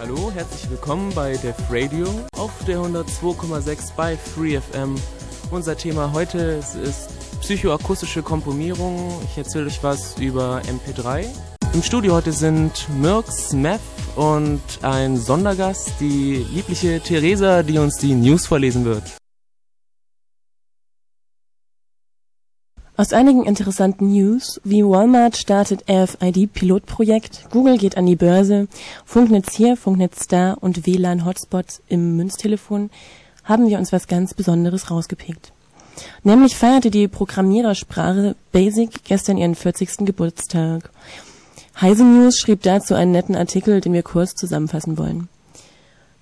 Hallo, 0.00 0.32
herzlich 0.32 0.70
willkommen 0.70 1.12
bei 1.14 1.36
Def 1.36 1.56
Radio 1.68 2.06
auf 2.38 2.52
der 2.66 2.78
102,6 2.78 3.94
bei 3.94 4.16
FreeFM. 4.16 4.94
Unser 5.50 5.76
Thema 5.76 6.10
heute 6.14 6.38
ist 6.38 7.10
psychoakustische 7.42 8.22
Komprimierung. 8.22 9.12
Ich 9.26 9.36
erzähle 9.36 9.66
euch 9.66 9.82
was 9.82 10.18
über 10.18 10.62
MP3. 10.62 11.26
Im 11.74 11.82
Studio 11.82 12.14
heute 12.14 12.32
sind 12.32 12.88
Mirks, 12.98 13.52
Meth 13.52 13.80
und 14.16 14.62
ein 14.80 15.18
Sondergast, 15.18 15.92
die 16.00 16.46
liebliche 16.50 17.00
Theresa, 17.00 17.62
die 17.62 17.76
uns 17.76 17.98
die 17.98 18.14
News 18.14 18.46
vorlesen 18.46 18.86
wird. 18.86 19.19
Aus 23.00 23.14
einigen 23.14 23.46
interessanten 23.46 24.12
News, 24.12 24.60
wie 24.62 24.84
Walmart 24.84 25.34
startet 25.34 25.84
RFID-Pilotprojekt, 25.88 27.48
Google 27.50 27.78
geht 27.78 27.96
an 27.96 28.04
die 28.04 28.14
Börse, 28.14 28.68
Funknetz 29.06 29.54
hier, 29.56 29.78
Funknetz 29.78 30.28
da 30.28 30.52
und 30.52 30.84
WLAN-Hotspots 30.86 31.80
im 31.88 32.18
Münztelefon, 32.18 32.90
haben 33.42 33.70
wir 33.70 33.78
uns 33.78 33.90
was 33.90 34.06
ganz 34.06 34.34
Besonderes 34.34 34.90
rausgepickt. 34.90 35.54
Nämlich 36.24 36.56
feierte 36.56 36.90
die 36.90 37.08
Programmierersprache 37.08 38.36
BASIC 38.52 39.02
gestern 39.04 39.38
ihren 39.38 39.54
40. 39.54 40.04
Geburtstag. 40.04 40.90
Heise 41.80 42.04
News 42.04 42.38
schrieb 42.38 42.60
dazu 42.64 42.94
einen 42.94 43.12
netten 43.12 43.34
Artikel, 43.34 43.80
den 43.80 43.94
wir 43.94 44.02
kurz 44.02 44.34
zusammenfassen 44.34 44.98
wollen. 44.98 45.30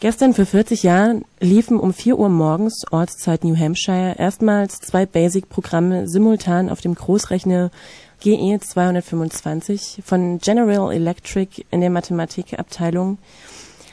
Gestern 0.01 0.33
vor 0.33 0.47
40 0.47 0.85
Jahren 0.85 1.25
liefen 1.41 1.81
um 1.81 1.93
4 1.93 2.17
Uhr 2.21 2.29
morgens 2.29 2.85
Ortszeit 2.93 3.43
New 3.43 3.57
Hampshire 3.57 4.15
erstmals 4.17 4.79
zwei 4.79 5.07
Basic-Programme 5.07 6.07
simultan 6.07 6.71
auf 6.71 6.81
dem 6.81 6.95
Großrechner 6.95 7.73
GE 8.21 8.61
225 8.61 10.03
von 10.05 10.39
General 10.39 10.93
Electric 10.93 11.65
in 11.73 11.81
der 11.81 11.91
Mathematikabteilung 11.91 13.19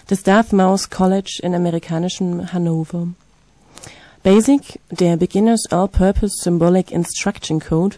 des 0.07 0.21
Dartmouth 0.21 0.91
College 0.91 1.39
in 1.41 1.55
amerikanischem 1.55 2.53
Hannover. 2.53 3.07
BASIC, 4.21 4.79
der 4.91 5.17
Beginners 5.17 5.63
All-Purpose 5.71 6.35
Symbolic 6.43 6.91
Instruction 6.91 7.59
Code, 7.59 7.95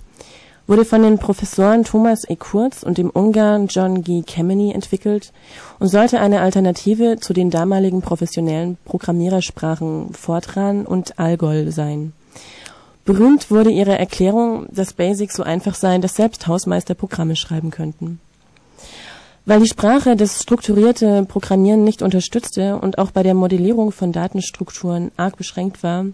wurde 0.68 0.84
von 0.84 1.02
den 1.02 1.18
Professoren 1.18 1.86
Thomas 1.86 2.30
E. 2.30 2.36
Kurz 2.36 2.84
und 2.84 2.98
dem 2.98 3.10
Ungarn 3.10 3.68
John 3.68 4.04
G. 4.04 4.22
Kemeny 4.22 4.74
entwickelt 4.74 5.32
und 5.80 5.88
sollte 5.88 6.20
eine 6.20 6.42
Alternative 6.42 7.18
zu 7.20 7.32
den 7.32 7.50
damaligen 7.50 8.02
professionellen 8.02 8.78
Programmierersprachen 8.84 10.14
Fortran 10.14 10.86
und 10.86 11.18
Algol 11.20 11.72
sein. 11.72 12.12
Berühmt 13.06 13.50
wurde 13.50 13.72
ihre 13.72 13.98
Erklärung, 13.98 14.68
dass 14.70 14.92
BASIC 14.92 15.32
so 15.32 15.42
einfach 15.42 15.76
sei, 15.76 15.98
dass 16.00 16.16
selbst 16.16 16.46
Hausmeister 16.48 16.94
Programme 16.94 17.38
schreiben 17.38 17.72
könnten. 17.72 18.20
Weil 19.46 19.62
die 19.62 19.70
Sprache 19.70 20.18
das 20.18 20.42
strukturierte 20.42 21.24
Programmieren 21.24 21.86
nicht 21.86 22.02
unterstützte 22.02 22.76
und 22.76 22.98
auch 22.98 23.12
bei 23.12 23.24
der 23.24 23.34
Modellierung 23.34 23.94
von 23.94 24.12
Datenstrukturen 24.12 25.12
arg 25.16 25.38
beschränkt 25.38 25.84
war, 25.84 26.08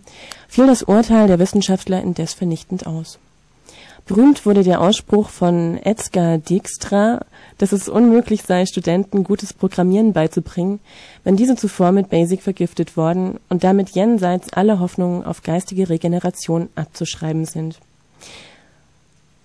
fiel 0.48 0.68
das 0.68 0.84
Urteil 0.84 1.26
der 1.26 1.40
Wissenschaftler 1.40 2.04
indes 2.04 2.36
vernichtend 2.36 2.86
aus 2.86 3.18
Berühmt 4.06 4.46
wurde 4.46 4.64
der 4.64 4.82
Ausspruch 4.82 5.30
von 5.30 5.78
Edgar 5.82 6.38
Dijkstra, 6.38 7.22
dass 7.58 7.72
es 7.72 7.88
unmöglich 7.88 8.42
sei, 8.42 8.66
Studenten 8.66 9.24
gutes 9.24 9.54
Programmieren 9.54 10.12
beizubringen, 10.12 10.82
wenn 11.24 11.38
diese 11.38 11.56
zuvor 11.56 11.94
mit 11.94 12.10
BASIC 12.10 12.42
vergiftet 12.42 12.98
worden 12.98 13.40
und 13.48 13.64
damit 13.64 13.92
jenseits 13.92 14.52
aller 14.52 14.82
Hoffnungen 14.82 15.24
auf 15.24 15.42
geistige 15.42 15.88
Regeneration 15.88 16.68
abzuschreiben 16.76 17.46
sind. 17.46 17.80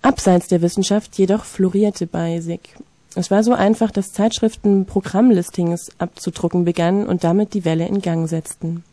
Abseits 0.01 0.47
der 0.47 0.61
Wissenschaft 0.61 1.17
jedoch 1.17 1.45
florierte 1.45 2.05
BASIC. 2.05 2.75
Es 3.15 3.31
war 3.31 3.43
so 3.43 3.53
einfach, 3.53 3.91
dass 3.91 4.11
Zeitschriften 4.11 4.85
Programmlistings 4.85 5.91
abzudrucken 5.99 6.65
begannen 6.65 7.05
und 7.05 7.23
damit 7.23 7.53
die 7.53 7.63
Welle 7.63 7.87
in 7.87 8.01
Gang 8.01 8.27
setzten 8.27 8.83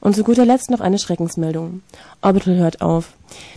und 0.00 0.14
zu 0.14 0.24
guter 0.24 0.44
Letzt 0.44 0.70
noch 0.70 0.80
eine 0.80 0.98
Schreckensmeldung. 0.98 1.82
Orbital 2.22 2.56
hört 2.56 2.80
auf. 2.80 3.12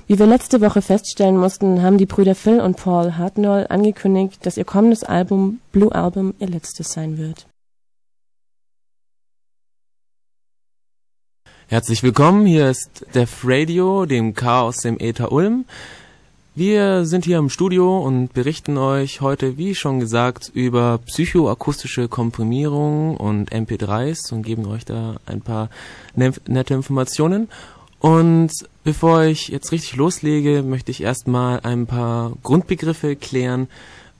Wie 0.07 0.19
wir 0.19 0.25
letzte 0.25 0.61
Woche 0.61 0.81
feststellen 0.81 1.37
mussten, 1.37 1.81
haben 1.81 1.97
die 1.97 2.05
Brüder 2.05 2.35
Phil 2.35 2.59
und 2.59 2.77
Paul 2.77 3.17
Hartnell 3.17 3.67
angekündigt, 3.69 4.45
dass 4.45 4.57
ihr 4.57 4.65
kommendes 4.65 5.03
Album 5.03 5.59
Blue 5.71 5.93
Album 5.93 6.33
ihr 6.39 6.47
letztes 6.47 6.91
sein 6.91 7.17
wird. 7.17 7.47
Herzlich 11.67 12.03
willkommen, 12.03 12.45
hier 12.45 12.69
ist 12.69 13.05
Def 13.15 13.43
Radio, 13.45 14.05
dem 14.05 14.33
Chaos 14.33 14.77
dem 14.77 14.99
Äther 14.99 15.31
Ulm. 15.31 15.63
Wir 16.53 17.05
sind 17.05 17.23
hier 17.23 17.37
im 17.37 17.49
Studio 17.49 17.99
und 17.99 18.33
berichten 18.33 18.77
euch 18.77 19.21
heute, 19.21 19.57
wie 19.57 19.73
schon 19.73 20.01
gesagt, 20.01 20.51
über 20.53 20.97
psychoakustische 21.05 22.09
Komprimierung 22.09 23.15
und 23.15 23.53
MP3s 23.53 24.33
und 24.33 24.43
geben 24.43 24.65
euch 24.65 24.83
da 24.83 25.15
ein 25.25 25.39
paar 25.39 25.69
ne-, 26.13 26.33
nette 26.47 26.73
Informationen. 26.73 27.47
Und 27.99 28.51
bevor 28.83 29.23
ich 29.23 29.47
jetzt 29.47 29.71
richtig 29.71 29.95
loslege, 29.95 30.61
möchte 30.61 30.91
ich 30.91 31.01
erstmal 31.01 31.61
ein 31.61 31.87
paar 31.87 32.33
Grundbegriffe 32.43 33.15
klären. 33.15 33.69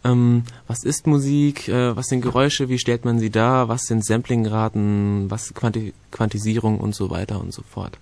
Ähm, 0.05 0.43
was 0.67 0.85
ist 0.85 1.07
Musik? 1.07 1.67
Äh, 1.67 1.97
was 1.97 2.07
sind 2.07 2.21
Geräusche? 2.21 2.69
Wie 2.69 2.79
stellt 2.79 3.03
man 3.03 3.19
sie 3.19 3.29
dar? 3.29 3.67
Was 3.67 3.87
sind 3.87 4.05
Samplingraten? 4.05 5.29
Was 5.29 5.53
Quanti 5.53 5.93
Quantisierung 6.11 6.79
und 6.79 6.95
so 6.95 7.09
weiter 7.09 7.41
und 7.41 7.53
so 7.53 7.61
fort. 7.61 7.97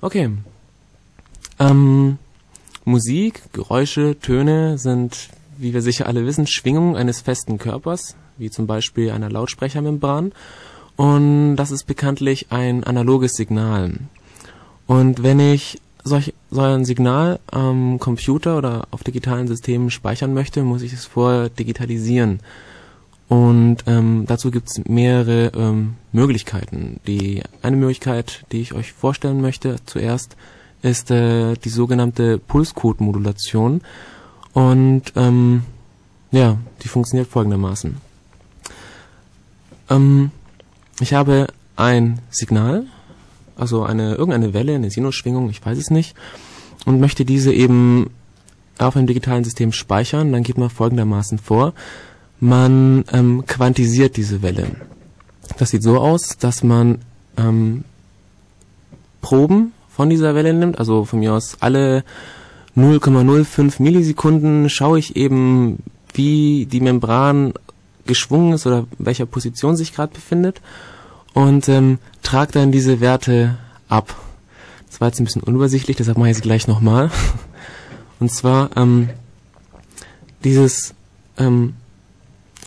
Okay. 0.00 0.30
Ähm, 1.60 2.18
Musik, 2.86 3.42
Geräusche, 3.52 4.16
Töne 4.20 4.78
sind, 4.78 5.28
wie 5.58 5.74
wir 5.74 5.82
sicher 5.82 6.06
alle 6.06 6.24
wissen, 6.24 6.46
Schwingungen 6.46 6.94
eines 6.94 7.20
festen 7.20 7.58
Körpers, 7.58 8.14
wie 8.38 8.48
zum 8.48 8.68
Beispiel 8.68 9.10
einer 9.10 9.28
Lautsprechermembran. 9.28 10.30
Und 10.94 11.56
das 11.56 11.72
ist 11.72 11.88
bekanntlich 11.88 12.46
ein 12.50 12.84
analoges 12.84 13.32
Signal. 13.32 13.94
Und 14.86 15.24
wenn 15.24 15.40
ich 15.40 15.80
solch, 16.04 16.32
so 16.52 16.60
ein 16.60 16.84
Signal 16.84 17.40
am 17.50 17.98
Computer 17.98 18.56
oder 18.56 18.86
auf 18.92 19.02
digitalen 19.02 19.48
Systemen 19.48 19.90
speichern 19.90 20.32
möchte, 20.32 20.62
muss 20.62 20.82
ich 20.82 20.92
es 20.92 21.06
vorher 21.06 21.48
digitalisieren. 21.48 22.38
Und 23.28 23.78
ähm, 23.88 24.26
dazu 24.28 24.52
gibt 24.52 24.68
es 24.68 24.84
mehrere 24.86 25.50
ähm, 25.56 25.94
Möglichkeiten. 26.12 27.00
Die 27.08 27.42
eine 27.62 27.76
Möglichkeit, 27.76 28.44
die 28.52 28.60
ich 28.60 28.74
euch 28.74 28.92
vorstellen 28.92 29.40
möchte, 29.40 29.76
zuerst 29.86 30.36
ist 30.82 31.10
äh, 31.10 31.54
die 31.54 31.68
sogenannte 31.68 32.38
Pulscode-Modulation. 32.38 33.80
Und 34.52 35.02
ähm, 35.16 35.62
ja, 36.30 36.58
die 36.82 36.88
funktioniert 36.88 37.28
folgendermaßen. 37.28 37.96
Ähm, 39.90 40.30
ich 41.00 41.14
habe 41.14 41.48
ein 41.76 42.20
Signal, 42.30 42.86
also 43.56 43.84
eine 43.84 44.14
irgendeine 44.14 44.54
Welle, 44.54 44.74
eine 44.74 44.90
Sinusschwingung, 44.90 45.50
ich 45.50 45.64
weiß 45.64 45.78
es 45.78 45.90
nicht, 45.90 46.14
und 46.84 47.00
möchte 47.00 47.24
diese 47.24 47.52
eben 47.52 48.10
auf 48.78 48.96
einem 48.96 49.06
digitalen 49.06 49.44
System 49.44 49.72
speichern. 49.72 50.32
Dann 50.32 50.42
geht 50.42 50.58
man 50.58 50.70
folgendermaßen 50.70 51.38
vor. 51.38 51.74
Man 52.40 53.04
ähm, 53.12 53.44
quantisiert 53.46 54.16
diese 54.16 54.42
Welle. 54.42 54.76
Das 55.58 55.70
sieht 55.70 55.82
so 55.82 55.98
aus, 55.98 56.36
dass 56.38 56.62
man 56.62 56.98
ähm, 57.36 57.84
Proben 59.20 59.72
von 59.96 60.10
dieser 60.10 60.34
Welle 60.34 60.52
nimmt, 60.52 60.78
also 60.78 61.06
von 61.06 61.20
mir 61.20 61.32
aus 61.32 61.56
alle 61.60 62.04
0,05 62.76 63.80
Millisekunden 63.82 64.68
schaue 64.68 64.98
ich 64.98 65.16
eben, 65.16 65.78
wie 66.12 66.66
die 66.66 66.82
Membran 66.82 67.54
geschwungen 68.04 68.52
ist 68.52 68.66
oder 68.66 68.86
welcher 68.98 69.24
Position 69.24 69.74
sich 69.74 69.94
gerade 69.94 70.12
befindet 70.12 70.60
und 71.32 71.70
ähm, 71.70 71.98
trage 72.22 72.52
dann 72.52 72.72
diese 72.72 73.00
Werte 73.00 73.56
ab. 73.88 74.14
Das 74.86 75.00
war 75.00 75.08
jetzt 75.08 75.18
ein 75.18 75.24
bisschen 75.24 75.42
unübersichtlich, 75.42 75.96
deshalb 75.96 76.18
mache 76.18 76.28
ich 76.28 76.36
es 76.36 76.42
gleich 76.42 76.68
nochmal. 76.68 77.10
Und 78.20 78.30
zwar 78.30 78.76
ähm, 78.76 79.08
dieses 80.44 80.94
ähm, 81.38 81.74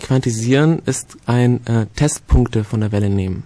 Quantisieren 0.02 0.80
ist 0.86 1.18
ein 1.28 1.66
äh, 1.68 1.86
Testpunkte 1.96 2.64
von 2.64 2.80
der 2.80 2.92
Welle 2.92 3.10
nehmen. 3.10 3.44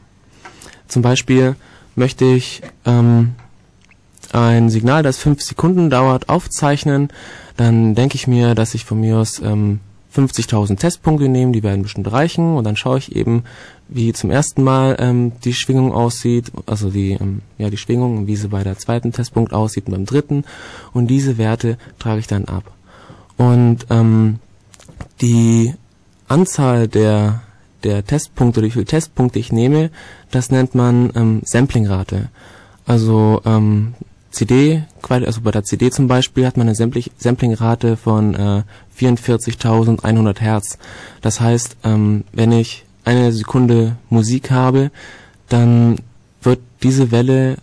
Zum 0.87 1.01
Beispiel 1.01 1.57
möchte 1.95 2.25
ich 2.25 2.61
ähm, 2.85 3.35
ein 4.33 4.69
Signal, 4.69 5.03
das 5.03 5.17
fünf 5.17 5.41
Sekunden 5.41 5.89
dauert, 5.89 6.29
aufzeichnen, 6.29 7.09
dann 7.55 7.95
denke 7.95 8.15
ich 8.15 8.27
mir, 8.27 8.55
dass 8.55 8.73
ich 8.73 8.83
von 8.85 8.99
mir 8.99 9.17
aus 9.17 9.39
ähm, 9.39 9.79
50.000 10.15 10.77
Testpunkte 10.77 11.27
nehme, 11.27 11.51
die 11.51 11.63
werden 11.63 11.83
bestimmt 11.83 12.11
reichen 12.11 12.55
und 12.55 12.63
dann 12.63 12.75
schaue 12.75 12.99
ich 12.99 13.15
eben, 13.15 13.43
wie 13.87 14.13
zum 14.13 14.29
ersten 14.29 14.63
Mal 14.63 14.95
ähm, 14.99 15.33
die 15.43 15.53
Schwingung 15.53 15.91
aussieht, 15.91 16.51
also 16.65 16.89
die 16.89 17.11
ähm, 17.13 17.41
ja 17.57 17.69
die 17.69 17.77
Schwingung, 17.77 18.27
wie 18.27 18.35
sie 18.35 18.47
bei 18.47 18.63
der 18.63 18.77
zweiten 18.77 19.11
Testpunkt 19.11 19.53
aussieht 19.53 19.87
und 19.87 19.93
beim 19.93 20.05
dritten 20.05 20.45
und 20.93 21.07
diese 21.07 21.37
Werte 21.37 21.77
trage 21.99 22.19
ich 22.19 22.27
dann 22.27 22.45
ab. 22.45 22.71
Und 23.37 23.87
ähm, 23.89 24.39
die 25.21 25.73
Anzahl 26.27 26.87
der 26.87 27.41
der 27.83 28.05
Testpunkte, 28.05 28.61
wie 28.61 28.71
viele 28.71 28.85
Testpunkte 28.85 29.39
ich 29.39 29.51
nehme, 29.51 29.89
das 30.31 30.51
nennt 30.51 30.73
man 30.73 31.11
ähm, 31.15 31.41
Samplingrate. 31.43 32.29
Also 32.85 33.41
ähm, 33.45 33.93
CD, 34.33 34.83
also 35.09 35.41
bei 35.41 35.51
der 35.51 35.63
CD 35.63 35.91
zum 35.91 36.07
Beispiel, 36.07 36.45
hat 36.47 36.57
man 36.57 36.67
eine 36.67 36.75
Samplingrate 36.75 37.97
von 37.97 38.33
äh, 38.33 38.63
44.100 38.99 40.39
Hertz. 40.39 40.79
Das 41.21 41.39
heißt, 41.39 41.77
ähm, 41.83 42.23
wenn 42.33 42.51
ich 42.51 42.83
eine 43.05 43.31
Sekunde 43.31 43.95
Musik 44.09 44.49
habe, 44.49 44.91
dann 45.49 45.97
wird 46.41 46.59
diese 46.81 47.11
Welle 47.11 47.57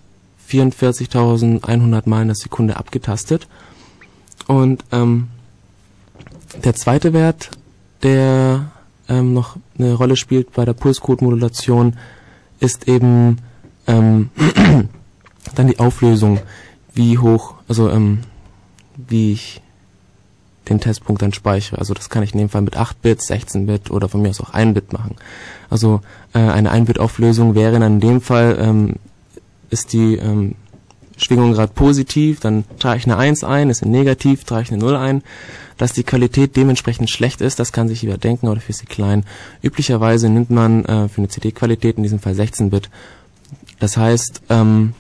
44.100 0.49 2.09
Mal 2.09 2.23
in 2.23 2.29
der 2.29 2.37
Sekunde 2.37 2.77
abgetastet. 2.77 3.49
Und 4.47 4.85
ähm, 4.93 5.29
der 6.63 6.75
zweite 6.75 7.13
Wert, 7.13 7.51
der 8.05 8.71
ähm, 9.09 9.35
noch 9.35 9.57
eine 9.77 9.95
Rolle 9.95 10.17
spielt 10.17 10.53
bei 10.53 10.65
der 10.65 10.75
Pulscode-Modulation, 10.75 11.97
ist 12.61 12.87
eben 12.87 13.39
ähm, 13.89 14.31
dann 15.55 15.67
die 15.67 15.79
Auflösung, 15.79 16.41
wie 16.95 17.19
hoch, 17.19 17.55
also 17.69 17.91
ähm, 17.91 18.21
wie 18.97 19.33
ich 19.33 19.63
den 20.69 20.81
Testpunkt 20.81 21.23
dann 21.23 21.33
speichere. 21.33 21.79
Also 21.79 21.95
das 21.95 22.11
kann 22.11 22.23
ich 22.23 22.33
in 22.33 22.39
dem 22.39 22.49
Fall 22.49 22.63
mit 22.63 22.77
8 22.77 23.03
Bit, 23.03 23.23
16 23.23 23.67
Bit 23.67 23.91
oder 23.91 24.09
von 24.09 24.23
mir 24.23 24.31
aus 24.31 24.41
auch 24.41 24.51
1 24.51 24.75
Bit 24.75 24.93
machen. 24.93 25.17
Also 25.69 26.01
äh, 26.33 26.39
eine 26.39 26.71
1 26.71 26.87
Bit 26.87 26.99
Auflösung 26.99 27.55
wäre 27.55 27.79
dann 27.79 27.95
in 27.95 28.01
dem 28.01 28.21
Fall 28.21 28.59
ähm, 28.61 28.95
ist 29.71 29.93
die 29.93 30.17
ähm, 30.17 30.55
Schwingung 31.17 31.53
gerade 31.53 31.73
positiv, 31.73 32.41
dann 32.41 32.65
trage 32.79 32.99
ich 32.99 33.05
eine 33.05 33.17
1 33.17 33.45
ein, 33.45 33.71
ist 33.71 33.85
negativ, 33.85 34.45
trage 34.45 34.63
ich 34.63 34.73
eine 34.73 34.79
0 34.79 34.97
ein. 34.97 35.23
Dass 35.77 35.93
die 35.95 36.05
Qualität 36.05 36.57
dementsprechend 36.57 37.09
schlecht 37.09 37.41
ist, 37.41 37.59
das 37.59 37.73
kann 37.73 37.89
sich 37.89 38.03
jeder 38.03 38.19
denken 38.19 38.49
oder 38.49 38.61
für 38.61 38.75
sie 38.75 38.85
klein. 38.85 39.25
Üblicherweise 39.63 40.29
nimmt 40.29 40.51
man 40.51 40.85
äh, 40.85 41.09
für 41.09 41.19
eine 41.19 41.29
CD-Qualität 41.29 41.97
in 41.97 42.03
diesem 42.03 42.21
Fall 42.21 42.35
16 42.35 42.69
Bit. 42.69 42.91
Das 43.79 43.97
heißt, 43.97 44.43
ähm, 44.51 44.93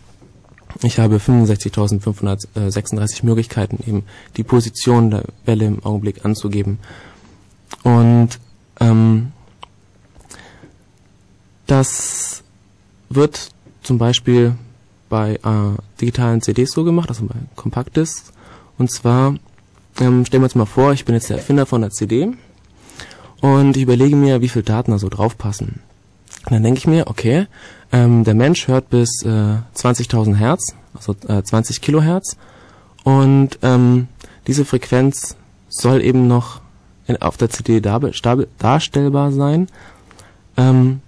ich 0.82 0.98
habe 0.98 1.16
65.536 1.16 3.24
Möglichkeiten, 3.24 3.78
eben 3.86 4.04
die 4.36 4.44
Position 4.44 5.10
der 5.10 5.24
Welle 5.44 5.66
im 5.66 5.84
Augenblick 5.84 6.24
anzugeben. 6.24 6.78
Und 7.82 8.38
ähm, 8.80 9.32
das 11.66 12.42
wird 13.08 13.50
zum 13.82 13.98
Beispiel 13.98 14.54
bei 15.08 15.34
äh, 15.34 15.76
digitalen 16.00 16.40
CDs 16.40 16.72
so 16.72 16.84
gemacht, 16.84 17.08
also 17.08 17.26
bei 17.26 17.34
Kompaktdiscs. 17.56 18.32
Und 18.78 18.90
zwar 18.90 19.34
ähm, 20.00 20.24
stellen 20.24 20.42
wir 20.42 20.46
uns 20.46 20.54
mal 20.54 20.66
vor, 20.66 20.92
ich 20.92 21.04
bin 21.04 21.14
jetzt 21.14 21.30
der 21.30 21.38
Erfinder 21.38 21.66
von 21.66 21.82
der 21.82 21.90
CD 21.90 22.32
und 23.40 23.76
ich 23.76 23.82
überlege 23.82 24.16
mir, 24.16 24.40
wie 24.40 24.48
viele 24.48 24.62
Daten 24.62 24.92
da 24.92 24.98
so 24.98 25.08
draufpassen. 25.08 25.80
Und 26.46 26.52
dann 26.52 26.62
denke 26.62 26.78
ich 26.78 26.86
mir, 26.86 27.08
okay, 27.08 27.46
ähm, 27.92 28.24
der 28.24 28.34
Mensch 28.34 28.68
hört 28.68 28.90
bis 28.90 29.22
äh, 29.24 29.28
20.000 29.28 30.36
Hertz, 30.36 30.74
also 30.94 31.14
äh, 31.28 31.42
20 31.42 31.80
Kilohertz. 31.80 32.36
Und 33.04 33.58
ähm, 33.62 34.08
diese 34.46 34.64
Frequenz 34.64 35.36
soll 35.68 36.02
eben 36.02 36.28
noch 36.28 36.60
in, 37.06 37.20
auf 37.20 37.36
der 37.36 37.50
CD 37.50 37.80
dar, 37.80 38.00
darstellbar 38.58 39.32
sein. 39.32 39.68
Ähm, 40.56 41.00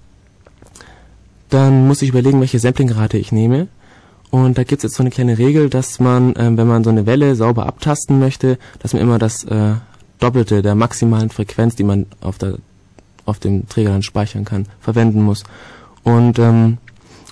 dann 1.51 1.87
muss 1.87 2.03
ich 2.03 2.09
überlegen, 2.09 2.41
welche 2.41 2.59
Samplingrate 2.59 3.19
ich 3.19 3.33
nehme. 3.33 3.69
Und 4.31 4.57
da 4.57 4.65
gibt's 4.65 4.83
jetzt 4.83 4.95
so 4.95 5.03
eine 5.03 5.11
kleine 5.11 5.37
Regel, 5.37 5.69
dass 5.69 6.01
man, 6.01 6.35
ähm, 6.39 6.57
wenn 6.57 6.67
man 6.67 6.85
so 6.85 6.91
eine 6.91 7.05
Welle 7.05 7.35
sauber 7.35 7.67
abtasten 7.67 8.19
möchte, 8.19 8.59
dass 8.79 8.95
man 8.95 9.03
immer 9.03 9.19
das 9.19 9.45
äh, 9.45 9.75
Doppelte 10.19 10.63
der 10.63 10.75
maximalen 10.75 11.29
Frequenz, 11.29 11.77
die 11.77 11.85
man 11.85 12.07
auf 12.21 12.39
der 12.39 12.57
auf 13.25 13.39
dem 13.39 13.69
Träger 13.69 13.91
dann 13.91 14.03
speichern 14.03 14.45
kann, 14.45 14.67
verwenden 14.81 15.23
muss. 15.23 15.45
Und 16.05 16.39
ähm, 16.39 16.79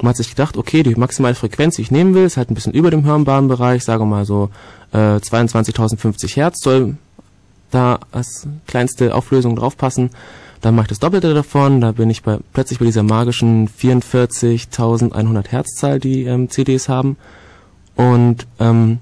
man 0.02 0.10
hat 0.10 0.16
sich 0.16 0.30
gedacht, 0.30 0.56
okay, 0.56 0.82
die 0.82 0.94
maximale 0.94 1.34
Frequenz, 1.34 1.76
die 1.76 1.82
ich 1.82 1.90
nehmen 1.90 2.14
will, 2.14 2.24
ist 2.24 2.36
halt 2.36 2.50
ein 2.50 2.54
bisschen 2.54 2.72
über 2.72 2.90
dem 2.90 3.04
hörbaren 3.04 3.48
Bereich, 3.48 3.84
sagen 3.84 4.02
wir 4.02 4.06
mal 4.06 4.24
so 4.24 4.50
äh, 4.92 5.16
22.050 5.16 6.36
Hertz 6.36 6.62
soll 6.62 6.96
da 7.70 8.00
als 8.10 8.46
kleinste 8.66 9.14
Auflösung 9.14 9.56
draufpassen. 9.56 10.10
Dann 10.60 10.74
mache 10.74 10.84
ich 10.84 10.88
das 10.88 10.98
Doppelte 10.98 11.32
davon, 11.32 11.80
da 11.80 11.92
bin 11.92 12.10
ich 12.10 12.22
bei, 12.22 12.38
plötzlich 12.52 12.78
bei 12.78 12.84
dieser 12.84 13.02
magischen 13.02 13.68
44.100 13.68 15.48
Hertzzahl, 15.48 16.00
die 16.00 16.24
ähm, 16.24 16.50
CDs 16.50 16.88
haben. 16.88 17.16
Und 17.94 18.46
ähm, 18.58 18.98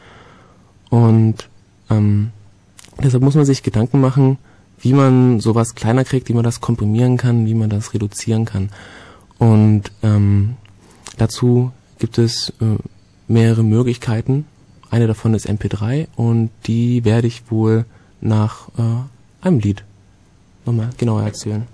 Und 0.90 1.48
ähm, 1.90 2.30
deshalb 3.02 3.22
muss 3.22 3.34
man 3.34 3.44
sich 3.44 3.62
Gedanken 3.62 4.00
machen, 4.00 4.38
wie 4.78 4.92
man 4.92 5.40
sowas 5.40 5.74
kleiner 5.74 6.04
kriegt, 6.04 6.28
wie 6.28 6.34
man 6.34 6.44
das 6.44 6.60
komprimieren 6.60 7.16
kann, 7.16 7.46
wie 7.46 7.54
man 7.54 7.70
das 7.70 7.94
reduzieren 7.94 8.44
kann. 8.44 8.70
Und 9.38 9.92
ähm, 10.02 10.56
dazu 11.16 11.72
gibt 11.98 12.18
es 12.18 12.52
äh, 12.60 12.76
mehrere 13.28 13.64
Möglichkeiten. 13.64 14.46
Eine 14.90 15.06
davon 15.06 15.34
ist 15.34 15.48
MP3 15.48 16.06
und 16.16 16.50
die 16.66 17.04
werde 17.04 17.26
ich 17.26 17.50
wohl 17.50 17.84
nach 18.20 18.68
äh, 18.78 19.46
einem 19.46 19.58
Lied 19.58 19.84
nochmal 20.64 20.90
genauer 20.96 21.22
erzählen. 21.22 21.66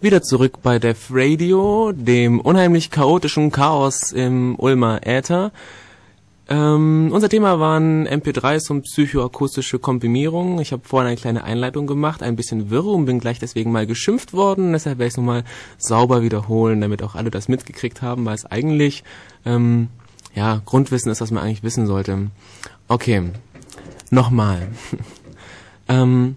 Wieder 0.00 0.22
zurück 0.22 0.58
bei 0.62 0.78
Def 0.78 1.08
Radio, 1.10 1.90
dem 1.92 2.38
unheimlich 2.40 2.90
chaotischen 2.90 3.50
Chaos 3.50 4.12
im 4.12 4.54
Ulmer 4.58 5.06
Äther. 5.06 5.52
Ähm, 6.48 7.10
unser 7.12 7.28
Thema 7.28 7.58
waren 7.58 8.06
MP3s 8.06 8.70
und 8.70 8.82
psychoakustische 8.82 9.80
Komprimierung. 9.80 10.60
Ich 10.60 10.72
habe 10.72 10.86
vorhin 10.86 11.08
eine 11.08 11.16
kleine 11.16 11.42
Einleitung 11.42 11.88
gemacht, 11.88 12.22
ein 12.22 12.36
bisschen 12.36 12.70
wirr 12.70 12.86
und 12.86 13.06
bin 13.06 13.18
gleich 13.18 13.40
deswegen 13.40 13.72
mal 13.72 13.86
geschimpft 13.86 14.32
worden. 14.32 14.72
Deshalb 14.72 14.98
werde 14.98 15.08
ich 15.08 15.14
es 15.14 15.16
nochmal 15.16 15.42
sauber 15.76 16.22
wiederholen, 16.22 16.80
damit 16.80 17.02
auch 17.02 17.16
alle 17.16 17.30
das 17.30 17.48
mitgekriegt 17.48 18.00
haben, 18.00 18.24
weil 18.26 18.36
es 18.36 18.46
eigentlich 18.46 19.02
ähm, 19.44 19.88
ja 20.36 20.62
Grundwissen 20.64 21.10
ist, 21.10 21.20
was 21.20 21.32
man 21.32 21.42
eigentlich 21.42 21.64
wissen 21.64 21.86
sollte. 21.86 22.30
Okay, 22.86 23.24
nochmal. 24.10 24.68
ähm, 25.88 26.36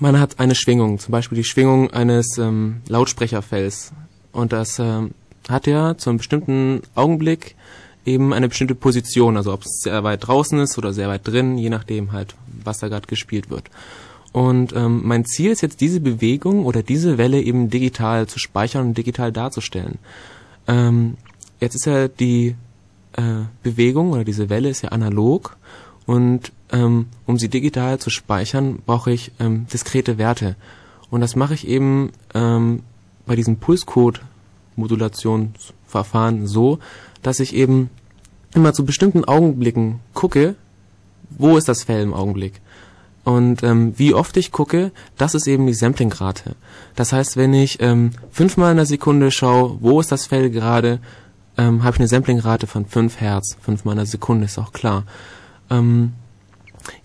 man 0.00 0.20
hat 0.20 0.38
eine 0.38 0.54
Schwingung, 0.54 0.98
zum 0.98 1.12
Beispiel 1.12 1.36
die 1.36 1.44
Schwingung 1.44 1.90
eines 1.90 2.36
ähm, 2.36 2.82
Lautsprecherfells. 2.88 3.92
Und 4.32 4.52
das 4.52 4.78
ähm, 4.78 5.12
hat 5.48 5.66
ja 5.66 5.96
zu 5.96 6.10
einem 6.10 6.18
bestimmten 6.18 6.82
Augenblick 6.94 7.56
eben 8.04 8.32
eine 8.32 8.48
bestimmte 8.48 8.74
Position, 8.74 9.36
also 9.36 9.52
ob 9.52 9.62
es 9.62 9.80
sehr 9.82 10.02
weit 10.04 10.26
draußen 10.26 10.58
ist 10.60 10.78
oder 10.78 10.92
sehr 10.92 11.08
weit 11.08 11.26
drin, 11.26 11.58
je 11.58 11.70
nachdem 11.70 12.12
halt, 12.12 12.34
was 12.64 12.78
da 12.78 12.88
gerade 12.88 13.06
gespielt 13.06 13.50
wird. 13.50 13.70
Und 14.32 14.74
ähm, 14.74 15.02
mein 15.04 15.24
Ziel 15.24 15.50
ist 15.50 15.60
jetzt, 15.60 15.80
diese 15.80 16.00
Bewegung 16.00 16.64
oder 16.64 16.82
diese 16.82 17.18
Welle 17.18 17.40
eben 17.40 17.68
digital 17.68 18.26
zu 18.28 18.38
speichern 18.38 18.88
und 18.88 18.98
digital 18.98 19.32
darzustellen. 19.32 19.98
Ähm, 20.68 21.16
jetzt 21.58 21.74
ist 21.74 21.86
ja 21.86 22.06
die 22.08 22.54
äh, 23.14 23.44
Bewegung 23.62 24.12
oder 24.12 24.24
diese 24.24 24.48
Welle 24.48 24.68
ist 24.68 24.82
ja 24.82 24.90
analog 24.90 25.56
und 26.06 26.52
ähm, 26.72 27.06
um 27.26 27.38
sie 27.38 27.48
digital 27.48 27.98
zu 27.98 28.10
speichern, 28.10 28.78
brauche 28.86 29.10
ich 29.10 29.32
ähm, 29.40 29.66
diskrete 29.72 30.18
Werte. 30.18 30.56
Und 31.10 31.20
das 31.20 31.34
mache 31.34 31.54
ich 31.54 31.66
eben 31.66 32.12
ähm, 32.34 32.82
bei 33.26 33.34
diesem 33.34 33.56
Pulscode-Modulationsverfahren 34.76 36.46
so, 36.46 36.78
dass 37.22 37.40
ich 37.40 37.54
eben 37.54 37.90
immer 38.54 38.72
zu 38.72 38.84
bestimmten 38.84 39.24
Augenblicken 39.24 40.00
gucke, 40.14 40.56
wo 41.30 41.56
ist 41.56 41.68
das 41.68 41.84
Fell 41.84 42.02
im 42.02 42.14
Augenblick. 42.14 42.60
Und 43.22 43.62
ähm, 43.62 43.92
wie 43.96 44.14
oft 44.14 44.36
ich 44.36 44.50
gucke, 44.50 44.92
das 45.16 45.34
ist 45.34 45.46
eben 45.46 45.66
die 45.66 45.74
Samplingrate. 45.74 46.56
Das 46.96 47.12
heißt, 47.12 47.36
wenn 47.36 47.52
ich 47.52 47.80
ähm, 47.80 48.12
fünfmal 48.30 48.70
in 48.72 48.78
der 48.78 48.86
Sekunde 48.86 49.30
schaue, 49.30 49.76
wo 49.80 50.00
ist 50.00 50.10
das 50.10 50.26
Fell 50.26 50.50
gerade, 50.50 51.00
ähm, 51.56 51.84
habe 51.84 51.96
ich 51.96 52.00
eine 52.00 52.08
Samplingrate 52.08 52.66
von 52.66 52.86
5 52.86 53.20
Hertz. 53.20 53.56
Fünfmal 53.60 53.92
in 53.92 53.98
der 53.98 54.06
Sekunde 54.06 54.46
ist 54.46 54.58
auch 54.58 54.72
klar. 54.72 55.04
Ähm, 55.68 56.14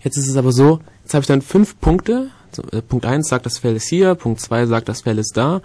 jetzt 0.00 0.16
ist 0.16 0.26
es 0.26 0.36
aber 0.36 0.52
so, 0.52 0.80
jetzt 1.02 1.14
habe 1.14 1.22
ich 1.22 1.28
dann 1.28 1.42
fünf 1.42 1.78
Punkte. 1.80 2.30
Äh, 2.72 2.80
Punkt 2.80 3.04
1 3.04 3.28
sagt, 3.28 3.44
das 3.44 3.58
Fell 3.58 3.76
ist 3.76 3.88
hier, 3.88 4.14
Punkt 4.14 4.40
2 4.40 4.66
sagt, 4.66 4.88
das 4.88 5.02
Fell 5.02 5.18
ist 5.18 5.36
da. 5.36 5.60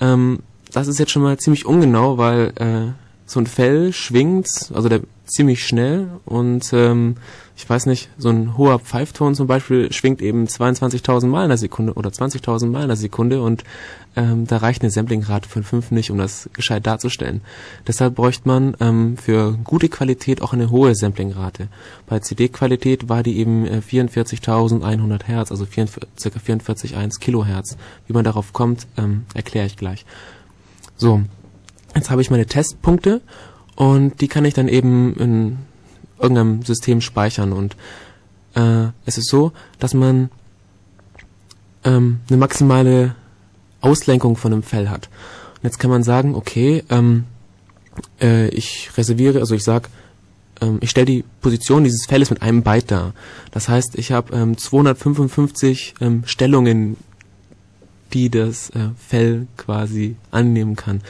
Ähm, 0.00 0.40
das 0.74 0.88
ist 0.88 0.98
jetzt 0.98 1.12
schon 1.12 1.22
mal 1.22 1.38
ziemlich 1.38 1.66
ungenau, 1.66 2.18
weil 2.18 2.52
äh, 2.56 2.92
so 3.26 3.40
ein 3.40 3.46
Fell 3.46 3.92
schwingt, 3.92 4.48
also 4.74 4.88
der 4.88 5.00
ziemlich 5.24 5.64
schnell 5.64 6.08
und 6.26 6.70
ähm, 6.72 7.16
ich 7.56 7.68
weiß 7.68 7.86
nicht, 7.86 8.10
so 8.18 8.28
ein 8.30 8.58
hoher 8.58 8.80
Pfeifton 8.80 9.34
zum 9.34 9.46
Beispiel 9.46 9.92
schwingt 9.92 10.20
eben 10.20 10.46
22.000 10.46 11.26
Mal 11.28 11.44
in 11.44 11.48
der 11.48 11.56
Sekunde 11.56 11.94
oder 11.94 12.10
20.000 12.10 12.66
Mal 12.66 12.82
in 12.82 12.88
der 12.88 12.96
Sekunde 12.96 13.40
und 13.40 13.62
ähm, 14.16 14.46
da 14.46 14.58
reicht 14.58 14.82
eine 14.82 14.90
Samplingrate 14.90 15.48
von 15.48 15.62
5 15.62 15.92
nicht, 15.92 16.10
um 16.10 16.18
das 16.18 16.50
gescheit 16.52 16.86
darzustellen. 16.86 17.42
Deshalb 17.86 18.16
bräuchte 18.16 18.48
man 18.48 18.76
ähm, 18.80 19.16
für 19.16 19.52
gute 19.64 19.88
Qualität 19.88 20.42
auch 20.42 20.52
eine 20.52 20.70
hohe 20.70 20.94
Samplingrate. 20.94 21.68
Bei 22.06 22.18
CD-Qualität 22.18 23.08
war 23.08 23.22
die 23.22 23.38
eben 23.38 23.66
äh, 23.66 23.80
44.100 23.88 25.24
Hertz, 25.24 25.50
also 25.50 25.64
44, 25.64 26.32
ca. 26.32 26.38
44,1 26.38 27.20
Kilohertz. 27.20 27.76
Wie 28.06 28.12
man 28.12 28.24
darauf 28.24 28.52
kommt, 28.52 28.86
ähm, 28.98 29.24
erkläre 29.34 29.66
ich 29.66 29.76
gleich. 29.76 30.04
So, 30.96 31.22
jetzt 31.94 32.10
habe 32.10 32.22
ich 32.22 32.30
meine 32.30 32.46
Testpunkte 32.46 33.20
und 33.76 34.20
die 34.20 34.28
kann 34.28 34.44
ich 34.44 34.54
dann 34.54 34.68
eben 34.68 35.14
in 35.16 35.58
irgendeinem 36.18 36.62
System 36.62 37.00
speichern. 37.00 37.52
Und 37.52 37.76
äh, 38.54 38.86
es 39.04 39.18
ist 39.18 39.28
so, 39.28 39.52
dass 39.78 39.94
man 39.94 40.30
ähm, 41.84 42.20
eine 42.28 42.38
maximale 42.38 43.14
Auslenkung 43.80 44.36
von 44.36 44.52
einem 44.52 44.62
Fell 44.62 44.88
hat. 44.88 45.08
Und 45.56 45.64
jetzt 45.64 45.78
kann 45.78 45.90
man 45.90 46.02
sagen, 46.02 46.34
okay, 46.34 46.84
ähm, 46.90 47.24
äh, 48.20 48.48
ich 48.48 48.90
reserviere, 48.96 49.40
also 49.40 49.54
ich 49.54 49.64
sag, 49.64 49.88
ähm, 50.60 50.78
ich 50.80 50.90
stelle 50.90 51.06
die 51.06 51.24
Position 51.40 51.84
dieses 51.84 52.06
Felles 52.06 52.30
mit 52.30 52.42
einem 52.42 52.62
Byte 52.62 52.90
dar. 52.90 53.14
Das 53.50 53.68
heißt, 53.68 53.96
ich 53.96 54.12
habe 54.12 54.34
ähm, 54.34 54.56
255 54.56 55.94
ähm, 56.00 56.22
Stellungen, 56.26 56.96
die 58.12 58.30
das 58.30 58.70
äh, 58.70 58.90
Fell 58.98 59.46
quasi 59.56 60.16
annehmen 60.30 60.76
kann. 60.76 61.00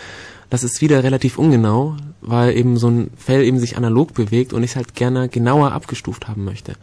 Das 0.51 0.63
ist 0.63 0.81
wieder 0.81 1.03
relativ 1.03 1.39
ungenau, 1.39 1.97
weil 2.21 2.57
eben 2.57 2.77
so 2.77 2.89
ein 2.89 3.11
Fell 3.17 3.43
eben 3.43 3.59
sich 3.59 3.77
analog 3.77 4.15
bewegt 4.15 4.53
und 4.53 4.63
ich 4.63 4.71
es 4.71 4.77
halt 4.77 4.95
gerne 4.95 5.29
genauer 5.29 5.73
abgestuft 5.73 6.29
haben 6.29 6.45
möchte. 6.45 6.75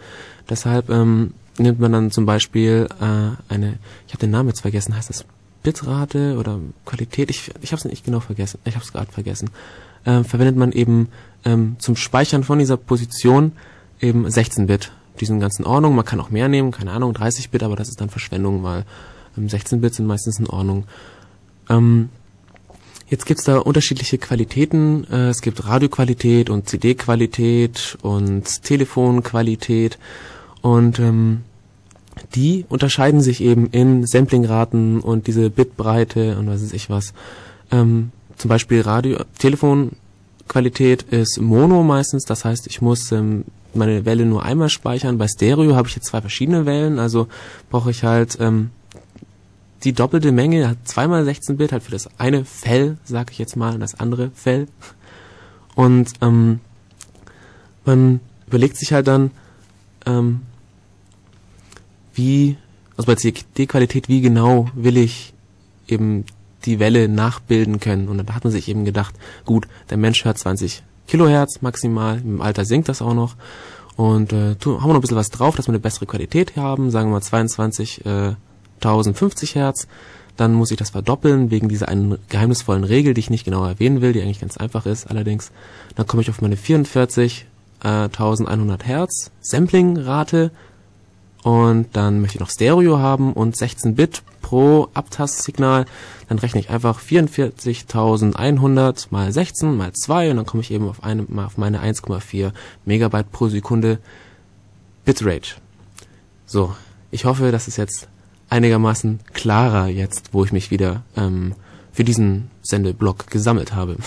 Deshalb 0.50 0.90
ähm, 0.90 1.34
nimmt 1.58 1.80
man 1.80 1.92
dann 1.92 2.12
zum 2.12 2.26
Beispiel 2.26 2.88
äh, 3.00 3.54
eine, 3.54 3.80
ich 4.08 4.14
habe 4.14 4.20
den 4.20 4.32
Namen 4.32 4.50
jetzt 4.50 4.62
vergessen, 4.62 4.96
heißt 4.96 5.10
das 5.10 5.26
Bitrate 5.64 6.38
oder 6.38 6.60
Qualität? 6.86 7.30
Ich, 7.30 7.52
ich 7.62 7.72
habe 7.72 7.80
es 7.80 7.86
nicht 7.86 8.04
genau 8.04 8.20
vergessen, 8.20 8.60
ich 8.66 8.76
habe 8.76 8.84
es 8.84 8.92
gerade 8.92 9.12
vergessen. 9.12 9.50
Ähm, 10.06 10.26
verwendet 10.26 10.58
man 10.58 10.72
eben 10.72 11.10
ähm, 11.46 11.76
zum 11.80 11.96
Speichern 11.96 12.44
von 12.44 12.60
dieser 12.60 12.78
Position 12.78 13.54
eben 14.00 14.30
16 14.30 14.68
Bit. 14.68 14.92
Die 15.20 15.26
sind 15.26 15.40
ganz 15.40 15.60
in 15.60 15.66
Ordnung, 15.66 15.96
man 15.96 16.06
kann 16.06 16.20
auch 16.20 16.32
mehr 16.32 16.48
nehmen, 16.48 16.72
keine 16.72 16.92
Ahnung, 16.92 17.14
30 17.14 17.52
Bit, 17.52 17.64
aber 17.64 17.76
das 17.76 17.90
ist 17.90 18.02
dann 18.02 18.10
Verschwendung, 18.10 18.64
weil 18.64 18.86
ähm, 19.38 19.50
16 19.50 19.82
Bit 19.82 19.96
sind 19.96 20.08
meistens 20.08 20.40
in 20.40 20.48
Ordnung. 20.48 20.86
Ähm, 21.70 22.10
Jetzt 23.12 23.26
gibt's 23.26 23.44
da 23.44 23.58
unterschiedliche 23.58 24.18
Qualitäten. 24.18 25.06
Äh, 25.12 25.28
es 25.28 25.42
gibt 25.42 25.68
Radioqualität 25.68 26.50
und 26.50 26.70
CD-Qualität 26.70 27.98
und 28.02 28.64
Telefonqualität. 28.64 30.00
Und 30.62 30.98
ähm, 30.98 31.42
die 32.36 32.66
unterscheiden 32.70 33.20
sich 33.20 33.42
eben 33.42 33.68
in 33.68 34.08
Samplingraten 34.08 35.02
und 35.02 35.28
diese 35.28 35.50
Bitbreite 35.50 36.38
und 36.38 36.48
was 36.48 36.64
weiß 36.64 36.72
ich 36.72 36.90
was. 36.90 37.14
Ähm, 37.70 38.12
zum 38.38 38.48
Beispiel 38.48 38.80
Radio, 38.80 39.20
Telefonqualität 39.38 41.04
ist 41.04 41.42
Mono 41.42 41.84
meistens, 41.84 42.24
das 42.24 42.46
heißt, 42.46 42.66
ich 42.68 42.82
muss 42.82 43.12
ähm, 43.12 43.44
meine 43.74 44.06
Welle 44.06 44.26
nur 44.26 44.44
einmal 44.44 44.70
speichern. 44.70 45.18
Bei 45.18 45.28
Stereo 45.28 45.76
habe 45.76 45.90
ich 45.90 45.96
jetzt 45.96 46.08
zwei 46.08 46.22
verschiedene 46.22 46.66
Wellen, 46.66 46.98
also 46.98 47.28
brauche 47.70 47.92
ich 47.92 48.06
halt 48.06 48.38
ähm, 48.40 48.70
die 49.84 49.94
doppelte 49.94 50.32
Menge, 50.32 50.70
hat 50.70 50.78
zweimal 50.88 51.26
16 51.26 51.58
Bit, 51.58 51.72
halt 51.72 51.84
für 51.84 51.92
das 51.92 52.10
eine 52.20 52.46
Fell, 52.46 52.98
sag 53.04 53.32
ich 53.32 53.40
jetzt 53.40 53.56
mal, 53.56 53.78
das 53.80 54.00
andere 54.00 54.32
Fell. 54.32 54.68
Und 55.76 56.14
ähm, 56.22 56.60
man 57.86 58.20
überlegt 58.48 58.78
sich 58.78 58.94
halt 58.94 59.08
dann, 59.08 59.32
ähm, 60.06 60.42
wie, 62.14 62.58
also 62.98 63.08
bei 63.08 63.16
CD-Qualität, 63.16 64.10
wie 64.10 64.22
genau 64.22 64.70
will 64.76 64.98
ich 64.98 65.34
eben 65.88 66.26
die 66.66 66.80
Welle 66.80 67.10
nachbilden 67.10 67.80
können. 67.80 68.08
Und 68.08 68.18
da 68.18 68.36
hat 68.36 68.44
man 68.44 68.52
sich 68.52 68.68
eben 68.68 68.86
gedacht, 68.86 69.16
gut, 69.46 69.68
der 69.90 69.98
Mensch 69.98 70.24
hört 70.26 70.38
20 70.38 70.84
Kilohertz 71.08 71.62
maximal, 71.62 72.20
im 72.20 72.42
Alter 72.42 72.66
sinkt 72.66 72.90
das 72.90 73.02
auch 73.02 73.14
noch. 73.14 73.36
Und 73.96 74.32
äh, 74.34 74.56
tun, 74.56 74.82
haben 74.82 74.90
wir 74.90 74.94
noch 74.94 74.96
ein 74.96 75.02
bisschen 75.02 75.18
was 75.18 75.30
drauf, 75.30 75.56
dass 75.56 75.68
wir 75.68 75.74
eine 75.74 75.80
bessere 75.80 76.06
Qualität 76.06 76.56
haben, 76.56 76.92
sagen 76.92 77.10
wir 77.10 77.16
mal 77.16 77.22
22 77.22 78.06
äh, 78.06 78.36
1050 78.82 79.56
Hertz. 79.56 79.88
Dann 80.38 80.54
muss 80.54 80.72
ich 80.72 80.78
das 80.78 80.92
verdoppeln 80.92 81.52
wegen 81.52 81.68
dieser 81.70 81.88
einen 81.88 82.18
geheimnisvollen 82.30 82.84
Regel, 82.84 83.14
die 83.14 83.20
ich 83.20 83.30
nicht 83.30 83.46
genau 83.46 83.64
erwähnen 83.66 84.02
will, 84.02 84.12
die 84.14 84.22
eigentlich 84.22 84.42
ganz 84.42 84.58
einfach 84.58 84.86
ist 84.86 85.10
allerdings. 85.10 85.52
Dann 85.96 86.08
komme 86.08 86.22
ich 86.22 86.30
auf 86.30 86.42
meine 86.42 86.56
44.100 86.56 88.84
Hertz 88.84 89.32
Sampling-Rate 89.42 90.52
und 91.44 91.88
dann 91.94 92.22
möchte 92.22 92.38
ich 92.38 92.40
noch 92.40 92.52
Stereo 92.52 93.00
haben 93.00 93.34
und 93.34 93.58
16 93.58 93.96
Bit 93.96 94.22
pro 94.42 94.90
Abtastsignal. 94.94 95.86
Dann 96.30 96.40
rechne 96.40 96.60
ich 96.60 96.70
einfach 96.70 97.00
44.100 97.00 99.08
mal 99.10 99.32
16 99.32 99.76
mal 99.76 99.94
2 99.94 100.32
und 100.32 100.38
dann 100.38 100.46
komme 100.46 100.62
ich 100.62 100.72
eben 100.72 100.88
auf, 100.88 101.04
eine, 101.04 101.26
auf 101.38 101.58
meine 101.58 101.82
1,4 101.82 102.52
Megabyte 102.86 103.32
pro 103.32 103.48
Sekunde 103.48 103.98
Bitrate. 105.04 105.56
So, 106.46 106.76
ich 107.10 107.26
hoffe, 107.26 107.52
das 107.52 107.68
ist 107.68 107.78
jetzt 107.78 108.08
einigermaßen 108.52 109.22
klarer 109.34 109.88
jetzt, 109.88 110.34
wo 110.34 110.44
ich 110.44 110.52
mich 110.52 110.72
wieder 110.72 111.04
ähm, 111.16 111.56
für 111.92 112.04
diesen 112.04 112.52
Sendeblock 112.62 113.28
gesammelt 113.28 113.74
habe. 113.74 113.98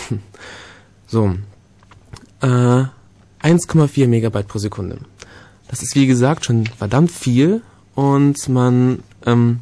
so, 1.07 1.35
äh, 2.41 2.47
1,4 2.47 4.07
Megabyte 4.07 4.47
pro 4.47 4.59
Sekunde. 4.59 4.99
Das 5.69 5.83
ist 5.83 5.95
wie 5.95 6.07
gesagt 6.07 6.45
schon 6.45 6.67
verdammt 6.67 7.11
viel 7.11 7.63
und 7.95 8.49
man 8.49 9.03
ähm, 9.27 9.61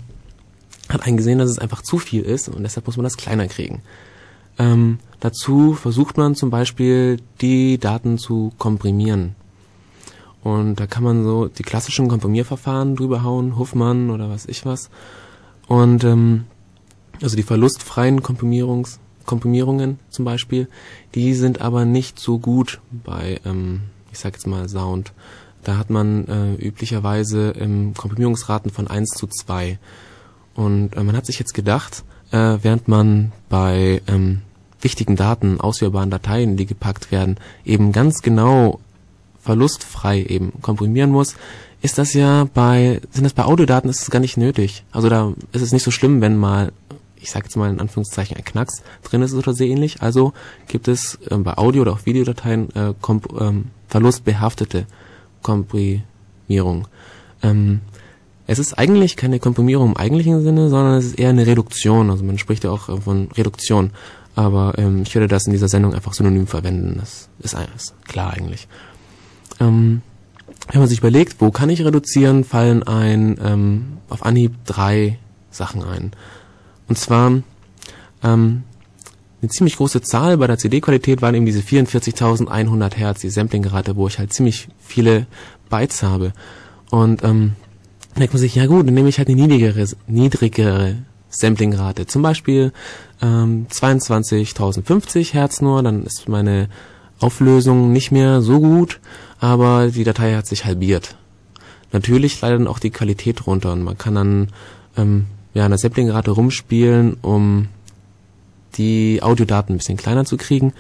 hat 0.89 1.07
eingesehen, 1.07 1.39
dass 1.39 1.51
es 1.51 1.59
einfach 1.59 1.83
zu 1.83 1.99
viel 1.99 2.23
ist 2.23 2.49
und 2.49 2.63
deshalb 2.63 2.87
muss 2.87 2.97
man 2.97 3.05
das 3.05 3.17
kleiner 3.17 3.47
kriegen. 3.47 3.83
Ähm, 4.59 4.99
dazu 5.21 5.75
versucht 5.75 6.17
man 6.17 6.35
zum 6.35 6.51
Beispiel 6.51 7.19
die 7.41 7.79
Daten 7.79 8.19
zu 8.19 8.53
komprimieren. 8.59 9.37
Und 10.43 10.81
da 10.81 10.87
kann 10.87 11.05
man 11.05 11.25
so 11.25 11.49
die 11.49 11.63
klassischen 11.63 12.09
Komprimierverfahren 12.09 12.97
drüber 12.97 13.23
hauen, 13.23 13.59
Huffmann 13.59 14.11
oder 14.11 14.29
was 14.29 14.47
ich 14.47 14.67
was. 14.67 14.91
Und 15.69 16.05
ähm, 16.05 16.45
also 17.23 17.37
die 17.37 17.45
verlustfreien 17.45 18.23
Komprimierungs 18.23 18.99
Komprimierungen 19.25 19.99
zum 20.11 20.25
Beispiel, 20.25 20.69
die 21.15 21.35
sind 21.35 21.61
aber 21.61 21.85
nicht 21.85 22.19
so 22.19 22.39
gut 22.39 22.81
bei, 22.91 23.41
ähm, 23.45 23.83
ich 24.11 24.19
sag 24.19 24.35
jetzt 24.35 24.47
mal 24.47 24.69
Sound. 24.69 25.13
Da 25.65 25.77
hat 25.77 25.91
man 25.91 26.27
äh, 26.27 26.55
üblicherweise 26.55 27.53
ähm, 27.59 27.95
Komprimierungsraten 27.97 28.71
von 28.71 28.89
1 28.89 29.11
zu 29.11 29.29
2. 29.29 29.79
Und 30.55 30.97
äh, 30.97 31.03
man 31.03 31.17
hat 31.17 31.27
sich 31.27 31.39
jetzt 31.39 31.55
gedacht, 31.55 32.05
äh, 32.33 32.59
während 32.63 32.89
man 32.89 33.33
bei 33.49 34.03
ähm, 34.09 34.43
wichtigen 34.81 35.15
Daten, 35.15 35.61
ausführbaren 35.61 36.11
Dateien, 36.11 36.57
die 36.57 36.67
gepackt 36.67 37.13
werden, 37.13 37.37
eben 37.65 37.93
ganz 37.93 38.23
genau 38.23 38.81
verlustfrei 39.43 40.23
eben 40.23 40.53
komprimieren 40.63 41.11
muss, 41.11 41.35
ist 41.83 41.99
das 41.99 42.15
ja 42.15 42.49
bei, 42.55 43.01
sind 43.11 43.25
das 43.25 43.33
bei 43.33 43.45
Audiodaten 43.45 43.91
ist 43.91 44.03
es 44.03 44.11
gar 44.11 44.21
nicht 44.21 44.37
nötig. 44.37 44.85
Also 44.93 45.09
da 45.09 45.33
ist 45.53 45.63
es 45.63 45.73
nicht 45.73 45.83
so 45.83 45.91
schlimm, 45.91 46.21
wenn 46.21 46.37
mal, 46.37 46.73
ich 47.17 47.31
sage 47.31 47.47
jetzt 47.47 47.57
mal 47.57 47.71
in 47.71 47.81
Anführungszeichen 47.81 48.37
ein 48.37 48.45
Knacks 48.45 48.83
drin 49.03 49.23
ist 49.23 49.35
oder 49.35 49.53
so 49.53 49.65
ähnlich. 49.65 50.01
Also 50.01 50.33
gibt 50.69 50.87
es 50.87 51.19
äh, 51.29 51.37
bei 51.37 51.59
Audio- 51.59 51.83
oder 51.83 51.93
auch 51.93 52.07
Videodateien 52.07 52.75
äh, 52.75 52.95
komp 53.01 53.29
ähm, 53.41 53.67
verlustbehaftete 53.89 54.87
Komprimierung. 55.43 56.87
Ähm, 57.43 57.81
es 58.47 58.59
ist 58.59 58.79
eigentlich 58.79 59.17
keine 59.17 59.41
Komprimierung 59.41 59.91
im 59.91 59.97
eigentlichen 59.97 60.43
Sinne, 60.43 60.69
sondern 60.69 60.95
es 60.95 61.07
ist 61.07 61.19
eher 61.19 61.31
eine 61.31 61.47
Reduktion. 61.47 62.11
Also 62.11 62.25
man 62.25 62.39
spricht 62.39 62.65
ja 62.65 62.71
auch 62.71 62.89
äh, 62.89 63.01
von 63.01 63.29
Reduktion. 63.33 63.91
Aber 64.35 64.75
ähm, 64.79 65.03
ich 65.03 65.15
würde 65.15 65.29
das 65.29 65.47
in 65.47 65.53
dieser 65.53 65.69
Sendung 65.69 65.95
einfach 65.95 66.15
synonym 66.15 66.47
verwenden. 66.47 66.97
Das 66.99 67.29
ist, 67.41 67.57
ist 67.77 67.95
klar 68.05 68.33
eigentlich. 68.33 68.69
Ähm, 69.61 70.03
wenn 70.71 70.81
man 70.81 70.89
sich 70.89 70.99
überlegt, 70.99 71.41
wo 71.41 71.51
kann 71.51 71.71
ich 71.71 71.85
reduzieren, 71.85 72.45
fallen 72.45 72.83
ein 72.83 73.39
ähm, 73.43 73.99
auf 74.09 74.25
Anhieb 74.25 74.53
drei 74.65 75.19
Sachen 75.51 75.83
ein. 75.83 76.13
Und 76.89 76.99
zwar 76.99 77.43
ähm, 78.23 78.63
eine 79.43 79.51
ziemlich 79.51 79.77
große 79.77 80.03
Zahl 80.03 80.37
bei 80.37 80.47
der 80.47 80.59
CD-Qualität 80.59 81.21
waren 81.21 81.35
eben 81.35 81.47
diese 81.47 81.61
44.100 81.61 82.95
Hertz, 82.95 83.21
die 83.21 83.31
Samplingrate, 83.31 83.97
wo 83.97 84.07
ich 84.07 84.19
halt 84.19 84.33
ziemlich 84.33 84.69
viele 84.79 85.27
Bytes 85.69 86.03
habe. 86.03 86.33
Und 86.91 87.25
ähm, 87.25 87.53
denkt 88.17 88.35
man 88.35 88.41
sich, 88.41 88.55
ja 88.55 88.67
gut, 88.67 88.87
dann 88.87 88.95
nehme 88.95 89.09
ich 89.09 89.19
halt 89.19 89.29
eine 89.29 89.41
niedrigere, 89.41 89.87
niedrigere 90.07 90.97
Samplingrate. 91.29 92.07
Zum 92.07 92.23
Beispiel 92.23 92.73
ähm, 93.21 93.67
22.050 93.71 95.33
Hertz 95.33 95.61
nur, 95.61 95.83
dann 95.83 96.05
ist 96.05 96.29
meine 96.29 96.69
Auflösung 97.19 97.93
nicht 97.93 98.13
mehr 98.13 98.43
so 98.43 98.61
gut, 98.61 99.01
aber 99.43 99.89
die 99.89 100.05
Datei 100.05 100.37
hat 100.37 100.47
sich 100.47 100.65
halbiert. 100.65 101.17
Natürlich 101.91 102.41
leidet 102.41 102.61
dann 102.61 102.69
auch 102.69 102.79
die 102.79 102.91
Qualität 102.91 103.45
runter 103.45 103.73
und 103.73 103.83
man 103.83 103.99
kann 103.99 104.15
dann 104.15 104.49
ähm, 104.97 105.27
ja, 105.53 105.65
an 105.65 105.73
der 105.73 105.79
Samplingrate 105.79 106.31
rumspielen, 106.31 107.17
um 107.23 107.67
die 108.77 109.21
Audiodaten 109.21 109.75
ein 109.75 109.79
bisschen 109.79 109.97
kleiner 109.97 110.25
zu 110.25 110.37
kriegen. 110.37 110.73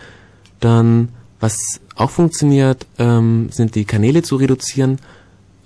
Dann, 0.60 1.08
was 1.40 1.56
auch 1.96 2.10
funktioniert, 2.10 2.86
ähm, 3.00 3.48
sind 3.50 3.74
die 3.74 3.84
Kanäle 3.84 4.22
zu 4.22 4.36
reduzieren. 4.36 5.00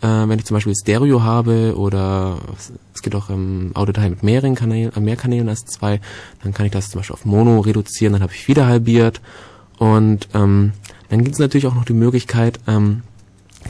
Äh, 0.01 0.07
wenn 0.07 0.39
ich 0.39 0.47
zum 0.47 0.55
Beispiel 0.55 0.75
Stereo 0.75 1.23
habe 1.23 1.77
oder 1.77 2.39
es 2.95 3.03
gibt 3.03 3.15
auch 3.15 3.29
ähm, 3.29 3.73
Audiodatei 3.75 4.09
mit 4.09 4.23
mehreren 4.23 4.55
Kanälen, 4.55 4.97
äh, 4.97 5.01
mehr 5.01 5.17
Kanälen 5.17 5.51
als 5.51 5.67
zwei, 5.67 6.01
dann 6.43 6.55
kann 6.55 6.65
ich 6.65 6.73
das 6.73 6.89
zum 6.89 7.01
Beispiel 7.01 7.15
auf 7.15 7.27
Mono 7.27 7.61
reduzieren, 7.61 8.15
dann 8.15 8.23
habe 8.23 8.33
ich 8.33 8.49
wieder 8.49 8.67
halbiert. 8.67 9.21
Und 9.79 10.29
ähm, 10.33 10.73
dann 11.09 11.23
gibt 11.23 11.35
es 11.35 11.39
natürlich 11.39 11.67
auch 11.67 11.75
noch 11.75 11.85
die 11.85 11.93
Möglichkeit, 11.93 12.61
ähm, 12.67 13.03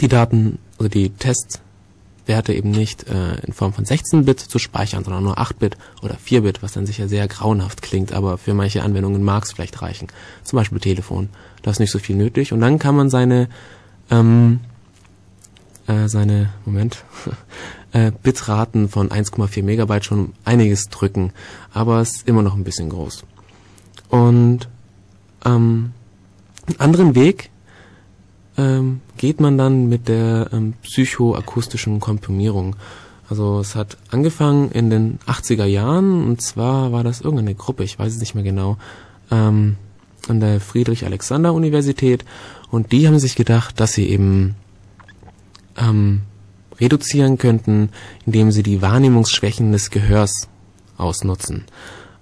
die 0.00 0.08
Daten, 0.08 0.58
also 0.78 0.88
die 0.88 1.10
Tests 1.10 1.60
Werte 2.26 2.52
eben 2.52 2.70
nicht 2.70 3.08
äh, 3.08 3.36
in 3.46 3.52
Form 3.52 3.72
von 3.72 3.84
16-Bit 3.84 4.40
zu 4.40 4.58
speichern, 4.58 5.04
sondern 5.04 5.22
nur 5.22 5.38
8-Bit 5.38 5.76
oder 6.02 6.16
4-Bit, 6.16 6.62
was 6.62 6.72
dann 6.72 6.86
sicher 6.86 7.08
sehr 7.08 7.28
grauenhaft 7.28 7.82
klingt, 7.82 8.12
aber 8.12 8.38
für 8.38 8.54
manche 8.54 8.82
Anwendungen 8.82 9.22
mag 9.22 9.44
es 9.44 9.52
vielleicht 9.52 9.80
reichen. 9.82 10.08
Zum 10.42 10.56
Beispiel 10.56 10.80
Telefon, 10.80 11.28
da 11.62 11.70
ist 11.70 11.80
nicht 11.80 11.92
so 11.92 11.98
viel 11.98 12.16
nötig. 12.16 12.52
Und 12.52 12.60
dann 12.60 12.78
kann 12.78 12.96
man 12.96 13.10
seine, 13.10 13.48
ähm, 14.10 14.60
äh, 15.86 16.08
seine, 16.08 16.50
Moment, 16.64 17.04
äh, 17.92 18.10
Bitraten 18.22 18.88
von 18.88 19.10
1,4 19.10 19.62
Megabyte 19.62 20.04
schon 20.04 20.32
einiges 20.44 20.84
drücken, 20.86 21.32
aber 21.72 22.00
es 22.00 22.16
ist 22.16 22.28
immer 22.28 22.42
noch 22.42 22.54
ein 22.56 22.64
bisschen 22.64 22.88
groß. 22.88 23.24
Und 24.08 24.68
ähm, 25.44 25.92
einen 26.68 26.80
anderen 26.80 27.14
Weg, 27.14 27.50
ähm, 28.58 29.00
geht 29.16 29.40
man 29.40 29.58
dann 29.58 29.88
mit 29.88 30.08
der 30.08 30.48
ähm, 30.52 30.74
psychoakustischen 30.82 32.00
Komprimierung. 32.00 32.76
Also 33.28 33.60
es 33.60 33.74
hat 33.74 33.96
angefangen 34.10 34.70
in 34.70 34.88
den 34.90 35.18
80er 35.26 35.64
Jahren 35.64 36.24
und 36.24 36.40
zwar 36.42 36.92
war 36.92 37.02
das 37.02 37.20
irgendeine 37.20 37.54
Gruppe, 37.54 37.84
ich 37.84 37.98
weiß 37.98 38.14
es 38.14 38.20
nicht 38.20 38.34
mehr 38.34 38.44
genau, 38.44 38.76
ähm, 39.30 39.76
an 40.28 40.40
der 40.40 40.60
Friedrich-Alexander-Universität 40.60 42.24
und 42.70 42.92
die 42.92 43.06
haben 43.06 43.18
sich 43.18 43.36
gedacht, 43.36 43.80
dass 43.80 43.92
sie 43.92 44.08
eben 44.08 44.54
ähm, 45.76 46.22
reduzieren 46.80 47.38
könnten, 47.38 47.90
indem 48.24 48.50
sie 48.50 48.62
die 48.62 48.82
Wahrnehmungsschwächen 48.82 49.72
des 49.72 49.90
Gehörs 49.90 50.48
ausnutzen. 50.96 51.64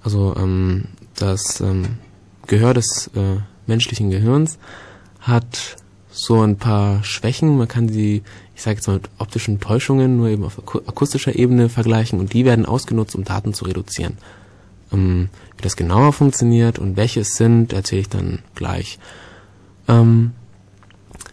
Also 0.02 0.34
ähm, 0.36 0.86
das 1.16 1.60
ähm, 1.60 1.98
Gehör 2.46 2.74
des 2.74 3.10
äh, 3.14 3.40
menschlichen 3.68 4.10
Gehirns 4.10 4.58
hat 5.20 5.76
so 6.10 6.40
ein 6.42 6.56
paar 6.56 7.02
Schwächen. 7.02 7.58
Man 7.58 7.68
kann 7.68 7.88
sie, 7.88 8.22
ich 8.54 8.62
sage 8.62 8.76
jetzt 8.76 8.86
mal, 8.86 8.94
mit 8.94 9.10
optischen 9.18 9.60
Täuschungen 9.60 10.16
nur 10.16 10.28
eben 10.28 10.44
auf 10.44 10.58
akustischer 10.86 11.34
Ebene 11.34 11.68
vergleichen 11.68 12.20
und 12.20 12.32
die 12.32 12.44
werden 12.44 12.66
ausgenutzt, 12.66 13.16
um 13.16 13.24
Daten 13.24 13.52
zu 13.52 13.64
reduzieren. 13.64 14.18
Ähm, 14.92 15.28
wie 15.56 15.62
das 15.62 15.76
genauer 15.76 16.12
funktioniert 16.12 16.78
und 16.78 16.96
welche 16.96 17.20
es 17.20 17.34
sind, 17.34 17.72
erzähle 17.72 18.02
ich 18.02 18.08
dann 18.08 18.40
gleich. 18.54 18.98
Ähm, 19.88 20.32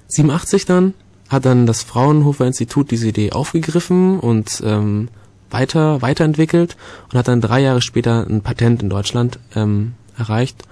87 0.08 0.65
dann 0.65 0.94
hat 1.30 1.46
dann 1.46 1.65
das 1.65 1.84
Fraunhofer 1.84 2.46
Institut 2.46 2.91
diese 2.91 3.08
Idee 3.08 3.32
aufgegriffen 3.32 4.20
und 4.20 4.62
ähm, 4.65 5.10
weiter 5.50 6.02
weiterentwickelt 6.02 6.76
und 7.12 7.17
hat 7.17 7.28
dann 7.28 7.39
drei 7.39 7.62
Jahre 7.62 7.82
später 7.82 8.26
ein 8.28 8.41
Patent 8.41 8.82
in 8.82 8.89
Deutschland 8.89 9.39
ähm, 9.56 9.94
erreicht 10.17 10.63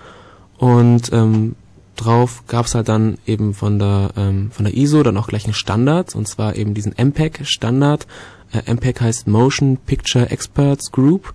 und 0.59 1.11
ähm, 1.13 1.55
drauf 1.95 2.43
gab 2.47 2.65
es 2.65 2.75
halt 2.75 2.89
dann 2.89 3.17
eben 3.25 3.53
von 3.53 3.79
der 3.79 4.11
ähm, 4.17 4.51
von 4.51 4.65
der 4.65 4.75
ISO 4.75 5.01
dann 5.03 5.17
auch 5.17 5.27
gleich 5.27 5.45
einen 5.45 5.53
Standard 5.53 6.15
und 6.15 6.27
zwar 6.27 6.55
eben 6.55 6.73
diesen 6.73 6.93
MPEG 6.93 7.41
Standard. 7.43 8.07
Äh, 8.51 8.71
MPEG 8.73 9.01
heißt 9.01 9.27
Motion 9.27 9.77
Picture 9.77 10.29
Experts 10.29 10.91
Group 10.91 11.33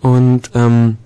und 0.00 0.50
ähm, 0.54 0.98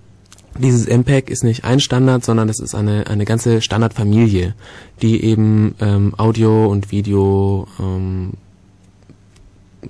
dieses 0.59 0.87
MPEG 0.87 1.31
ist 1.31 1.45
nicht 1.45 1.65
ein 1.65 1.81
Standard, 1.81 2.25
sondern 2.25 2.49
das 2.49 2.59
ist 2.59 2.75
eine 2.75 3.07
eine 3.07 3.27
ganze 3.27 3.61
Standardfamilie, 3.61 4.55
die 5.03 5.23
eben 5.23 5.75
ähm, 5.81 6.15
Audio 6.17 6.67
und 6.67 6.91
Video 6.91 7.67
ähm, 7.79 8.33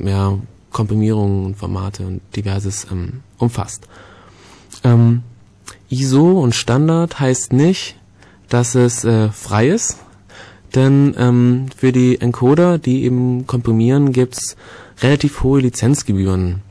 ja 0.01 0.37
Komprimierungen 0.72 1.46
und 1.46 1.57
Formate 1.57 2.07
und 2.07 2.22
diverses 2.35 2.88
ähm, 2.90 3.20
umfasst. 3.38 3.87
Ähm, 4.83 5.22
ISO 5.92 6.40
und 6.40 6.55
Standard 6.55 7.20
heißt 7.20 7.52
nicht, 7.52 7.96
dass 8.48 8.74
es 8.74 9.05
äh, 9.05 9.28
frei 9.28 9.68
ist. 9.68 9.98
Denn 10.74 11.14
ähm, 11.18 11.66
für 11.76 11.92
die 11.92 12.20
Encoder, 12.20 12.78
die 12.78 13.05
eben 13.05 13.46
komprimieren, 13.46 14.12
gibt's 14.12 14.57
relativ 15.02 15.42
hohe 15.42 15.61
Lizenzgebühren. 15.61 16.62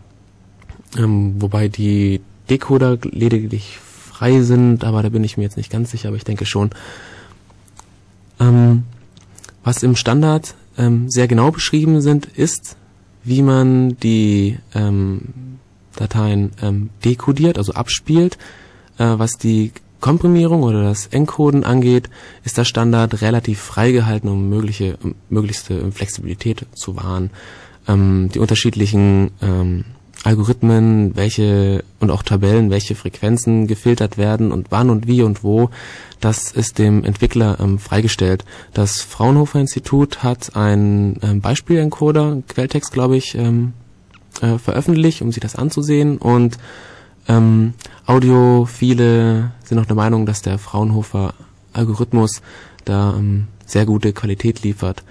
Ähm, 0.97 1.35
wobei 1.39 1.67
die 1.67 2.21
Decoder 2.49 2.97
lediglich 3.03 3.77
frei 3.79 4.41
sind, 4.41 4.83
aber 4.83 5.03
da 5.03 5.09
bin 5.09 5.23
ich 5.23 5.37
mir 5.37 5.43
jetzt 5.43 5.57
nicht 5.57 5.71
ganz 5.71 5.91
sicher, 5.91 6.09
aber 6.09 6.17
ich 6.17 6.23
denke 6.23 6.45
schon. 6.45 6.71
Ähm, 8.39 8.83
was 9.63 9.83
im 9.83 9.95
Standard 9.95 10.55
ähm, 10.77 11.09
sehr 11.09 11.27
genau 11.27 11.51
beschrieben 11.51 12.01
sind, 12.01 12.25
ist, 12.25 12.75
wie 13.23 13.43
man 13.43 13.97
die 13.97 14.57
ähm, 14.73 15.59
Dateien 15.95 16.51
ähm, 16.61 16.89
dekodiert, 17.05 17.59
also 17.59 17.73
abspielt, 17.73 18.39
was 19.03 19.33
die 19.33 19.71
Komprimierung 20.01 20.63
oder 20.63 20.83
das 20.83 21.07
Encoden 21.07 21.63
angeht, 21.63 22.09
ist 22.43 22.57
der 22.57 22.65
Standard 22.65 23.21
relativ 23.21 23.59
frei 23.59 23.91
gehalten, 23.91 24.27
um 24.27 24.49
mögliche, 24.49 24.97
möglichste 25.29 25.91
Flexibilität 25.91 26.65
zu 26.73 26.97
wahren. 26.97 27.29
Ähm, 27.87 28.29
die 28.33 28.39
unterschiedlichen 28.39 29.31
ähm, 29.41 29.85
Algorithmen, 30.23 31.15
welche 31.15 31.83
und 31.99 32.11
auch 32.11 32.23
Tabellen, 32.23 32.69
welche 32.69 32.95
Frequenzen 32.95 33.67
gefiltert 33.67 34.17
werden 34.17 34.51
und 34.51 34.67
wann 34.69 34.89
und 34.89 35.07
wie 35.07 35.23
und 35.23 35.43
wo, 35.43 35.69
das 36.19 36.51
ist 36.51 36.77
dem 36.77 37.03
Entwickler 37.03 37.57
ähm, 37.59 37.79
freigestellt. 37.79 38.45
Das 38.73 39.01
Fraunhofer 39.01 39.59
Institut 39.59 40.21
hat 40.23 40.55
einen 40.55 41.17
ähm, 41.23 41.41
Beispielencoder, 41.41 42.43
Quelltext 42.47 42.91
glaube 42.91 43.17
ich, 43.17 43.35
ähm, 43.35 43.73
äh, 44.41 44.57
veröffentlicht, 44.57 45.21
um 45.21 45.31
sich 45.31 45.41
das 45.41 45.55
anzusehen 45.55 46.17
und 46.17 46.57
ähm, 47.31 47.73
Audiophile 48.05 49.51
sind 49.63 49.79
auch 49.79 49.85
der 49.85 49.95
Meinung, 49.95 50.25
dass 50.25 50.41
der 50.41 50.57
Fraunhofer 50.57 51.33
Algorithmus 51.73 52.41
da 52.83 53.15
ähm, 53.17 53.47
sehr 53.65 53.85
gute 53.85 54.11
Qualität 54.11 54.63
liefert. 54.63 55.03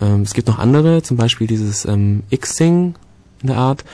Ähm, 0.00 0.22
es 0.22 0.34
gibt 0.34 0.48
noch 0.48 0.58
andere, 0.58 1.02
zum 1.02 1.16
Beispiel 1.16 1.46
dieses 1.46 1.84
ähm, 1.84 2.24
Xing 2.36 2.94
in 3.42 3.46
der 3.46 3.56
Art. 3.56 3.84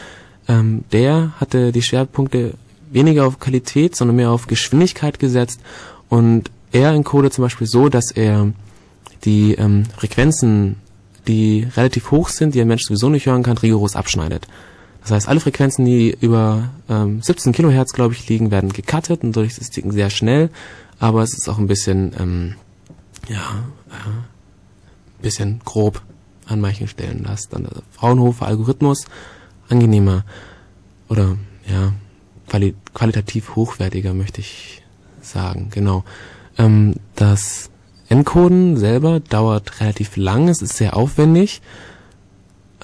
Ähm, 0.48 0.84
der 0.92 1.32
hatte 1.38 1.72
die 1.72 1.82
Schwerpunkte 1.82 2.54
weniger 2.90 3.26
auf 3.26 3.40
Qualität, 3.40 3.94
sondern 3.94 4.16
mehr 4.16 4.30
auf 4.30 4.46
Geschwindigkeit 4.46 5.18
gesetzt 5.18 5.60
und 6.08 6.50
er 6.72 6.92
encodet 6.92 7.32
zum 7.32 7.42
Beispiel 7.42 7.66
so, 7.66 7.88
dass 7.88 8.10
er 8.10 8.52
die 9.24 9.54
ähm, 9.54 9.84
Frequenzen, 9.96 10.76
die 11.26 11.66
relativ 11.76 12.10
hoch 12.10 12.28
sind, 12.28 12.54
die 12.54 12.60
ein 12.60 12.68
Mensch 12.68 12.84
sowieso 12.84 13.08
nicht 13.08 13.26
hören 13.26 13.42
kann, 13.42 13.58
rigoros 13.58 13.96
abschneidet. 13.96 14.46
Das 15.06 15.12
heißt, 15.12 15.28
alle 15.28 15.38
Frequenzen, 15.38 15.84
die 15.84 16.16
über 16.20 16.70
ähm, 16.88 17.22
17 17.22 17.52
Kilohertz, 17.52 17.92
glaube 17.92 18.14
ich, 18.14 18.28
liegen, 18.28 18.50
werden 18.50 18.72
gecuttet 18.72 19.22
und 19.22 19.36
dadurch 19.36 19.52
ist 19.52 19.60
das 19.60 19.70
Ding 19.70 19.92
sehr 19.92 20.10
schnell, 20.10 20.50
aber 20.98 21.22
es 21.22 21.32
ist 21.32 21.48
auch 21.48 21.58
ein 21.58 21.68
bisschen, 21.68 22.12
ähm, 22.18 22.54
ja, 23.28 23.38
äh, 23.88 25.22
bisschen 25.22 25.60
grob 25.64 26.02
an 26.48 26.60
manchen 26.60 26.88
Stellen. 26.88 27.22
Da 27.22 27.34
ist 27.34 27.52
dann 27.52 27.62
der 27.62 27.84
Fraunhofer 27.92 28.46
Algorithmus 28.46 29.04
angenehmer 29.68 30.24
oder 31.08 31.36
ja, 31.70 31.92
quali 32.48 32.74
qualitativ 32.92 33.54
hochwertiger, 33.54 34.12
möchte 34.12 34.40
ich 34.40 34.82
sagen, 35.20 35.68
genau. 35.70 36.02
Ähm, 36.58 36.94
das 37.14 37.70
Encoden 38.08 38.76
selber 38.76 39.20
dauert 39.20 39.80
relativ 39.80 40.16
lang, 40.16 40.48
es 40.48 40.62
ist 40.62 40.76
sehr 40.76 40.96
aufwendig. 40.96 41.62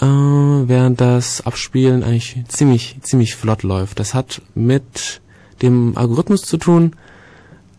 Äh, 0.03 0.05
während 0.05 1.01
das 1.01 1.47
Abspielen 1.47 2.03
eigentlich 2.03 2.43
ziemlich, 2.49 2.97
ziemlich 3.03 3.37
flott 3.37 3.63
läuft. 3.63 4.01
Das 4.01 4.15
hat 4.15 4.43
mit 4.57 5.21
dem 5.63 5.97
Algorithmus 5.97 6.43
zu 6.43 6.57
tun. 6.57 6.97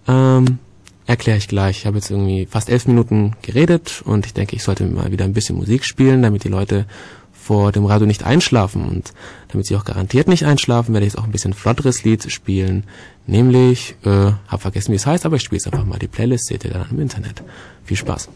Ähm, 0.08 0.60
erkläre 1.06 1.38
ich 1.38 1.50
gleich. 1.50 1.80
Ich 1.80 1.86
habe 1.86 1.98
jetzt 1.98 2.10
irgendwie 2.10 2.46
fast 2.46 2.70
elf 2.70 2.88
Minuten 2.88 3.34
geredet 3.42 4.02
und 4.06 4.26
ich 4.26 4.34
denke, 4.34 4.56
ich 4.56 4.64
sollte 4.64 4.86
mal 4.86 5.12
wieder 5.12 5.26
ein 5.26 5.34
bisschen 5.34 5.58
Musik 5.58 5.84
spielen, 5.84 6.22
damit 6.22 6.46
die 6.46 6.50
Leute 6.50 6.86
vor 7.34 7.74
dem 7.74 7.86
Radio 7.86 8.08
nicht 8.08 8.24
einschlafen. 8.24 8.88
Und 8.88 9.12
damit 9.50 9.68
sie 9.68 9.76
auch 9.76 9.84
garantiert 9.84 10.30
nicht 10.30 10.46
einschlafen, 10.46 10.94
werde 10.94 11.06
ich 11.06 11.12
jetzt 11.12 11.20
auch 11.20 11.26
ein 11.26 11.32
bisschen 11.34 11.54
flotteres 11.54 12.06
Lied 12.06 12.32
spielen. 12.32 12.86
Nämlich, 13.28 13.96
äh, 14.06 14.32
hab 14.48 14.62
vergessen, 14.62 14.94
wie 14.94 14.96
es 14.96 15.06
heißt, 15.06 15.26
aber 15.26 15.36
ich 15.36 15.44
spiele 15.44 15.60
es 15.60 15.66
einfach 15.66 15.86
mal. 15.86 16.00
Die 16.00 16.08
Playlist 16.08 16.48
seht 16.48 16.64
ihr 16.64 16.72
dann 16.72 16.90
im 16.90 17.02
Internet. 17.02 17.44
Viel 17.84 17.98
Spaß. 17.98 18.30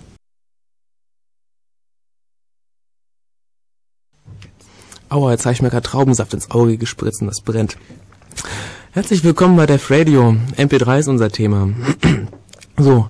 Aua, 5.09 5.31
jetzt 5.31 5.45
habe 5.45 5.53
ich 5.53 5.61
mir 5.61 5.69
gerade 5.69 5.87
Traubensaft 5.87 6.33
ins 6.33 6.51
Auge 6.51 6.77
gespritzt 6.77 7.21
und 7.21 7.27
das 7.27 7.39
brennt. 7.39 7.77
Herzlich 8.91 9.23
willkommen 9.23 9.55
bei 9.55 9.65
Def 9.65 9.89
Radio. 9.89 10.35
MP3 10.57 10.99
ist 10.99 11.07
unser 11.07 11.31
Thema. 11.31 11.69
so, 12.77 13.07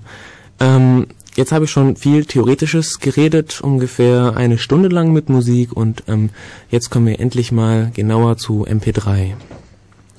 ähm, 0.59 1.07
jetzt 1.35 1.51
habe 1.51 1.65
ich 1.65 1.71
schon 1.71 1.95
viel 1.95 2.25
Theoretisches 2.25 2.99
geredet, 2.99 3.61
ungefähr 3.61 4.37
eine 4.37 4.59
Stunde 4.59 4.89
lang 4.89 5.11
mit 5.11 5.29
Musik 5.29 5.75
und 5.75 6.03
ähm, 6.07 6.29
jetzt 6.69 6.91
kommen 6.91 7.07
wir 7.07 7.19
endlich 7.19 7.51
mal 7.51 7.89
genauer 7.95 8.37
zu 8.37 8.67
MP3. 8.67 9.33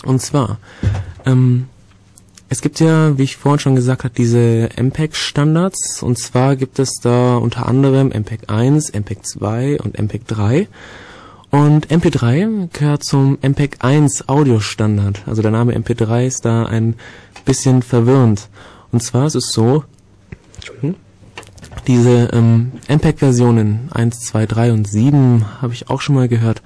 Und 0.05 0.21
zwar, 0.21 0.59
ähm, 1.27 1.69
es 2.49 2.61
gibt 2.61 2.81
ja, 2.81 3.17
wie 3.19 3.23
ich 3.23 3.37
vorhin 3.37 3.61
schon 3.61 3.77
gesagt 3.77 4.03
habe, 4.03 4.15
diese 4.17 4.69
MPEG-Standards. 4.77 6.03
Und 6.03 6.19
zwar 6.19 6.57
gibt 6.57 6.81
es 6.81 6.95
da 7.01 7.37
unter 7.37 7.67
anderem 7.67 8.09
MPEG 8.09 8.51
1, 8.51 8.95
MPEG 8.95 9.25
2 9.25 9.79
und 9.81 9.97
MPEG 9.97 10.27
3. 10.27 10.67
Und 11.51 11.89
MP3 11.89 12.69
gehört 12.73 13.05
zum 13.05 13.39
MPEG 13.41 13.79
1 13.81 14.29
Audiostandard. 14.29 15.23
Also 15.27 15.41
der 15.41 15.51
Name 15.51 15.75
MP3 15.75 16.27
ist 16.27 16.45
da 16.45 16.65
ein 16.65 16.95
bisschen 17.45 17.83
verwirrend. 17.83 18.49
Und 18.93 19.03
zwar 19.03 19.27
ist 19.27 19.35
es 19.35 19.53
so, 19.53 19.85
diese 21.87 22.29
ähm, 22.33 22.73
MPEG-Versionen 22.89 23.89
1, 23.93 24.21
2, 24.21 24.47
3 24.47 24.73
und 24.73 24.87
7 24.87 25.63
habe 25.63 25.73
ich 25.73 25.89
auch 25.89 26.03
schon 26.03 26.17
mal 26.17 26.29
gehört, 26.29 26.63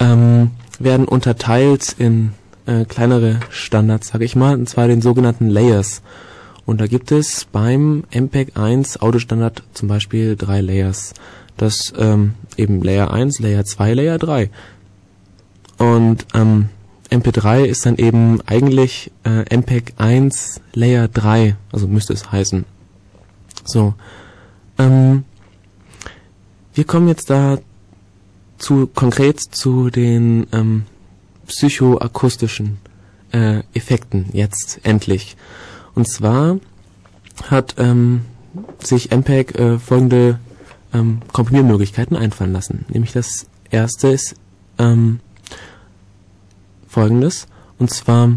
ähm, 0.00 0.50
werden 0.80 1.06
unterteilt 1.06 1.94
in 1.98 2.32
äh, 2.66 2.84
kleinere 2.84 3.38
Standards, 3.50 4.08
sage 4.08 4.24
ich 4.24 4.34
mal, 4.34 4.54
und 4.54 4.68
zwar 4.68 4.88
den 4.88 5.02
sogenannten 5.02 5.48
Layers. 5.48 6.02
Und 6.66 6.80
da 6.80 6.86
gibt 6.86 7.12
es 7.12 7.44
beim 7.44 8.04
MPEG 8.10 8.56
1 8.56 9.02
Audiostandard 9.02 9.62
zum 9.74 9.88
Beispiel 9.88 10.36
drei 10.36 10.60
Layers. 10.60 11.14
Das 11.56 11.92
ähm, 11.96 12.34
eben 12.56 12.82
Layer 12.82 13.12
1, 13.12 13.38
Layer 13.40 13.64
2, 13.64 13.94
Layer 13.94 14.18
3. 14.18 14.50
Und 15.78 16.26
ähm, 16.34 16.68
MP3 17.10 17.64
ist 17.64 17.86
dann 17.86 17.96
eben 17.96 18.40
eigentlich 18.46 19.12
äh, 19.24 19.44
MPEG 19.54 19.94
1 19.98 20.60
Layer 20.72 21.08
3, 21.08 21.56
also 21.70 21.86
müsste 21.86 22.12
es 22.12 22.32
heißen. 22.32 22.64
So. 23.64 23.94
Ähm, 24.78 25.24
wir 26.74 26.84
kommen 26.84 27.08
jetzt 27.08 27.30
da 27.30 27.58
zu 28.58 28.88
konkret 28.88 29.40
zu 29.40 29.90
den 29.90 30.46
ähm, 30.52 30.86
psychoakustischen 31.46 32.78
äh, 33.32 33.62
Effekten 33.74 34.26
jetzt 34.32 34.80
endlich. 34.82 35.36
Und 35.94 36.08
zwar 36.08 36.58
hat 37.48 37.76
ähm, 37.78 38.22
sich 38.82 39.10
MPEG 39.10 39.58
äh, 39.58 39.78
folgende 39.78 40.38
ähm, 40.92 41.20
Komprimiermöglichkeiten 41.32 42.16
einfallen 42.16 42.52
lassen. 42.52 42.84
Nämlich 42.88 43.12
das 43.12 43.46
erste 43.70 44.08
ist 44.08 44.34
ähm, 44.78 45.20
folgendes. 46.88 47.46
Und 47.78 47.90
zwar, 47.90 48.30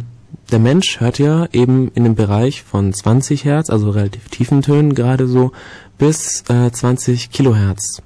der 0.52 0.60
Mensch 0.60 1.00
hört 1.00 1.20
ja 1.20 1.48
eben 1.54 1.90
in 1.94 2.04
dem 2.04 2.16
Bereich 2.16 2.64
von 2.64 2.94
20 2.94 3.46
Hertz, 3.46 3.70
also 3.70 3.92
relativ 3.92 4.30
tiefen 4.30 4.62
Tönen 4.62 4.96
gerade 4.96 5.28
so, 5.28 5.52
bis 5.98 6.44
äh, 6.50 6.72
20 6.72 7.32
Kilohertz. 7.32 8.02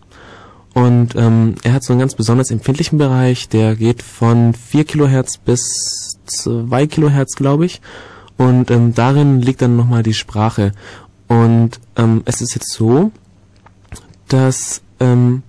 Und 0.74 1.16
ähm, 1.16 1.56
er 1.64 1.74
hat 1.74 1.84
so 1.84 1.92
einen 1.94 2.00
ganz 2.00 2.16
besonders 2.16 2.50
empfindlichen 2.50 2.98
Bereich, 2.98 3.50
der 3.50 3.76
geht 3.76 4.02
von 4.02 4.54
4 4.54 4.86
Kilohertz 4.86 5.38
bis 5.38 6.18
2 6.26 6.88
Kilohertz, 6.88 7.36
glaube 7.36 7.66
ich. 7.66 7.82
Und 8.38 8.72
ähm, 8.72 8.94
darin 8.94 9.42
liegt 9.42 9.62
dann 9.62 9.76
nochmal 9.76 10.04
die 10.04 10.14
Sprache. 10.14 10.72
Und 11.28 11.80
ähm, 11.96 12.24
es 12.26 12.42
ist 12.42 12.56
jetzt 12.56 12.72
so, 12.72 13.12
dass 14.28 14.82
ähm, 15.00 15.44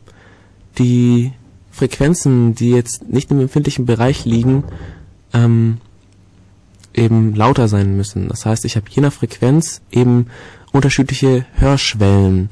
die 0.79 1.33
Frequenzen, 1.71 2.55
die 2.55 2.71
jetzt 2.71 3.09
nicht 3.09 3.31
im 3.31 3.41
empfindlichen 3.41 3.87
Bereich 3.87 4.25
liegen, 4.25 4.65
ähm, 5.33 5.79
eben 6.95 7.35
lauter 7.35 7.69
sein 7.69 7.97
müssen. 7.97 8.29
Das 8.29 8.45
heißt, 8.45 8.65
ich 8.65 8.77
habe 8.77 8.87
je 8.91 9.03
nach 9.03 9.13
Frequenz 9.13 9.81
eben 9.91 10.27
unterschiedliche 10.73 11.47
Hörschwellen. 11.55 12.51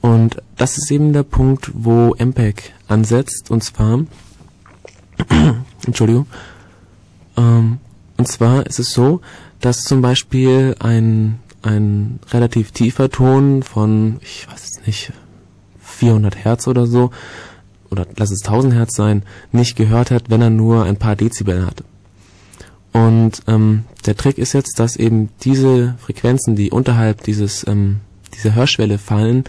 Und 0.00 0.42
das 0.56 0.78
ist 0.78 0.90
eben 0.90 1.12
der 1.12 1.22
Punkt, 1.22 1.70
wo 1.74 2.14
MPEG 2.18 2.72
ansetzt, 2.86 3.50
und 3.50 3.64
zwar, 3.64 4.04
Entschuldigung, 5.86 6.26
ähm, 7.36 7.78
und 8.18 8.26
zwar 8.26 8.66
ist 8.66 8.78
es 8.78 8.90
so, 8.90 9.20
dass 9.60 9.84
zum 9.84 10.02
Beispiel 10.02 10.76
ein, 10.80 11.38
ein 11.62 12.20
relativ 12.30 12.72
tiefer 12.72 13.08
Ton 13.08 13.62
von, 13.62 14.18
ich 14.20 14.46
weiß 14.48 14.64
es 14.64 14.86
nicht, 14.86 15.12
400 15.80 16.36
Hertz 16.36 16.66
oder 16.68 16.86
so, 16.86 17.10
oder 17.90 18.06
lass 18.16 18.30
es 18.30 18.44
1000 18.44 18.74
Hertz 18.74 18.94
sein, 18.94 19.22
nicht 19.52 19.76
gehört 19.76 20.10
hat, 20.10 20.28
wenn 20.28 20.42
er 20.42 20.50
nur 20.50 20.84
ein 20.84 20.96
paar 20.96 21.16
Dezibel 21.16 21.64
hat. 21.64 21.84
Und 22.92 23.42
ähm, 23.46 23.84
der 24.04 24.16
Trick 24.16 24.36
ist 24.36 24.52
jetzt, 24.52 24.78
dass 24.78 24.96
eben 24.96 25.30
diese 25.42 25.94
Frequenzen, 25.98 26.56
die 26.56 26.70
unterhalb 26.70 27.22
dieses 27.22 27.66
ähm, 27.66 28.00
dieser 28.34 28.54
Hörschwelle 28.54 28.98
fallen, 28.98 29.44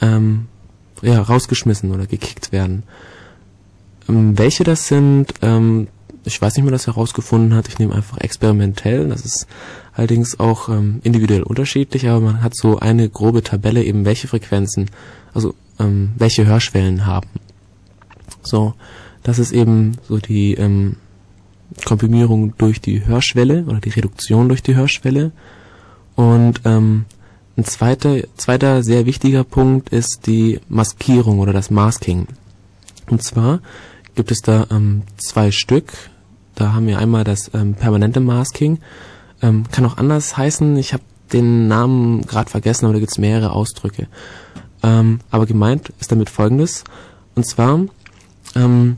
ähm, 0.00 0.46
ja, 1.02 1.20
rausgeschmissen 1.20 1.92
oder 1.92 2.06
gekickt 2.06 2.52
werden. 2.52 2.84
Ähm, 4.08 4.38
welche 4.38 4.64
das 4.64 4.88
sind, 4.88 5.34
ähm, 5.42 5.88
ich 6.28 6.40
weiß 6.40 6.56
nicht, 6.56 6.64
wer 6.64 6.72
das 6.72 6.86
herausgefunden 6.86 7.54
hat. 7.54 7.68
Ich 7.68 7.78
nehme 7.78 7.94
einfach 7.94 8.18
experimentell. 8.18 9.08
Das 9.08 9.24
ist 9.24 9.46
allerdings 9.92 10.38
auch 10.38 10.68
ähm, 10.68 11.00
individuell 11.02 11.42
unterschiedlich, 11.42 12.08
aber 12.08 12.20
man 12.20 12.42
hat 12.42 12.54
so 12.54 12.78
eine 12.78 13.08
grobe 13.08 13.42
Tabelle, 13.42 13.82
eben 13.82 14.04
welche 14.04 14.28
Frequenzen, 14.28 14.90
also 15.34 15.54
ähm, 15.80 16.10
welche 16.16 16.46
Hörschwellen 16.46 17.06
haben. 17.06 17.28
So, 18.42 18.74
das 19.22 19.38
ist 19.38 19.52
eben 19.52 19.96
so 20.08 20.18
die 20.18 20.54
ähm, 20.54 20.96
Komprimierung 21.84 22.54
durch 22.56 22.80
die 22.80 23.04
Hörschwelle 23.04 23.64
oder 23.64 23.80
die 23.80 23.90
Reduktion 23.90 24.48
durch 24.48 24.62
die 24.62 24.76
Hörschwelle. 24.76 25.32
Und 26.14 26.60
ähm, 26.64 27.04
ein 27.56 27.64
zweiter, 27.64 28.22
zweiter 28.36 28.82
sehr 28.82 29.06
wichtiger 29.06 29.44
Punkt 29.44 29.88
ist 29.90 30.26
die 30.26 30.60
Maskierung 30.68 31.40
oder 31.40 31.52
das 31.52 31.70
Masking. 31.70 32.28
Und 33.10 33.22
zwar 33.22 33.60
gibt 34.14 34.30
es 34.30 34.40
da 34.40 34.66
ähm, 34.70 35.02
zwei 35.16 35.50
Stück. 35.50 35.92
Da 36.58 36.72
haben 36.72 36.88
wir 36.88 36.98
einmal 36.98 37.22
das 37.22 37.52
ähm, 37.54 37.74
permanente 37.74 38.18
Masking. 38.18 38.80
Ähm, 39.42 39.62
kann 39.70 39.86
auch 39.86 39.96
anders 39.96 40.36
heißen. 40.36 40.76
Ich 40.76 40.92
habe 40.92 41.04
den 41.32 41.68
Namen 41.68 42.22
gerade 42.22 42.50
vergessen, 42.50 42.84
aber 42.84 42.94
da 42.94 42.98
gibt 42.98 43.12
es 43.12 43.18
mehrere 43.18 43.52
Ausdrücke. 43.52 44.08
Ähm, 44.82 45.20
aber 45.30 45.46
gemeint 45.46 45.90
ist 46.00 46.10
damit 46.10 46.28
folgendes. 46.28 46.82
Und 47.36 47.46
zwar 47.46 47.78
ähm, 48.56 48.96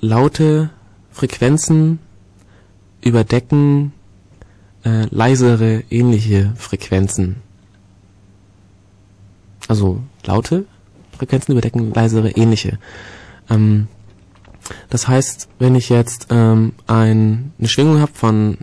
laute 0.00 0.70
Frequenzen 1.10 1.98
überdecken 3.02 3.92
äh, 4.86 5.04
leisere 5.10 5.84
ähnliche 5.90 6.54
Frequenzen. 6.56 7.36
Also 9.68 10.00
laute 10.24 10.64
Frequenzen 11.12 11.52
überdecken 11.52 11.92
leisere 11.92 12.30
ähnliche. 12.30 12.78
Ähm, 13.50 13.88
das 14.88 15.08
heißt, 15.08 15.48
wenn 15.58 15.74
ich 15.74 15.88
jetzt 15.88 16.28
ähm, 16.30 16.72
ein, 16.86 17.52
eine 17.58 17.68
Schwingung 17.68 18.00
habe 18.00 18.12
von 18.14 18.58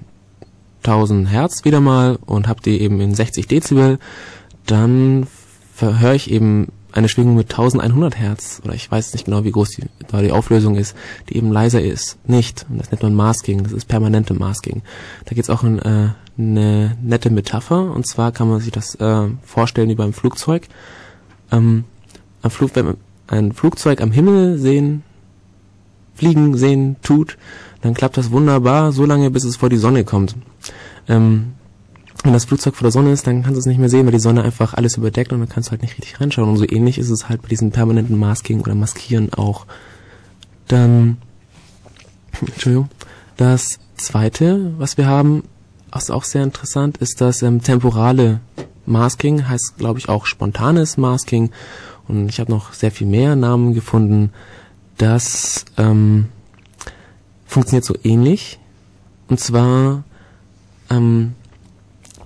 1000 0.83 1.29
Hertz 1.29 1.65
wieder 1.65 1.81
mal 1.81 2.17
und 2.25 2.47
habe 2.47 2.61
die 2.61 2.81
eben 2.81 3.01
in 3.01 3.13
60 3.13 3.47
Dezibel, 3.47 3.99
dann 4.65 5.27
verhöre 5.73 6.15
ich 6.15 6.31
eben 6.31 6.67
eine 6.91 7.09
Schwingung 7.09 7.35
mit 7.35 7.51
1100 7.51 8.17
Hertz, 8.17 8.61
oder 8.63 8.73
ich 8.73 8.89
weiß 8.89 9.13
nicht 9.13 9.25
genau, 9.25 9.43
wie 9.43 9.51
groß 9.51 9.69
die, 9.71 9.83
da 10.07 10.21
die 10.21 10.31
Auflösung 10.31 10.75
ist, 10.75 10.95
die 11.29 11.37
eben 11.37 11.51
leiser 11.51 11.81
ist, 11.81 12.17
nicht. 12.27 12.65
Und 12.69 12.79
das 12.79 12.89
nennt 12.91 13.03
man 13.03 13.13
Masking, 13.13 13.63
das 13.63 13.71
ist 13.71 13.87
permanente 13.87 14.33
Masking. 14.33 14.81
Da 15.25 15.35
gibt's 15.35 15.49
auch 15.49 15.63
ein, 15.63 15.79
äh, 15.79 16.09
eine 16.37 16.97
nette 17.03 17.29
Metapher, 17.29 17.91
und 17.91 18.07
zwar 18.07 18.31
kann 18.31 18.49
man 18.49 18.61
sich 18.61 18.71
das 18.71 18.95
äh, 18.95 19.27
vorstellen 19.43 19.89
wie 19.89 19.95
beim 19.95 20.13
Flugzeug. 20.13 20.67
Ähm, 21.51 21.83
am 22.41 22.51
Flug, 22.51 22.71
wenn 22.73 22.85
man 22.85 22.97
ein 23.27 23.51
Flugzeug 23.51 24.01
am 24.01 24.11
Himmel 24.11 24.57
sehen, 24.57 25.03
fliegen 26.17 26.57
sehen 26.57 26.97
tut, 27.01 27.37
dann 27.81 27.93
klappt 27.93 28.17
das 28.17 28.31
wunderbar, 28.31 28.91
so 28.91 29.05
lange 29.05 29.31
bis 29.31 29.43
es 29.43 29.55
vor 29.55 29.69
die 29.69 29.77
Sonne 29.77 30.03
kommt. 30.03 30.35
Ähm, 31.07 31.53
wenn 32.23 32.33
das 32.33 32.45
Flugzeug 32.45 32.75
vor 32.75 32.83
der 32.83 32.91
Sonne 32.91 33.11
ist, 33.11 33.27
dann 33.27 33.43
kannst 33.43 33.55
du 33.55 33.59
es 33.59 33.65
nicht 33.65 33.79
mehr 33.79 33.89
sehen, 33.89 34.05
weil 34.05 34.11
die 34.11 34.19
Sonne 34.19 34.43
einfach 34.43 34.73
alles 34.73 34.97
überdeckt 34.97 35.31
und 35.31 35.39
dann 35.39 35.49
kannst 35.49 35.69
du 35.69 35.71
halt 35.71 35.81
nicht 35.81 35.97
richtig 35.97 36.19
reinschauen. 36.19 36.49
Und 36.49 36.57
so 36.57 36.65
ähnlich 36.67 36.97
ist 36.97 37.09
es 37.09 37.29
halt 37.29 37.43
bei 37.43 37.47
diesem 37.47 37.71
permanenten 37.71 38.17
Masking 38.17 38.59
oder 38.59 38.75
Maskieren 38.75 39.31
auch. 39.33 39.65
Dann, 40.67 41.17
Entschuldigung, 42.41 42.89
das 43.37 43.79
zweite, 43.95 44.73
was 44.77 44.97
wir 44.97 45.05
haben, 45.05 45.43
was 45.91 46.09
auch 46.09 46.23
sehr 46.23 46.43
interessant 46.43 46.97
ist, 46.97 47.21
das 47.21 47.43
ähm, 47.43 47.61
temporale 47.61 48.41
Masking, 48.85 49.47
heißt 49.47 49.75
glaube 49.77 49.99
ich 49.99 50.09
auch 50.09 50.25
spontanes 50.25 50.97
Masking. 50.97 51.51
Und 52.07 52.29
ich 52.29 52.39
habe 52.39 52.51
noch 52.51 52.73
sehr 52.73 52.91
viel 52.91 53.07
mehr 53.07 53.35
Namen 53.35 53.73
gefunden. 53.73 54.31
Das 54.97 55.65
ähm, 55.77 56.27
funktioniert 57.45 57.85
so 57.85 57.95
ähnlich. 58.03 58.59
Und 59.29 59.39
zwar, 59.39 60.03
ähm, 60.89 61.35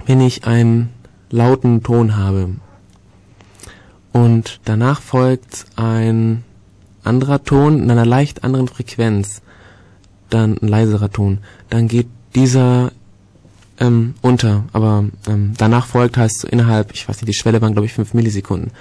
wenn 0.05 0.21
ich 0.21 0.45
einen 0.45 0.89
lauten 1.29 1.83
Ton 1.83 2.15
habe 2.17 2.55
und 4.11 4.59
danach 4.65 5.01
folgt 5.01 5.65
ein 5.75 6.43
anderer 7.03 7.43
Ton 7.43 7.83
in 7.83 7.91
einer 7.91 8.05
leicht 8.05 8.43
anderen 8.43 8.67
Frequenz, 8.67 9.41
dann 10.29 10.57
ein 10.61 10.67
leiserer 10.67 11.11
Ton, 11.11 11.39
dann 11.69 11.87
geht 11.87 12.07
dieser 12.35 12.91
ähm, 13.79 14.13
unter, 14.21 14.65
aber 14.73 15.05
ähm, 15.27 15.53
danach 15.57 15.87
folgt 15.87 16.17
heißt 16.17 16.41
so 16.41 16.47
innerhalb, 16.47 16.93
ich 16.93 17.09
weiß 17.09 17.17
nicht, 17.17 17.27
die 17.27 17.33
Schwelle 17.33 17.61
waren 17.61 17.73
glaube 17.73 17.87
ich 17.87 17.93
5 17.93 18.13
Millisekunden. 18.13 18.71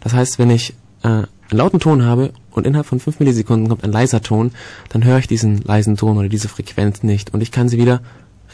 Das 0.00 0.12
heißt, 0.12 0.38
wenn 0.38 0.50
ich 0.50 0.74
äh, 1.02 1.08
einen 1.08 1.28
lauten 1.50 1.80
Ton 1.80 2.04
habe 2.04 2.32
und 2.54 2.66
innerhalb 2.66 2.86
von 2.86 3.00
5 3.00 3.20
Millisekunden 3.20 3.68
kommt 3.68 3.84
ein 3.84 3.92
leiser 3.92 4.22
Ton, 4.22 4.52
dann 4.88 5.04
höre 5.04 5.18
ich 5.18 5.26
diesen 5.26 5.62
leisen 5.62 5.96
Ton 5.96 6.16
oder 6.16 6.28
diese 6.28 6.48
Frequenz 6.48 7.02
nicht 7.02 7.34
und 7.34 7.40
ich 7.40 7.50
kann 7.50 7.68
sie 7.68 7.78
wieder 7.78 8.00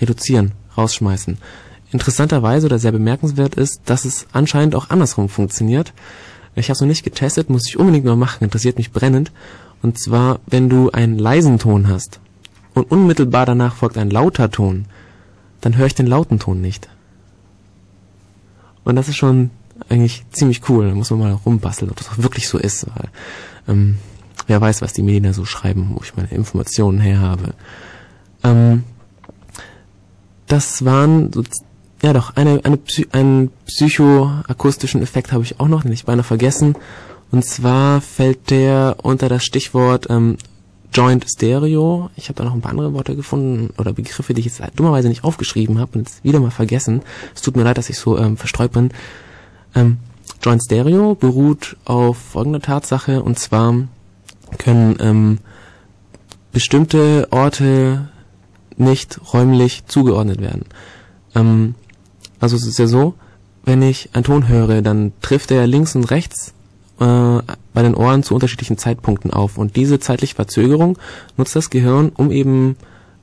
reduzieren, 0.01 0.53
rausschmeißen. 0.77 1.39
Interessanterweise 1.93 2.67
oder 2.67 2.79
sehr 2.79 2.93
bemerkenswert 2.93 3.57
ist, 3.57 3.83
dass 3.85 4.05
es 4.05 4.27
anscheinend 4.33 4.75
auch 4.75 4.91
andersrum 4.91 5.29
funktioniert. 5.29 5.93
Ich 6.55 6.67
habe 6.67 6.75
es 6.75 6.81
noch 6.81 6.89
nicht 6.89 7.05
getestet, 7.05 7.51
muss 7.51 7.69
ich 7.69 7.79
unbedingt 7.79 8.05
mal 8.05 8.17
machen, 8.17 8.45
interessiert 8.45 8.79
mich 8.79 8.93
brennend. 8.93 9.33
Und 9.83 9.99
zwar, 9.99 10.41
wenn 10.47 10.69
du 10.69 10.91
einen 10.91 11.19
leisen 11.19 11.59
Ton 11.59 11.89
hast 11.89 12.21
und 12.75 12.91
unmittelbar 12.91 13.47
danach 13.47 13.75
folgt 13.75 13.99
ein 13.99 14.11
lauter 14.11 14.51
Ton, 14.51 14.87
dann 15.61 15.77
höre 15.77 15.87
ich 15.87 15.95
den 15.95 16.07
lauten 16.07 16.39
Ton 16.39 16.61
nicht. 16.61 16.89
Und 18.85 18.97
das 18.97 19.09
ist 19.09 19.17
schon 19.17 19.51
eigentlich 19.89 20.25
ziemlich 20.31 20.69
cool. 20.69 20.89
Da 20.89 20.95
muss 20.95 21.11
man 21.11 21.21
mal 21.21 21.33
rumbasteln, 21.33 21.91
ob 21.91 21.97
das 21.97 22.09
auch 22.11 22.19
wirklich 22.19 22.49
so 22.49 22.59
ist. 22.59 22.87
Weil, 22.95 23.09
ähm, 23.71 23.97
wer 24.47 24.61
weiß, 24.61 24.83
was 24.83 24.93
die 24.93 25.03
Medien 25.03 25.25
da 25.25 25.33
so 25.33 25.45
schreiben, 25.45 25.93
wo 25.95 26.03
ich 26.03 26.17
meine 26.17 26.31
Informationen 26.31 27.01
her 27.01 27.21
habe. 27.21 27.55
Ähm, 28.43 28.85
das 30.47 30.85
waren 30.85 31.33
so, 31.33 31.45
ja 32.03 32.13
doch, 32.13 32.37
eine, 32.37 32.61
eine 32.65 32.77
Psy 32.77 33.07
einen 33.13 33.51
psychoakustischen 33.67 35.03
Effekt 35.03 35.33
habe 35.33 35.45
ich 35.45 35.61
auch 35.61 35.69
noch, 35.69 35.83
den 35.83 35.93
ich 35.93 36.05
beinahe 36.05 36.25
vergessen. 36.25 36.75
Und 37.31 37.45
zwar 37.45 38.01
fällt 38.01 38.51
der 38.51 38.97
unter 39.03 39.29
das 39.29 39.45
Stichwort 39.45 40.09
ähm, 40.11 40.37
Joint 40.93 41.25
Stereo. 41.29 42.11
Ich 42.17 42.29
habe 42.29 42.37
da 42.37 42.45
noch 42.45 42.55
ein 42.55 42.61
paar 42.61 42.73
andere 42.73 42.93
Worte 42.93 43.15
gefunden 43.15 43.73
oder 43.79 43.93
Begriffe, 43.93 44.35
die 44.35 44.41
ich 44.41 44.47
jetzt 44.47 44.61
dummerweise 44.75 45.09
nicht 45.09 45.23
aufgeschrieben 45.23 45.79
habe 45.79 45.99
und 45.99 46.09
jetzt 46.09 46.25
wieder 46.25 46.41
mal 46.41 46.51
vergessen. 46.51 47.03
Es 47.35 47.43
tut 47.43 47.57
mir 47.57 47.63
leid, 47.63 47.79
dass 47.79 47.91
ich 47.91 47.99
so 47.99 48.19
ähm, 48.19 48.37
verstreut 48.37 48.73
bin. 48.73 48.91
Ähm, 49.77 49.99
Joint 50.43 50.63
Stereo 50.63 51.15
beruht 51.15 51.77
auf 51.85 52.17
folgender 52.17 52.61
Tatsache 52.61 53.23
und 53.23 53.39
zwar 53.39 53.75
können 54.59 54.97
ähm, 55.01 55.39
bestimmte 56.53 57.29
Orte 57.31 58.09
nicht 58.77 59.21
räumlich 59.33 59.85
zugeordnet 59.87 60.41
werden. 60.41 60.65
Ähm, 61.35 61.75
also 62.41 62.57
es 62.57 62.67
ist 62.67 62.79
ja 62.79 62.87
so, 62.87 63.15
wenn 63.65 63.83
ich 63.83 64.11
einen 64.15 64.25
Ton 64.25 64.49
höre, 64.49 64.83
dann 64.83 65.13
trifft 65.21 65.51
er 65.51 65.67
links 65.67 65.95
und 65.95 66.11
rechts 66.11 66.55
äh, 66.99 67.05
bei 67.75 67.83
den 67.83 67.95
Ohren 67.95 68.23
zu 68.23 68.35
unterschiedlichen 68.35 68.79
Zeitpunkten 68.79 69.31
auf. 69.33 69.59
Und 69.59 69.77
diese 69.77 70.01
zeitliche 70.01 70.35
Verzögerung 70.35 70.99
nutzt 71.37 71.55
das 71.55 71.71
Gehirn, 71.71 72.13
um 72.17 72.31
eben 72.31 72.77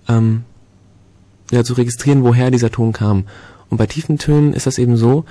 ähm, 0.08 0.44
ja, 1.52 1.64
zu 1.64 1.74
registrieren, 1.74 2.24
woher 2.24 2.52
dieser 2.52 2.72
Ton 2.72 2.94
kam. 2.94 3.26
Und 3.70 3.78
bei 3.78 3.88
tiefen 3.88 4.18
Tönen 4.18 4.54
ist 4.54 4.68
das 4.68 4.78
eben 4.78 4.96
so, 4.96 5.26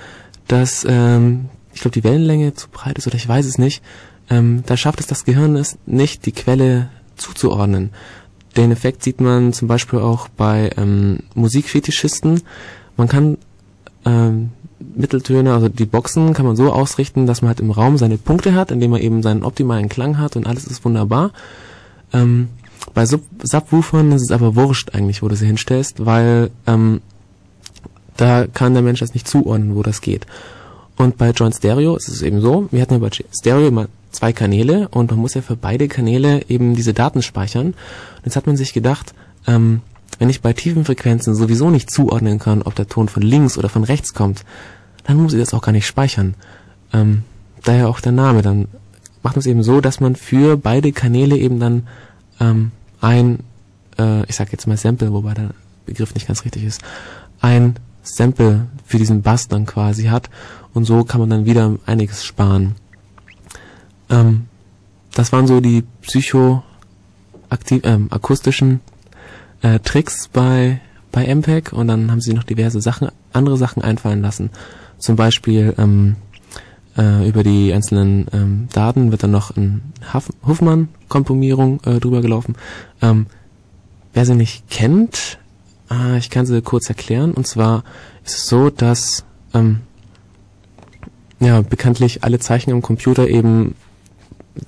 dass 0.47 0.85
ähm, 0.87 1.49
ich 1.77 1.81
glaube 1.81 1.93
die 1.93 2.03
Wellenlänge 2.03 2.55
zu 2.55 2.69
breit 2.69 2.97
ist 2.97 3.05
oder 3.05 3.17
ich 3.17 3.27
weiß 3.27 3.45
es 3.45 3.59
nicht. 3.59 3.83
Ähm, 4.31 4.63
da 4.65 4.75
schafft 4.75 4.99
es 4.99 5.05
das 5.05 5.25
Gehirn 5.25 5.55
es 5.55 5.77
nicht, 5.85 6.25
die 6.25 6.31
Quelle 6.31 6.89
zuzuordnen. 7.15 7.91
Den 8.55 8.71
Effekt 8.71 9.03
sieht 9.03 9.21
man 9.21 9.53
zum 9.53 9.67
Beispiel 9.67 9.99
auch 9.99 10.27
bei 10.27 10.71
ähm, 10.75 11.19
Musikfetischisten. 11.35 12.41
Man 12.97 13.07
kann 13.07 13.37
ähm, 14.05 14.49
Mitteltöne, 14.79 15.53
also 15.53 15.69
die 15.69 15.85
Boxen 15.85 16.33
kann 16.33 16.47
man 16.47 16.55
so 16.55 16.73
ausrichten, 16.73 17.27
dass 17.27 17.43
man 17.43 17.49
halt 17.49 17.59
im 17.59 17.69
Raum 17.69 17.99
seine 17.99 18.17
Punkte 18.17 18.55
hat, 18.55 18.71
indem 18.71 18.89
man 18.89 19.01
eben 19.01 19.21
seinen 19.21 19.43
optimalen 19.43 19.87
Klang 19.87 20.17
hat 20.17 20.35
und 20.35 20.47
alles 20.47 20.65
ist 20.65 20.83
wunderbar. 20.83 21.29
Ähm, 22.11 22.47
bei 22.95 23.05
Sub 23.05 23.21
Subwoofern 23.43 24.11
ist 24.13 24.23
es 24.23 24.31
aber 24.31 24.55
wurscht 24.55 24.95
eigentlich, 24.95 25.21
wo 25.21 25.27
du 25.27 25.35
sie 25.35 25.45
hinstellst, 25.45 26.07
weil 26.07 26.49
ähm, 26.65 27.01
da 28.15 28.47
kann 28.47 28.73
der 28.73 28.81
Mensch 28.81 28.99
das 28.99 29.13
nicht 29.13 29.27
zuordnen, 29.27 29.75
wo 29.75 29.83
das 29.83 30.01
geht. 30.01 30.25
Und 30.97 31.17
bei 31.17 31.29
Joint 31.29 31.55
Stereo 31.55 31.95
ist 31.95 32.09
es 32.09 32.21
eben 32.21 32.41
so, 32.41 32.67
wir 32.71 32.81
hatten 32.81 32.93
ja 32.95 32.99
bei 32.99 33.11
Stereo 33.11 33.67
immer 33.67 33.87
zwei 34.11 34.33
Kanäle 34.33 34.87
und 34.89 35.11
man 35.11 35.19
muss 35.19 35.35
ja 35.35 35.41
für 35.41 35.55
beide 35.55 35.87
Kanäle 35.87 36.43
eben 36.49 36.75
diese 36.75 36.93
Daten 36.93 37.21
speichern. 37.21 37.67
Und 37.67 38.25
jetzt 38.25 38.35
hat 38.35 38.47
man 38.47 38.57
sich 38.57 38.73
gedacht, 38.73 39.13
ähm, 39.45 39.81
wenn 40.19 40.29
ich 40.29 40.41
bei 40.41 40.53
tiefen 40.53 40.85
Frequenzen 40.85 41.35
sowieso 41.35 41.69
nicht 41.69 41.91
zuordnen 41.91 42.39
kann, 42.39 42.63
ob 42.63 42.73
der 42.73 42.87
Ton 42.87 43.09
von 43.09 43.21
links 43.21 43.57
oder 43.57 43.69
von 43.69 43.83
rechts 43.83 44.13
kommt, 44.13 44.43
dann 45.03 45.17
muss 45.17 45.33
ich 45.33 45.39
das 45.39 45.53
auch 45.53 45.61
gar 45.61 45.71
nicht 45.71 45.85
speichern. 45.85 46.33
Ähm, 46.91 47.23
daher 47.63 47.89
auch 47.89 47.99
der 47.99 48.11
Name. 48.11 48.41
Dann 48.41 48.67
macht 49.21 49.35
man 49.35 49.41
es 49.41 49.45
eben 49.45 49.61
so, 49.61 49.81
dass 49.81 49.99
man 49.99 50.15
für 50.15 50.57
beide 50.57 50.91
Kanäle 50.91 51.37
eben 51.37 51.59
dann 51.59 51.87
ähm, 52.39 52.71
ein, 53.01 53.39
äh, 53.99 54.25
ich 54.27 54.35
sag 54.35 54.51
jetzt 54.51 54.67
mal 54.67 54.77
Sample, 54.77 55.13
wobei 55.13 55.35
der 55.35 55.51
Begriff 55.85 56.15
nicht 56.15 56.27
ganz 56.27 56.43
richtig 56.43 56.63
ist, 56.63 56.81
ein 57.39 57.75
Sample 58.03 58.67
für 58.85 58.97
diesen 58.97 59.21
Bass 59.21 59.47
dann 59.47 59.65
quasi 59.65 60.05
hat 60.05 60.29
und 60.73 60.85
so 60.85 61.03
kann 61.03 61.19
man 61.19 61.29
dann 61.29 61.45
wieder 61.45 61.75
einiges 61.85 62.23
sparen. 62.23 62.75
Ähm, 64.09 64.45
das 65.13 65.31
waren 65.31 65.47
so 65.47 65.59
die 65.59 65.83
psycho 66.01 66.63
aktiv, 67.49 67.81
ähm, 67.83 68.07
akustischen 68.11 68.81
äh, 69.61 69.79
Tricks 69.79 70.27
bei 70.27 70.81
bei 71.11 71.25
MPEG 71.33 71.73
und 71.73 71.87
dann 71.87 72.11
haben 72.11 72.21
sie 72.21 72.33
noch 72.33 72.43
diverse 72.43 72.81
Sachen, 72.81 73.09
andere 73.33 73.57
Sachen 73.57 73.81
einfallen 73.81 74.21
lassen. 74.21 74.51
Zum 74.99 75.15
Beispiel 75.15 75.73
ähm, 75.77 76.15
äh, 76.97 77.27
über 77.27 77.43
die 77.43 77.73
einzelnen 77.73 78.27
ähm, 78.33 78.67
Daten 78.73 79.11
wird 79.11 79.23
dann 79.23 79.31
noch 79.31 79.55
ein 79.55 79.93
Huffmann-Komprimierung 80.45 81.79
äh, 81.85 81.99
drüber 81.99 82.21
gelaufen. 82.21 82.55
Ähm, 83.01 83.27
wer 84.13 84.25
sie 84.25 84.35
nicht 84.35 84.69
kennt, 84.69 85.39
äh, 85.91 86.17
ich 86.17 86.29
kann 86.29 86.45
sie 86.45 86.61
kurz 86.61 86.89
erklären. 86.89 87.33
Und 87.33 87.47
zwar 87.47 87.83
ist 88.25 88.37
es 88.37 88.47
so, 88.47 88.69
dass 88.69 89.23
ähm, 89.53 89.81
ja 91.39 91.61
bekanntlich 91.61 92.23
alle 92.23 92.39
Zeichen 92.39 92.71
im 92.71 92.81
Computer 92.81 93.27
eben 93.27 93.75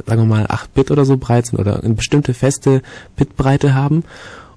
sagen 0.05 0.21
wir 0.21 0.25
mal 0.25 0.45
8 0.47 0.73
Bit 0.73 0.91
oder 0.91 1.05
so 1.05 1.17
breit 1.17 1.47
sind 1.47 1.59
oder 1.59 1.83
eine 1.83 1.95
bestimmte 1.95 2.33
feste 2.33 2.81
Bitbreite 3.15 3.73
haben. 3.73 4.03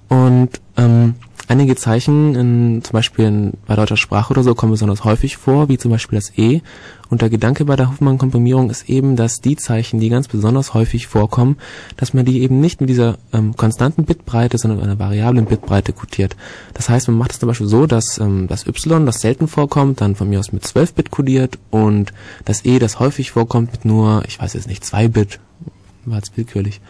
Und 0.09 0.49
ähm, 0.77 1.15
einige 1.47 1.75
Zeichen, 1.75 2.35
in, 2.35 2.83
zum 2.83 2.93
Beispiel 2.93 3.25
in, 3.25 3.53
bei 3.65 3.75
deutscher 3.75 3.97
Sprache 3.97 4.31
oder 4.31 4.43
so, 4.43 4.55
kommen 4.55 4.71
besonders 4.71 5.03
häufig 5.03 5.37
vor, 5.37 5.69
wie 5.69 5.77
zum 5.77 5.91
Beispiel 5.91 6.17
das 6.17 6.37
E. 6.37 6.61
Und 7.09 7.21
der 7.21 7.29
Gedanke 7.29 7.65
bei 7.65 7.75
der 7.75 7.89
Hoffmann-Komprimierung 7.89 8.69
ist 8.69 8.89
eben, 8.89 9.15
dass 9.15 9.39
die 9.39 9.55
Zeichen, 9.55 9.99
die 9.99 10.09
ganz 10.09 10.27
besonders 10.27 10.73
häufig 10.73 11.07
vorkommen, 11.07 11.57
dass 11.97 12.13
man 12.13 12.25
die 12.25 12.41
eben 12.41 12.59
nicht 12.59 12.81
mit 12.81 12.89
dieser 12.89 13.17
ähm, 13.33 13.55
konstanten 13.55 14.05
Bitbreite, 14.05 14.57
sondern 14.57 14.79
mit 14.79 14.87
einer 14.87 14.99
variablen 14.99 15.45
Bitbreite 15.45 15.93
codiert. 15.93 16.35
Das 16.73 16.89
heißt, 16.89 17.07
man 17.09 17.17
macht 17.17 17.31
es 17.33 17.39
zum 17.39 17.47
Beispiel 17.47 17.67
so, 17.67 17.85
dass 17.85 18.17
ähm, 18.17 18.47
das 18.47 18.65
Y, 18.65 19.05
das 19.05 19.21
selten 19.21 19.47
vorkommt, 19.47 20.01
dann 20.01 20.15
von 20.15 20.29
mir 20.29 20.39
aus 20.39 20.53
mit 20.53 20.65
12 20.65 20.93
Bit 20.93 21.11
codiert 21.11 21.59
und 21.69 22.13
das 22.45 22.65
E, 22.65 22.79
das 22.79 22.99
häufig 22.99 23.31
vorkommt, 23.31 23.73
mit 23.73 23.85
nur, 23.85 24.23
ich 24.27 24.39
weiß 24.39 24.53
jetzt 24.53 24.67
nicht, 24.67 24.83
2 24.83 25.07
Bit, 25.09 25.39
war 26.05 26.17
jetzt 26.17 26.35
willkürlich, 26.35 26.81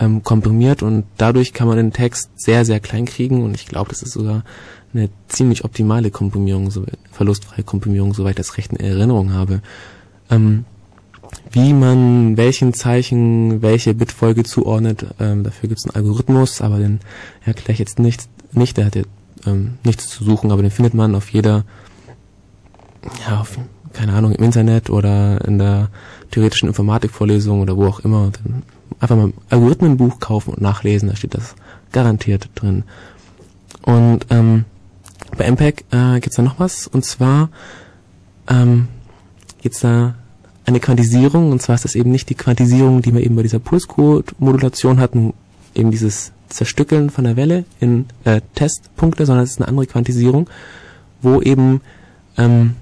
ähm, 0.00 0.22
komprimiert 0.24 0.82
und 0.82 1.04
dadurch 1.18 1.52
kann 1.52 1.68
man 1.68 1.76
den 1.76 1.92
Text 1.92 2.30
sehr, 2.34 2.64
sehr 2.64 2.80
klein 2.80 3.04
kriegen 3.04 3.42
und 3.42 3.54
ich 3.54 3.66
glaube, 3.66 3.90
das 3.90 4.02
ist 4.02 4.12
sogar 4.12 4.44
eine 4.92 5.08
ziemlich 5.28 5.64
optimale 5.64 6.10
Komprimierung, 6.10 6.70
so, 6.70 6.84
verlustfreie 7.12 7.62
Komprimierung, 7.62 8.14
soweit 8.14 8.30
ich 8.30 8.46
das 8.46 8.56
recht 8.56 8.72
in 8.72 8.80
Erinnerung 8.80 9.32
habe. 9.32 9.60
Ähm, 10.30 10.64
wie 11.52 11.72
man 11.72 12.36
welchen 12.36 12.74
Zeichen 12.74 13.62
welche 13.62 13.94
Bitfolge 13.94 14.42
zuordnet, 14.42 15.06
ähm, 15.20 15.44
dafür 15.44 15.68
gibt 15.68 15.78
es 15.78 15.84
einen 15.84 15.94
Algorithmus, 15.94 16.60
aber 16.60 16.78
den 16.78 17.00
erkläre 17.44 17.72
ich 17.72 17.78
jetzt 17.78 17.98
nicht, 17.98 18.28
nicht 18.52 18.76
der 18.78 18.86
hat 18.86 18.96
ja 18.96 19.02
ähm, 19.46 19.74
nichts 19.84 20.08
zu 20.08 20.24
suchen, 20.24 20.50
aber 20.50 20.62
den 20.62 20.70
findet 20.70 20.94
man 20.94 21.14
auf 21.14 21.30
jeder, 21.30 21.64
ja, 23.28 23.40
auf, 23.40 23.58
keine 23.92 24.14
Ahnung, 24.14 24.32
im 24.32 24.44
Internet 24.44 24.90
oder 24.90 25.44
in 25.46 25.58
der 25.58 25.88
theoretischen 26.30 26.68
Informatikvorlesung 26.68 27.60
oder 27.60 27.76
wo 27.76 27.86
auch 27.86 28.00
immer. 28.00 28.30
Dann 28.42 28.62
einfach 29.00 29.16
mal 29.16 29.26
ein 29.26 29.34
Algorithmenbuch 29.48 30.20
kaufen 30.20 30.54
und 30.54 30.60
nachlesen, 30.60 31.08
da 31.08 31.16
steht 31.16 31.34
das 31.34 31.54
garantiert 31.92 32.50
drin. 32.54 32.84
Und 33.82 34.26
ähm, 34.30 34.64
bei 35.36 35.50
MPEG 35.50 35.84
äh, 35.90 36.20
gibt 36.20 36.36
da 36.36 36.42
noch 36.42 36.58
was, 36.58 36.86
und 36.86 37.04
zwar 37.04 37.50
ähm, 38.48 38.88
gibt 39.62 39.82
da 39.82 40.14
eine 40.66 40.80
Quantisierung, 40.80 41.50
und 41.50 41.62
zwar 41.62 41.74
ist 41.74 41.84
das 41.84 41.94
eben 41.94 42.10
nicht 42.10 42.28
die 42.28 42.34
Quantisierung, 42.34 43.02
die 43.02 43.12
wir 43.14 43.22
eben 43.22 43.36
bei 43.36 43.42
dieser 43.42 43.58
Pulscode-Modulation 43.58 45.00
hatten, 45.00 45.32
eben 45.74 45.90
dieses 45.90 46.32
Zerstückeln 46.48 47.10
von 47.10 47.24
der 47.24 47.36
Welle 47.36 47.64
in 47.80 48.06
äh, 48.24 48.40
Testpunkte, 48.54 49.24
sondern 49.24 49.44
es 49.44 49.52
ist 49.52 49.60
eine 49.60 49.68
andere 49.68 49.86
Quantisierung, 49.86 50.50
wo 51.22 51.40
eben 51.40 51.80
ähm, 52.36 52.76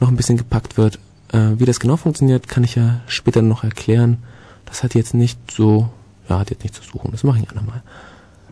noch 0.00 0.08
ein 0.08 0.16
bisschen 0.16 0.36
gepackt 0.36 0.76
wird. 0.76 0.98
Äh, 1.32 1.58
wie 1.58 1.64
das 1.64 1.80
genau 1.80 1.96
funktioniert, 1.96 2.48
kann 2.48 2.64
ich 2.64 2.74
ja 2.74 3.00
später 3.06 3.42
noch 3.42 3.64
erklären. 3.64 4.18
Das 4.66 4.82
hat 4.82 4.94
jetzt 4.94 5.14
nicht 5.14 5.38
so, 5.50 5.88
ja, 6.28 6.38
hat 6.38 6.50
jetzt 6.50 6.62
nicht 6.62 6.74
zu 6.74 6.82
suchen. 6.82 7.10
Das 7.12 7.24
mache 7.24 7.38
ich 7.40 7.48
auch 7.48 7.54
nochmal. 7.54 7.82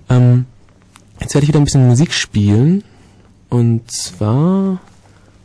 Ähm, 0.08 0.46
jetzt 1.20 1.34
werde 1.34 1.44
ich 1.44 1.48
wieder 1.48 1.60
ein 1.60 1.64
bisschen 1.64 1.86
Musik 1.86 2.12
spielen. 2.12 2.82
Und 3.50 3.90
zwar, 3.90 4.80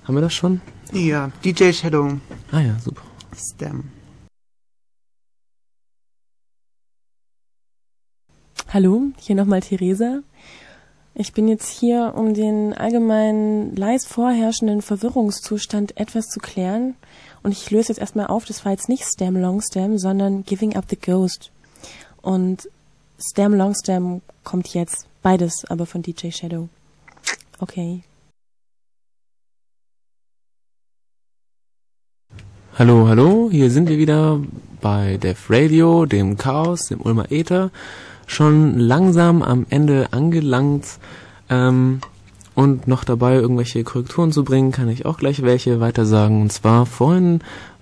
haben 0.06 0.16
wir 0.16 0.22
das 0.22 0.34
schon? 0.34 0.62
Ja, 0.94 1.32
DJ 1.44 1.72
Shadow. 1.74 2.18
Ah 2.52 2.62
ja, 2.62 2.80
super. 2.80 3.02
Stem. 3.38 3.84
Hallo, 8.72 9.02
hier 9.20 9.36
nochmal 9.36 9.62
Theresa. 9.62 10.22
Ich 11.16 11.34
bin 11.34 11.48
jetzt 11.48 11.68
hier, 11.68 12.14
um 12.16 12.34
den 12.34 12.74
allgemeinen 12.74 13.76
leis 13.76 14.06
vorherrschenden 14.06 14.82
Verwirrungszustand 14.82 15.98
etwas 15.98 16.30
zu 16.30 16.40
klären. 16.40 16.96
Und 17.42 17.52
ich 17.52 17.72
löse 17.72 17.90
jetzt 17.90 18.00
erstmal 18.00 18.28
auf, 18.28 18.46
das 18.46 18.66
war 18.66 18.72
jetzt 18.72 18.90
nicht 18.90 19.04
Stem 19.04 19.36
Long 19.36 19.62
Stem, 19.62 19.98
sondern 19.98 20.44
Giving 20.44 20.76
Up 20.76 20.86
the 20.90 20.98
Ghost. 20.98 21.52
Und 22.22 22.70
Stem 23.20 23.54
Long 23.54 23.74
Stem 23.76 24.22
kommt 24.44 24.74
jetzt. 24.74 25.08
Beides, 25.22 25.66
aber 25.68 25.86
von 25.86 26.02
DJ 26.02 26.32
Shadow. 26.32 26.70
Okay. 27.60 28.04
Hallo, 32.78 33.08
hallo, 33.10 33.50
hier 33.52 33.70
sind 33.70 33.90
wir 33.90 33.98
wieder 33.98 34.40
bei 34.80 35.18
Def 35.18 35.50
Radio, 35.50 36.06
dem 36.06 36.38
Chaos, 36.38 36.88
dem 36.88 37.02
Ulmer 37.02 37.30
Äther 37.30 37.72
schon 38.30 38.80
langsam 38.80 39.42
am 39.42 39.66
Ende 39.70 40.08
angelangt 40.12 40.86
ähm, 41.50 42.00
und 42.60 42.90
noch 42.90 43.06
dabei 43.06 43.36
irgendwelche 43.36 43.86
Korrekturen 43.86 44.34
zu 44.34 44.44
bringen, 44.44 44.74
kann 44.74 44.90
ich 44.90 45.06
auch 45.06 45.18
gleich 45.18 45.42
welche 45.44 45.80
weiter 45.80 46.06
sagen. 46.06 46.42
Und 46.42 46.52
zwar 46.52 46.86
vorhin 46.86 47.40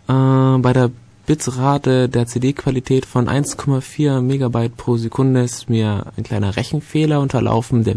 äh, 0.08 0.58
bei 0.60 0.72
der 0.72 0.92
Bitrate 1.26 2.08
der 2.08 2.28
CD-Qualität 2.28 3.08
von 3.08 3.28
1,4 3.28 4.22
Megabyte 4.22 4.78
pro 4.78 4.98
Sekunde 4.98 5.42
ist 5.42 5.68
mir 5.68 6.06
ein 6.16 6.24
kleiner 6.24 6.58
Rechenfehler 6.58 7.20
unterlaufen. 7.22 7.86
Der 7.86 7.96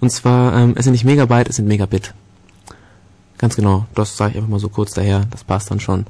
und 0.00 0.10
zwar, 0.10 0.56
ähm, 0.56 0.74
es 0.76 0.82
sind 0.82 0.92
nicht 0.92 1.04
Megabyte, 1.04 1.50
es 1.50 1.56
sind 1.56 1.68
Megabit. 1.68 2.14
Ganz 3.38 3.54
genau, 3.54 3.86
das 3.94 4.16
sage 4.16 4.32
ich 4.32 4.36
einfach 4.38 4.50
mal 4.50 4.58
so 4.58 4.68
kurz 4.68 4.92
daher, 4.92 5.24
das 5.30 5.44
passt 5.44 5.70
dann 5.70 5.78
schon. 5.78 6.06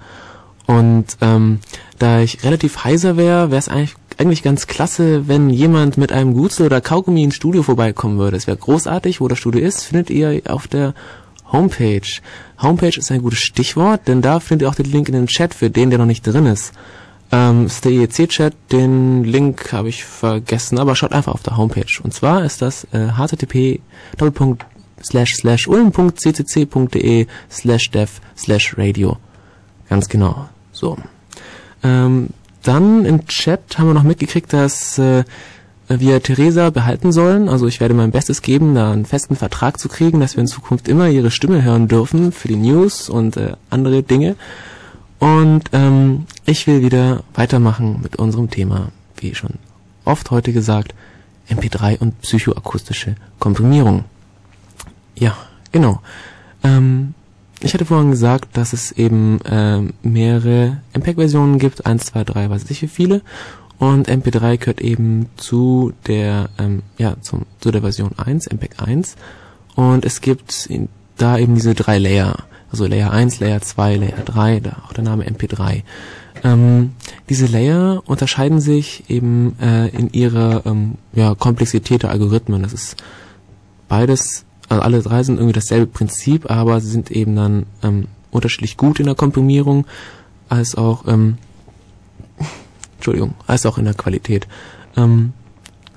Und 0.66 1.18
ähm, 1.20 1.60
da 1.98 2.20
ich 2.20 2.42
relativ 2.44 2.82
heiser 2.82 3.18
wäre, 3.18 3.50
wäre 3.50 3.58
es 3.58 3.68
eigentlich 3.68 3.94
eigentlich 4.18 4.42
ganz 4.42 4.66
klasse, 4.66 5.28
wenn 5.28 5.50
jemand 5.50 5.98
mit 5.98 6.10
einem 6.12 6.34
Gutsel 6.34 6.66
oder 6.66 6.80
Kaugummi 6.80 7.22
ins 7.22 7.34
Studio 7.36 7.62
vorbeikommen 7.62 8.18
würde. 8.18 8.36
Es 8.36 8.46
wäre 8.46 8.56
großartig. 8.56 9.20
Wo 9.20 9.28
das 9.28 9.38
Studio 9.38 9.60
ist, 9.60 9.84
findet 9.84 10.10
ihr 10.10 10.42
auf 10.48 10.68
der 10.68 10.94
Homepage. 11.52 12.00
Homepage 12.60 12.98
ist 12.98 13.12
ein 13.12 13.22
gutes 13.22 13.40
Stichwort, 13.40 14.08
denn 14.08 14.22
da 14.22 14.40
findet 14.40 14.66
ihr 14.66 14.70
auch 14.70 14.74
den 14.74 14.90
Link 14.90 15.08
in 15.08 15.14
den 15.14 15.26
Chat 15.26 15.54
für 15.54 15.70
den, 15.70 15.90
der 15.90 15.98
noch 15.98 16.06
nicht 16.06 16.26
drin 16.26 16.46
ist. 16.46 16.72
Ähm, 17.32 17.66
ist 17.66 17.84
der 17.84 17.92
IEC-Chat, 17.92 18.54
den 18.72 19.24
Link 19.24 19.72
habe 19.72 19.88
ich 19.88 20.04
vergessen, 20.04 20.78
aber 20.78 20.94
schaut 20.94 21.12
einfach 21.12 21.34
auf 21.34 21.42
der 21.42 21.56
Homepage. 21.56 22.00
Und 22.02 22.14
zwar 22.14 22.44
ist 22.44 22.62
das 22.62 22.86
äh, 22.92 23.08
http 23.08 23.80
ulm.ccc.de 25.66 27.26
slash 27.50 27.90
dev 27.90 28.20
slash 28.36 28.78
radio. 28.78 29.16
Ganz 29.88 30.08
genau. 30.08 30.48
So. 30.72 30.96
Ähm, 31.82 32.30
dann 32.66 33.04
im 33.04 33.26
Chat 33.26 33.78
haben 33.78 33.88
wir 33.88 33.94
noch 33.94 34.02
mitgekriegt, 34.02 34.52
dass 34.52 34.98
äh, 34.98 35.24
wir 35.88 36.22
Theresa 36.22 36.70
behalten 36.70 37.12
sollen. 37.12 37.48
Also 37.48 37.66
ich 37.66 37.80
werde 37.80 37.94
mein 37.94 38.10
Bestes 38.10 38.42
geben, 38.42 38.74
da 38.74 38.92
einen 38.92 39.06
festen 39.06 39.36
Vertrag 39.36 39.78
zu 39.78 39.88
kriegen, 39.88 40.20
dass 40.20 40.36
wir 40.36 40.40
in 40.40 40.48
Zukunft 40.48 40.88
immer 40.88 41.08
ihre 41.08 41.30
Stimme 41.30 41.62
hören 41.62 41.88
dürfen 41.88 42.32
für 42.32 42.48
die 42.48 42.56
News 42.56 43.08
und 43.08 43.36
äh, 43.36 43.52
andere 43.70 44.02
Dinge. 44.02 44.36
Und 45.18 45.64
ähm, 45.72 46.26
ich 46.44 46.66
will 46.66 46.82
wieder 46.82 47.22
weitermachen 47.34 48.00
mit 48.02 48.16
unserem 48.16 48.50
Thema, 48.50 48.88
wie 49.16 49.34
schon 49.34 49.54
oft 50.04 50.30
heute 50.30 50.52
gesagt, 50.52 50.94
MP3 51.48 51.98
und 51.98 52.20
psychoakustische 52.20 53.14
Komprimierung. 53.38 54.04
Ja, 55.14 55.36
genau. 55.72 56.00
Ähm, 56.62 57.14
ich 57.60 57.74
hatte 57.74 57.84
vorhin 57.84 58.10
gesagt, 58.10 58.56
dass 58.56 58.72
es 58.72 58.92
eben 58.92 59.40
äh, 59.42 59.80
mehrere 60.02 60.78
MPEG-Versionen 60.92 61.58
gibt, 61.58 61.86
1, 61.86 62.06
2, 62.06 62.24
3, 62.24 62.50
weiß 62.50 62.70
ich 62.70 62.82
wie 62.82 62.88
viele. 62.88 63.22
Und 63.78 64.08
MP3 64.08 64.56
gehört 64.56 64.80
eben 64.80 65.26
zu 65.36 65.92
der, 66.06 66.48
ähm, 66.58 66.82
ja, 66.96 67.16
zum, 67.20 67.42
zu 67.60 67.70
der 67.70 67.82
Version 67.82 68.12
1, 68.16 68.46
MPEG 68.50 68.80
1. 68.82 69.16
Und 69.74 70.04
es 70.04 70.20
gibt 70.20 70.66
in, 70.66 70.88
da 71.18 71.38
eben 71.38 71.54
diese 71.54 71.74
drei 71.74 71.98
Layer. 71.98 72.36
Also 72.70 72.86
Layer 72.86 73.10
1, 73.10 73.40
Layer 73.40 73.60
2, 73.60 73.96
Layer 73.96 74.22
3, 74.24 74.60
da 74.60 74.76
auch 74.86 74.92
der 74.92 75.04
Name 75.04 75.24
MP3. 75.24 75.82
Ähm, 76.42 76.92
diese 77.28 77.46
Layer 77.46 78.02
unterscheiden 78.06 78.60
sich 78.60 79.04
eben 79.08 79.58
äh, 79.60 79.88
in 79.88 80.10
ihrer 80.12 80.64
ähm, 80.64 80.94
ja, 81.12 81.34
Komplexität 81.34 82.02
der 82.02 82.10
Algorithmen. 82.10 82.62
Das 82.62 82.72
ist 82.72 82.96
beides 83.88 84.45
also 84.68 84.82
alle 84.82 85.02
drei 85.02 85.22
sind 85.22 85.36
irgendwie 85.36 85.52
dasselbe 85.52 85.86
Prinzip, 85.86 86.50
aber 86.50 86.80
sie 86.80 86.90
sind 86.90 87.10
eben 87.10 87.36
dann 87.36 87.66
ähm, 87.82 88.06
unterschiedlich 88.30 88.76
gut 88.76 89.00
in 89.00 89.06
der 89.06 89.14
Komprimierung, 89.14 89.86
als 90.48 90.74
auch, 90.74 91.06
ähm, 91.06 91.38
Entschuldigung, 92.96 93.34
als 93.46 93.66
auch 93.66 93.78
in 93.78 93.84
der 93.84 93.94
Qualität. 93.94 94.46
Ähm, 94.96 95.32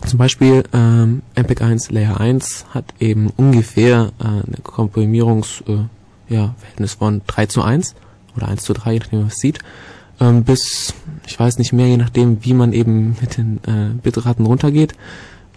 zum 0.05 0.17
Beispiel 0.17 0.63
ähm, 0.73 1.21
MPEG 1.35 1.61
1 1.61 1.91
Layer 1.91 2.19
1 2.19 2.67
hat 2.73 2.85
eben 2.99 3.31
ungefähr 3.35 4.11
äh, 4.19 4.23
eine 4.23 4.57
Komprimierungs 4.63 5.63
äh, 5.67 6.33
ja, 6.33 6.55
Verhältnis 6.57 6.93
von 6.93 7.21
3 7.27 7.47
zu 7.47 7.61
1 7.61 7.95
oder 8.37 8.47
1 8.47 8.63
zu 8.63 8.73
3, 8.73 8.93
je 8.93 8.99
nachdem, 8.99 9.25
was 9.25 9.35
sieht, 9.35 9.59
ähm, 10.19 10.43
bis, 10.43 10.93
ich 11.27 11.39
weiß 11.39 11.57
nicht 11.57 11.73
mehr, 11.73 11.87
je 11.87 11.97
nachdem, 11.97 12.43
wie 12.43 12.53
man 12.53 12.73
eben 12.73 13.17
mit 13.21 13.37
den 13.37 13.57
äh, 13.67 13.93
Bitraten 14.01 14.45
runtergeht. 14.45 14.93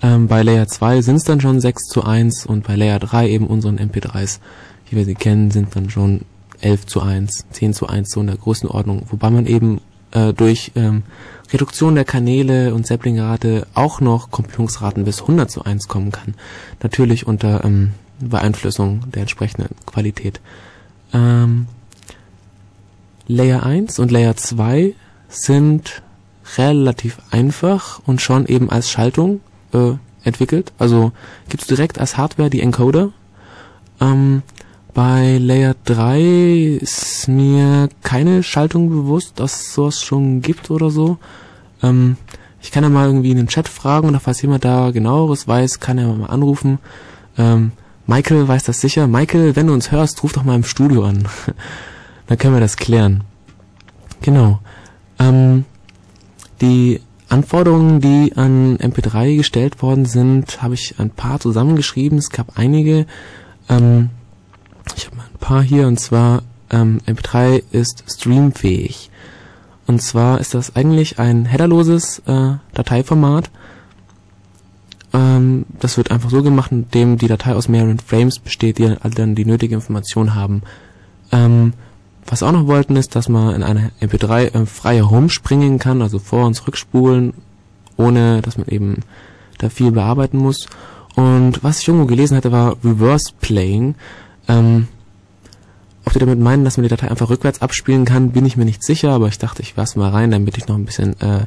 Ähm, 0.02 0.26
bei 0.26 0.42
Layer 0.42 0.66
2 0.66 1.00
sind 1.00 1.16
es 1.16 1.24
dann 1.24 1.40
schon 1.40 1.60
6 1.60 1.84
zu 1.84 2.04
1 2.04 2.46
und 2.46 2.66
bei 2.66 2.74
Layer 2.74 2.98
3 2.98 3.28
eben 3.28 3.46
unseren 3.46 3.78
MP3s, 3.78 4.40
wie 4.90 4.96
wir 4.96 5.04
sie 5.04 5.14
kennen, 5.14 5.50
sind 5.50 5.74
dann 5.76 5.90
schon 5.90 6.22
11 6.60 6.86
zu 6.86 7.00
1, 7.02 7.46
10 7.50 7.74
zu 7.74 7.86
1 7.86 8.10
so 8.10 8.20
in 8.20 8.26
der 8.26 8.36
Größenordnung, 8.36 9.06
wobei 9.10 9.30
man 9.30 9.46
eben 9.46 9.80
äh, 10.10 10.32
durch 10.32 10.72
ähm, 10.74 11.04
Reduktion 11.52 11.94
der 11.94 12.04
Kanäle 12.04 12.74
und 12.74 12.86
Saplingrate 12.86 13.66
auch 13.74 14.00
noch 14.00 14.30
Komprimierungsraten 14.30 15.04
bis 15.04 15.20
100 15.22 15.50
zu 15.50 15.64
1 15.64 15.88
kommen 15.88 16.10
kann. 16.10 16.34
Natürlich 16.82 17.26
unter 17.26 17.64
ähm, 17.64 17.92
Beeinflussung 18.20 19.10
der 19.12 19.22
entsprechenden 19.22 19.74
Qualität. 19.86 20.40
Ähm, 21.12 21.66
Layer 23.28 23.64
1 23.64 23.98
und 23.98 24.10
Layer 24.10 24.36
2 24.36 24.94
sind 25.28 26.02
relativ 26.56 27.18
einfach 27.30 28.00
und 28.04 28.20
schon 28.20 28.46
eben 28.46 28.68
als 28.70 28.90
Schaltung 28.90 29.40
äh, 29.72 29.94
entwickelt. 30.24 30.72
Also 30.78 31.12
gibt's 31.48 31.66
direkt 31.66 31.98
als 31.98 32.16
Hardware 32.16 32.50
die 32.50 32.60
Encoder. 32.60 33.10
Ähm, 34.00 34.42
bei 34.94 35.38
Layer 35.38 35.74
3 35.84 36.78
ist 36.80 37.28
mir 37.28 37.88
keine 38.02 38.42
Schaltung 38.42 38.90
bewusst, 38.90 39.40
dass 39.40 39.72
sowas 39.72 40.02
schon 40.02 40.42
gibt 40.42 40.70
oder 40.70 40.90
so. 40.90 41.18
Ähm, 41.82 42.16
ich 42.60 42.70
kann 42.70 42.84
ja 42.84 42.90
mal 42.90 43.06
irgendwie 43.06 43.30
in 43.30 43.38
den 43.38 43.48
Chat 43.48 43.68
fragen 43.68 44.08
oder 44.08 44.20
falls 44.20 44.42
jemand 44.42 44.64
da 44.64 44.90
genaueres 44.90 45.48
weiß, 45.48 45.80
kann 45.80 45.98
er 45.98 46.12
mal 46.12 46.26
anrufen. 46.26 46.78
Ähm, 47.38 47.72
Michael 48.06 48.46
weiß 48.46 48.64
das 48.64 48.80
sicher. 48.80 49.06
Michael, 49.06 49.56
wenn 49.56 49.66
du 49.66 49.72
uns 49.72 49.90
hörst, 49.90 50.22
ruf 50.22 50.32
doch 50.32 50.44
mal 50.44 50.56
im 50.56 50.64
Studio 50.64 51.04
an. 51.04 51.26
Dann 52.26 52.38
können 52.38 52.54
wir 52.54 52.60
das 52.60 52.76
klären. 52.76 53.24
Genau. 54.20 54.60
Ähm, 55.18 55.64
die 56.60 57.00
Anforderungen, 57.32 58.00
die 58.00 58.36
an 58.36 58.76
MP3 58.76 59.38
gestellt 59.38 59.80
worden 59.80 60.04
sind, 60.04 60.62
habe 60.62 60.74
ich 60.74 60.96
ein 60.98 61.08
paar 61.08 61.40
zusammengeschrieben. 61.40 62.18
Es 62.18 62.28
gab 62.28 62.58
einige. 62.58 63.06
Ähm, 63.70 64.10
ich 64.96 65.06
habe 65.06 65.16
mal 65.16 65.24
ein 65.32 65.38
paar 65.38 65.62
hier 65.62 65.86
und 65.86 65.98
zwar 65.98 66.42
ähm, 66.70 67.00
MP3 67.06 67.62
ist 67.72 68.04
streamfähig. 68.06 69.10
Und 69.86 70.02
zwar 70.02 70.40
ist 70.40 70.52
das 70.52 70.76
eigentlich 70.76 71.18
ein 71.18 71.46
headerloses 71.46 72.20
äh, 72.26 72.56
Dateiformat. 72.74 73.50
Ähm, 75.14 75.64
das 75.80 75.96
wird 75.96 76.10
einfach 76.10 76.28
so 76.28 76.42
gemacht, 76.42 76.70
indem 76.70 77.16
die 77.16 77.28
Datei 77.28 77.54
aus 77.54 77.68
mehreren 77.68 77.98
Frames 77.98 78.40
besteht, 78.40 78.76
die 78.76 78.94
dann 79.14 79.34
die 79.34 79.46
nötige 79.46 79.74
Information 79.74 80.34
haben. 80.34 80.62
Ähm, 81.30 81.72
was 82.26 82.42
auch 82.42 82.52
noch 82.52 82.66
wollten, 82.66 82.96
ist, 82.96 83.16
dass 83.16 83.28
man 83.28 83.54
in 83.54 83.62
eine 83.62 83.90
MP3 84.00 84.54
äh, 84.54 84.66
freie 84.66 85.10
Home 85.10 85.28
springen 85.28 85.78
kann, 85.78 86.02
also 86.02 86.18
vor- 86.18 86.46
und 86.46 86.54
zurückspulen, 86.54 87.34
ohne 87.96 88.42
dass 88.42 88.58
man 88.58 88.68
eben 88.68 89.00
da 89.58 89.68
viel 89.68 89.90
bearbeiten 89.92 90.38
muss. 90.38 90.68
Und 91.14 91.62
was 91.62 91.80
ich 91.80 91.88
irgendwo 91.88 92.06
gelesen 92.06 92.36
hatte, 92.36 92.52
war 92.52 92.76
Reverse 92.84 93.32
Playing. 93.40 93.94
Ähm, 94.48 94.88
ob 96.04 96.12
die 96.12 96.18
damit 96.18 96.40
meinen, 96.40 96.64
dass 96.64 96.76
man 96.76 96.82
die 96.82 96.88
Datei 96.88 97.08
einfach 97.08 97.30
rückwärts 97.30 97.62
abspielen 97.62 98.04
kann, 98.04 98.32
bin 98.32 98.46
ich 98.46 98.56
mir 98.56 98.64
nicht 98.64 98.82
sicher, 98.82 99.10
aber 99.10 99.28
ich 99.28 99.38
dachte, 99.38 99.62
ich 99.62 99.76
werfe 99.76 99.98
mal 99.98 100.10
rein, 100.10 100.30
damit 100.30 100.56
ich 100.58 100.66
noch 100.66 100.76
ein 100.76 100.84
bisschen 100.84 101.20
äh, 101.20 101.42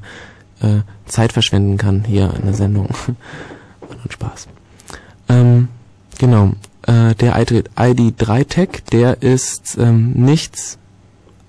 äh, 0.61 0.81
Zeit 1.05 1.33
verschwenden 1.33 1.77
kann 1.77 2.03
hier 2.05 2.33
in 2.35 2.45
der 2.45 2.53
Sendung. 2.53 2.89
Macht 3.97 4.13
Spaß. 4.13 4.47
Ähm, 5.29 5.67
genau. 6.17 6.53
Äh, 6.87 7.15
der 7.15 7.35
ID3-Tag, 7.37 8.85
der 8.91 9.21
ist 9.23 9.77
ähm, 9.79 10.11
nichts 10.13 10.77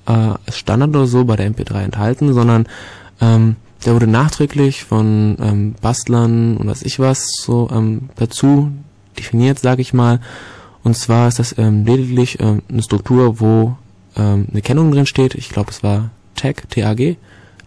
äh, 0.06 0.34
Standard 0.50 0.90
oder 0.90 1.06
so 1.06 1.24
bei 1.24 1.36
der 1.36 1.50
MP3 1.50 1.82
enthalten, 1.82 2.32
sondern 2.32 2.66
ähm, 3.20 3.56
der 3.84 3.94
wurde 3.94 4.06
nachträglich 4.06 4.84
von 4.84 5.36
ähm, 5.40 5.74
Bastlern 5.80 6.56
und 6.56 6.68
was 6.68 6.82
ich 6.82 6.98
was 6.98 7.28
so 7.36 7.68
ähm, 7.70 8.08
dazu 8.16 8.72
definiert, 9.18 9.58
sage 9.58 9.82
ich 9.82 9.92
mal. 9.92 10.20
Und 10.82 10.96
zwar 10.96 11.28
ist 11.28 11.38
das 11.38 11.56
ähm, 11.58 11.84
lediglich 11.84 12.40
ähm, 12.40 12.62
eine 12.68 12.82
Struktur, 12.82 13.40
wo 13.40 13.76
ähm, 14.16 14.46
eine 14.50 14.62
Kennung 14.62 14.90
drin 14.90 15.06
steht. 15.06 15.34
Ich 15.34 15.50
glaube, 15.50 15.70
es 15.70 15.82
war 15.82 16.10
Tag, 16.34 16.70
T-A-G. 16.70 17.16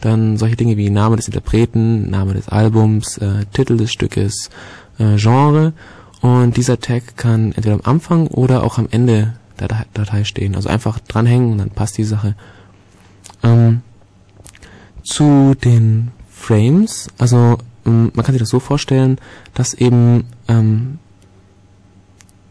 Dann 0.02 0.38
solche 0.38 0.56
Dinge 0.56 0.78
wie 0.78 0.90
Name 0.90 1.18
des 1.18 1.28
Interpreten, 1.28 2.10
Name 2.10 2.34
des 2.34 2.48
Albums, 2.48 3.18
äh, 3.18 3.46
Titel 3.52 3.78
des 3.78 3.92
Stückes, 3.92 4.50
äh, 4.98 5.18
Genre. 5.18 5.74
Und 6.22 6.58
dieser 6.58 6.80
Tag 6.80 7.16
kann 7.16 7.54
entweder 7.54 7.76
am 7.76 7.82
Anfang 7.84 8.28
oder 8.28 8.64
auch 8.64 8.78
am 8.78 8.88
Ende 8.92 9.34
der 9.60 9.86
Datei 9.94 10.24
stehen. 10.24 10.56
Also 10.56 10.70
einfach 10.70 11.00
dranhängen 11.00 11.54
und 11.54 11.58
dann 11.60 11.70
passt 11.70 11.98
die 11.98 12.04
Sache. 12.04 12.36
Ähm, 13.44 13.82
zu 15.04 15.56
den 15.64 16.12
Frames, 16.30 17.08
also 17.18 17.58
ähm, 17.86 18.12
man 18.14 18.26
kann 18.26 18.34
sich 18.34 18.42
das 18.42 18.50
so 18.50 18.60
vorstellen, 18.60 19.18
dass 19.54 19.74
eben 19.74 20.26
ähm, 20.48 21.00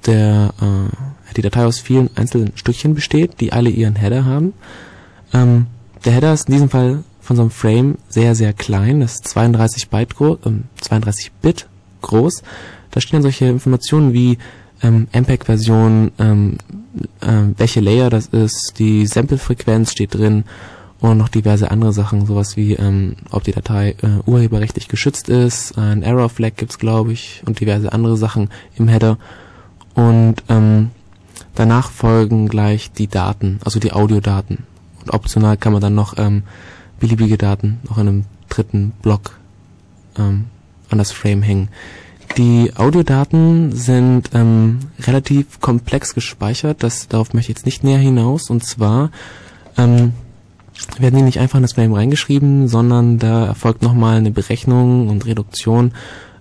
der 0.07 0.53
äh, 0.61 1.35
die 1.37 1.43
Datei 1.43 1.65
aus 1.65 1.79
vielen 1.79 2.11
einzelnen 2.17 2.57
Stückchen 2.57 2.95
besteht, 2.95 3.41
die 3.41 3.53
alle 3.53 3.71
ihren 3.71 3.97
Header 3.97 4.25
haben. 4.25 4.55
Ähm, 5.33 5.67
der 6.05 6.13
Header 6.15 6.33
ist 6.33 6.49
in 6.49 6.55
diesem 6.55 6.71
Fall 6.71 7.05
von 7.21 7.37
so 7.37 7.43
einem 7.43 7.51
Frame 7.51 7.99
sehr, 8.09 8.35
sehr 8.35 8.53
klein, 8.53 9.01
das 9.01 9.17
ist 9.17 9.29
32 9.29 9.89
Byte 9.91 10.17
groß, 10.17 10.39
ähm, 10.47 10.65
32 10.81 11.33
Bit 11.43 11.69
groß. 12.03 12.43
Da 12.91 13.01
stehen 13.01 13.17
dann 13.19 13.23
solche 13.23 13.47
Informationen 13.47 14.13
wie 14.13 14.39
ähm, 14.83 15.09
MPEG-Version, 15.13 16.13
ähm, 16.19 16.59
äh, 17.21 17.55
welche 17.57 17.81
Layer 17.81 18.11
das 18.11 18.27
ist, 18.27 18.79
die 18.79 19.07
Sample-Frequenz 19.07 19.93
steht 19.93 20.15
drin 20.15 20.45
und 21.01 21.19
noch 21.19 21.29
diverse 21.29 21.71
andere 21.71 21.93
Sachen, 21.93 22.27
sowas 22.27 22.57
wie 22.57 22.75
ähm, 22.75 23.17
ob 23.31 23.45
die 23.45 23.53
Datei 23.53 23.91
äh, 24.03 24.21
urheberrechtlich 24.27 24.89
geschützt 24.89 25.29
ist, 25.29 25.79
ein 25.79 26.03
Error 26.03 26.29
Flag 26.29 26.53
gibt's 26.57 26.79
glaube 26.79 27.13
ich 27.13 27.43
und 27.47 27.61
diverse 27.61 27.93
andere 27.93 28.17
Sachen 28.17 28.51
im 28.77 28.89
Header 28.89 29.19
und 29.95 30.37
ähm, 30.49 30.91
danach 31.55 31.91
folgen 31.91 32.49
gleich 32.49 32.91
die 32.93 33.09
Daten, 33.09 33.61
also 33.65 33.79
die 33.79 33.93
Audiodaten 33.93 34.65
und 35.03 35.13
optional 35.13 35.57
kann 35.57 35.73
man 35.73 35.83
dann 35.83 35.95
noch 35.95 36.19
ähm, 36.19 36.43
beliebige 36.99 37.39
Daten 37.39 37.79
noch 37.89 37.99
in 37.99 38.09
einem 38.09 38.25
dritten 38.49 38.93
Block 39.03 39.39
ähm, 40.19 40.47
an 40.91 40.99
das 40.99 41.13
Frame 41.13 41.43
hängen. 41.43 41.69
Die 42.37 42.73
Audiodaten 42.77 43.73
sind 43.73 44.31
ähm, 44.33 44.79
relativ 45.01 45.61
komplex 45.61 46.15
gespeichert, 46.15 46.83
das, 46.83 47.09
darauf 47.09 47.35
möchte 47.35 47.51
ich 47.51 47.59
jetzt 47.59 47.67
nicht 47.67 47.83
näher 47.83 47.99
hinaus. 47.99 48.51
Und 48.51 48.65
zwar 48.65 49.11
ähm, 49.77 50.13
werden 50.99 51.17
die 51.17 51.23
nicht 51.23 51.41
einfach 51.41 51.57
in 51.57 51.63
das 51.63 51.73
Frame 51.73 51.95
reingeschrieben, 51.95 52.69
sondern 52.69 53.19
da 53.19 53.47
erfolgt 53.47 53.83
nochmal 53.83 54.19
eine 54.19 54.31
Berechnung 54.31 55.09
und 55.09 55.27
Reduktion. 55.27 55.93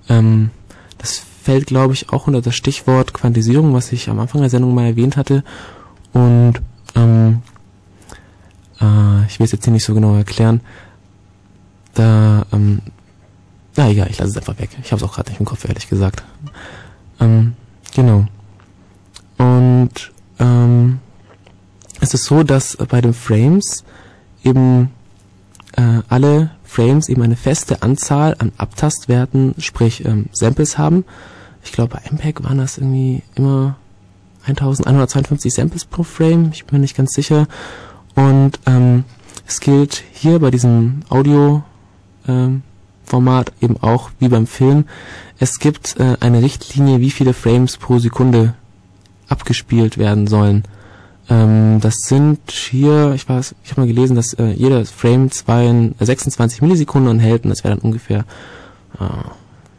Ähm, 0.09 0.51
das 0.97 1.23
fällt, 1.41 1.65
glaube 1.65 1.93
ich, 1.93 2.11
auch 2.11 2.27
unter 2.27 2.41
das 2.41 2.55
Stichwort 2.55 3.13
Quantisierung, 3.13 3.73
was 3.73 3.91
ich 3.91 4.09
am 4.09 4.19
Anfang 4.19 4.41
der 4.41 4.49
Sendung 4.49 4.75
mal 4.75 4.85
erwähnt 4.85 5.17
hatte. 5.17 5.43
Und 6.13 6.55
ähm, 6.95 7.41
äh, 8.81 9.25
ich 9.27 9.39
will 9.39 9.45
es 9.45 9.51
jetzt 9.51 9.63
hier 9.63 9.73
nicht 9.73 9.85
so 9.85 9.93
genau 9.93 10.15
erklären. 10.15 10.61
Da, 11.93 12.45
ähm, 12.51 12.81
na 13.77 13.89
egal, 13.89 14.07
ich 14.09 14.17
lasse 14.17 14.31
es 14.31 14.37
einfach 14.37 14.59
weg. 14.59 14.71
Ich 14.83 14.91
habe 14.91 15.01
es 15.01 15.09
auch 15.09 15.13
gerade 15.13 15.29
nicht 15.29 15.39
im 15.39 15.45
Kopf, 15.45 15.63
ehrlich 15.65 15.87
gesagt. 15.87 16.23
Ähm, 17.19 17.53
genau. 17.95 18.25
Und 19.37 20.11
ähm, 20.39 20.99
es 22.01 22.13
ist 22.13 22.25
so, 22.25 22.43
dass 22.43 22.75
bei 22.89 23.01
den 23.01 23.13
Frames 23.13 23.83
eben 24.43 24.89
äh, 25.73 26.01
alle 26.09 26.51
Frames 26.63 27.07
eben 27.07 27.21
eine 27.21 27.35
feste 27.35 27.81
Anzahl 27.83 28.35
an 28.39 28.51
Abtastwerten, 28.57 29.55
sprich 29.59 30.03
ähm, 30.05 30.25
Samples 30.31 30.77
haben. 30.77 31.05
Ich 31.63 31.71
glaube, 31.71 31.95
bei 31.95 32.11
MPEG 32.11 32.43
waren 32.43 32.57
das 32.57 32.77
irgendwie 32.77 33.21
immer 33.35 33.77
1152 34.47 35.53
Samples 35.53 35.85
pro 35.85 36.03
Frame. 36.03 36.49
Ich 36.51 36.65
bin 36.65 36.77
mir 36.77 36.81
nicht 36.81 36.97
ganz 36.97 37.13
sicher. 37.13 37.47
Und 38.15 38.59
ähm, 38.65 39.03
es 39.45 39.59
gilt 39.59 40.03
hier 40.13 40.39
bei 40.39 40.49
diesem 40.49 41.01
Audio 41.09 41.63
ähm, 42.27 42.63
Format 43.07 43.51
eben 43.61 43.77
auch 43.77 44.11
wie 44.19 44.27
beim 44.27 44.47
Film. 44.47 44.85
Es 45.39 45.59
gibt 45.59 45.99
äh, 45.99 46.17
eine 46.19 46.41
Richtlinie, 46.41 46.99
wie 46.99 47.11
viele 47.11 47.33
Frames 47.33 47.77
pro 47.77 47.99
Sekunde 47.99 48.53
abgespielt 49.29 49.97
werden 49.97 50.27
sollen. 50.27 50.63
Ähm, 51.29 51.79
das 51.81 51.95
sind 52.05 52.51
hier, 52.51 53.13
ich 53.13 53.27
weiß, 53.27 53.55
ich 53.63 53.71
habe 53.71 53.81
mal 53.81 53.87
gelesen, 53.87 54.15
dass 54.15 54.33
äh, 54.33 54.47
jeder 54.47 54.85
Frame 54.85 55.31
zwei, 55.31 55.65
äh, 55.65 56.05
26 56.05 56.61
Millisekunden 56.61 57.11
enthält 57.11 57.43
und 57.43 57.49
das 57.49 57.63
wäre 57.63 57.75
dann 57.75 57.83
ungefähr, 57.83 58.19
äh, 58.99 59.05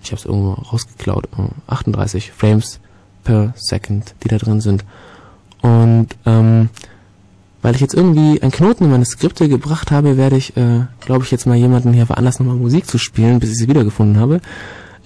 ich 0.03 0.11
habe 0.11 0.21
es 0.21 0.25
irgendwo 0.25 0.53
rausgeklaut, 0.53 1.29
äh, 1.39 1.73
38 1.73 2.33
Frames 2.33 2.81
per 3.25 3.53
Second, 3.57 4.15
die 4.23 4.29
da 4.29 4.39
drin 4.39 4.61
sind. 4.61 4.85
Und 5.61 6.09
ähm, 6.25 6.71
weil 7.69 7.75
ich 7.75 7.83
jetzt 7.83 7.93
irgendwie 7.93 8.41
einen 8.41 8.51
Knoten 8.51 8.85
in 8.85 8.91
meine 8.91 9.05
Skripte 9.05 9.47
gebracht 9.47 9.91
habe, 9.91 10.17
werde 10.17 10.39
ich, 10.39 10.57
äh, 10.57 10.87
glaube 11.03 11.25
ich, 11.25 11.31
jetzt 11.31 11.47
mal 11.47 11.55
jemanden 11.55 11.93
hier 11.93 12.07
veranlassen, 12.07 12.47
nochmal 12.47 12.63
Musik 12.63 12.87
zu 12.87 12.97
spielen, 12.97 13.41
bis 13.41 13.51
ich 13.51 13.59
sie 13.59 13.69
wiedergefunden 13.69 14.19
habe. 14.19 14.41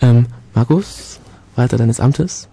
Ähm, 0.00 0.26
Markus, 0.54 1.18
Walter 1.56 1.76
deines 1.76 1.98
Amtes. 1.98 2.48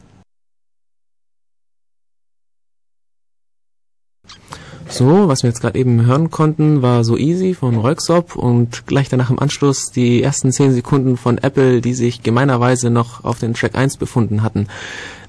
So, 4.88 5.28
was 5.28 5.44
wir 5.44 5.52
jetzt 5.52 5.62
gerade 5.62 5.78
eben 5.78 6.04
hören 6.08 6.32
konnten, 6.32 6.82
war 6.82 7.04
So 7.04 7.16
Easy 7.16 7.54
von 7.54 7.76
Royksop 7.76 8.36
und 8.36 8.88
gleich 8.88 9.10
danach 9.10 9.30
im 9.30 9.38
Anschluss 9.38 9.92
die 9.92 10.24
ersten 10.24 10.52
10 10.52 10.74
Sekunden 10.74 11.18
von 11.18 11.38
Apple, 11.38 11.82
die 11.82 11.94
sich 11.94 12.24
gemeinerweise 12.24 12.90
noch 12.90 13.24
auf 13.24 13.38
den 13.38 13.54
Track 13.54 13.76
1 13.76 13.98
befunden 13.98 14.42
hatten. 14.42 14.70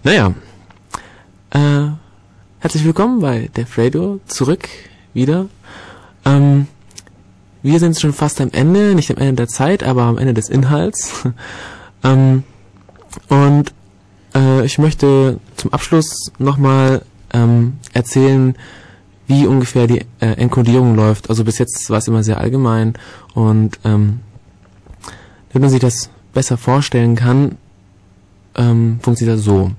Naja, 0.04 0.32
Herzlich 2.62 2.84
willkommen 2.84 3.20
bei 3.20 3.48
Def 3.56 3.78
Radio, 3.78 4.20
zurück 4.26 4.68
wieder. 5.14 5.46
Ähm, 6.26 6.66
wir 7.62 7.78
sind 7.78 7.98
schon 7.98 8.12
fast 8.12 8.38
am 8.38 8.50
Ende, 8.52 8.94
nicht 8.94 9.10
am 9.10 9.16
Ende 9.16 9.32
der 9.32 9.48
Zeit, 9.48 9.82
aber 9.82 10.02
am 10.02 10.18
Ende 10.18 10.34
des 10.34 10.50
Inhalts. 10.50 11.26
ähm, 12.04 12.44
und 13.30 13.72
äh, 14.34 14.66
ich 14.66 14.78
möchte 14.78 15.40
zum 15.56 15.72
Abschluss 15.72 16.32
nochmal 16.38 17.00
ähm, 17.32 17.78
erzählen, 17.94 18.54
wie 19.26 19.46
ungefähr 19.46 19.86
die 19.86 20.00
äh, 20.20 20.26
Enkodierung 20.26 20.94
läuft. 20.94 21.30
Also 21.30 21.44
bis 21.44 21.56
jetzt 21.56 21.88
war 21.88 21.96
es 21.96 22.08
immer 22.08 22.22
sehr 22.22 22.36
allgemein 22.36 22.92
und 23.32 23.80
ähm, 23.86 24.20
damit 25.48 25.62
man 25.62 25.70
sich 25.70 25.80
das 25.80 26.10
besser 26.34 26.58
vorstellen 26.58 27.16
kann, 27.16 27.56
ähm, 28.54 29.00
funktioniert 29.00 29.38
das 29.38 29.46
so. 29.46 29.70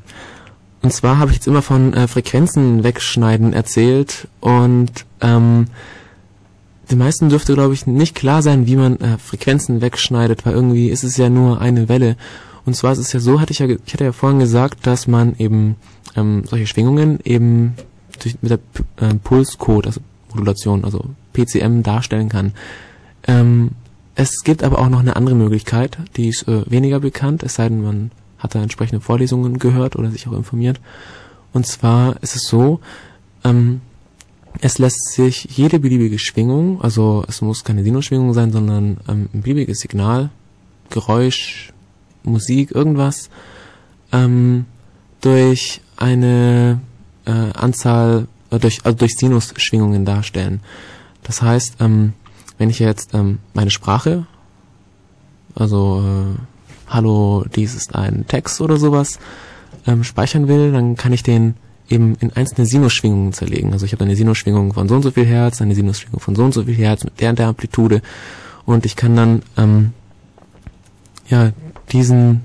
Und 0.82 0.91
zwar 0.91 1.19
habe 1.19 1.32
ich 1.32 1.38
jetzt 1.38 1.47
immer 1.47 1.61
von 1.61 1.93
äh, 1.93 2.07
Frequenzen 2.07 2.84
wegschneiden 2.84 3.53
erzählt 3.53 4.27
und 4.39 4.91
ähm, 5.21 5.67
den 6.89 6.97
meisten 6.97 7.29
dürfte, 7.29 7.53
glaube 7.53 7.73
ich, 7.73 7.88
nicht 7.88 8.15
klar 8.15 8.41
sein, 8.41 8.65
wie 8.65 8.75
man 8.75 8.97
äh, 8.99 9.17
Frequenzen 9.17 9.82
wegschneidet, 9.82 10.45
weil 10.45 10.53
irgendwie 10.53 10.89
ist 10.89 11.03
es 11.03 11.17
ja 11.17 11.29
nur 11.29 11.61
eine 11.61 11.88
Welle. 11.88 12.17
Und 12.65 12.75
zwar 12.75 12.91
ist 12.91 12.99
es 12.99 13.13
ja 13.13 13.19
so, 13.19 13.39
hatte 13.39 13.51
ich 13.51 13.59
ja, 13.59 13.67
ich 13.67 13.93
hatte 13.93 14.03
ja 14.03 14.11
vorhin 14.11 14.39
gesagt, 14.39 14.86
dass 14.86 15.07
man 15.07 15.36
eben 15.38 15.75
ähm, 16.15 16.43
solche 16.45 16.67
Schwingungen 16.67 17.19
eben 17.23 17.75
durch, 18.21 18.36
mit 18.41 18.51
der 18.51 18.57
P 18.57 18.84
äh, 18.97 19.13
Pulscode, 19.15 19.88
also 19.88 20.01
Modulation, 20.34 20.84
also 20.84 21.05
PCM 21.34 21.84
darstellen 21.84 22.29
kann. 22.29 22.53
Ähm, 23.27 23.71
es 24.15 24.43
gibt 24.43 24.63
aber 24.63 24.79
auch 24.79 24.89
noch 24.89 24.99
eine 24.99 25.15
andere 25.15 25.36
Möglichkeit, 25.36 25.97
die 26.17 26.27
ist 26.27 26.47
äh, 26.47 26.69
weniger 26.69 26.99
bekannt, 26.99 27.43
es 27.43 27.55
sei 27.55 27.69
denn, 27.69 27.82
man 27.82 28.11
hat 28.41 28.55
er 28.55 28.61
entsprechende 28.61 29.01
Vorlesungen 29.01 29.59
gehört 29.59 29.95
oder 29.95 30.11
sich 30.11 30.27
auch 30.27 30.33
informiert. 30.33 30.79
Und 31.53 31.65
zwar 31.67 32.21
ist 32.21 32.35
es 32.35 32.47
so, 32.47 32.79
ähm, 33.43 33.81
es 34.59 34.77
lässt 34.77 35.13
sich 35.13 35.45
jede 35.45 35.79
beliebige 35.79 36.19
Schwingung, 36.19 36.81
also 36.81 37.23
es 37.27 37.41
muss 37.41 37.63
keine 37.63 37.83
Sinusschwingung 37.83 38.33
sein, 38.33 38.51
sondern 38.51 38.97
ähm, 39.07 39.29
ein 39.33 39.41
beliebiges 39.41 39.79
Signal, 39.79 40.29
Geräusch, 40.89 41.71
Musik, 42.23 42.71
irgendwas, 42.71 43.29
ähm, 44.11 44.65
durch 45.21 45.81
eine 45.95 46.81
äh, 47.25 47.31
Anzahl, 47.31 48.27
äh, 48.49 48.59
durch, 48.59 48.79
also 48.83 48.97
durch 48.97 49.15
Sinusschwingungen 49.17 50.05
darstellen. 50.05 50.61
Das 51.23 51.41
heißt, 51.41 51.77
ähm, 51.79 52.13
wenn 52.57 52.69
ich 52.69 52.79
jetzt 52.79 53.13
ähm, 53.13 53.39
meine 53.53 53.71
Sprache, 53.71 54.25
also 55.55 56.03
äh, 56.05 56.50
hallo, 56.91 57.45
dies 57.55 57.75
ist 57.75 57.95
ein 57.95 58.25
Text 58.27 58.61
oder 58.61 58.77
sowas, 58.77 59.19
ähm, 59.87 60.03
speichern 60.03 60.47
will, 60.47 60.71
dann 60.71 60.95
kann 60.95 61.13
ich 61.13 61.23
den 61.23 61.55
eben 61.89 62.15
in 62.19 62.31
einzelne 62.33 62.65
Sinusschwingungen 62.65 63.33
zerlegen. 63.33 63.73
Also 63.73 63.85
ich 63.85 63.93
habe 63.93 64.03
eine 64.03 64.15
Sinusschwingung 64.15 64.73
von 64.73 64.87
so 64.87 64.95
und 64.95 65.01
so 65.01 65.11
viel 65.11 65.25
Hertz, 65.25 65.61
eine 65.61 65.75
Sinusschwingung 65.75 66.19
von 66.19 66.35
so 66.35 66.43
und 66.43 66.53
so 66.53 66.63
viel 66.63 66.75
Hertz 66.75 67.03
mit 67.03 67.19
der 67.19 67.31
und 67.31 67.39
der 67.39 67.47
Amplitude 67.47 68.01
und 68.65 68.85
ich 68.85 68.95
kann 68.95 69.15
dann 69.15 69.41
ähm, 69.57 69.93
ja 71.27 71.51
diesen 71.91 72.41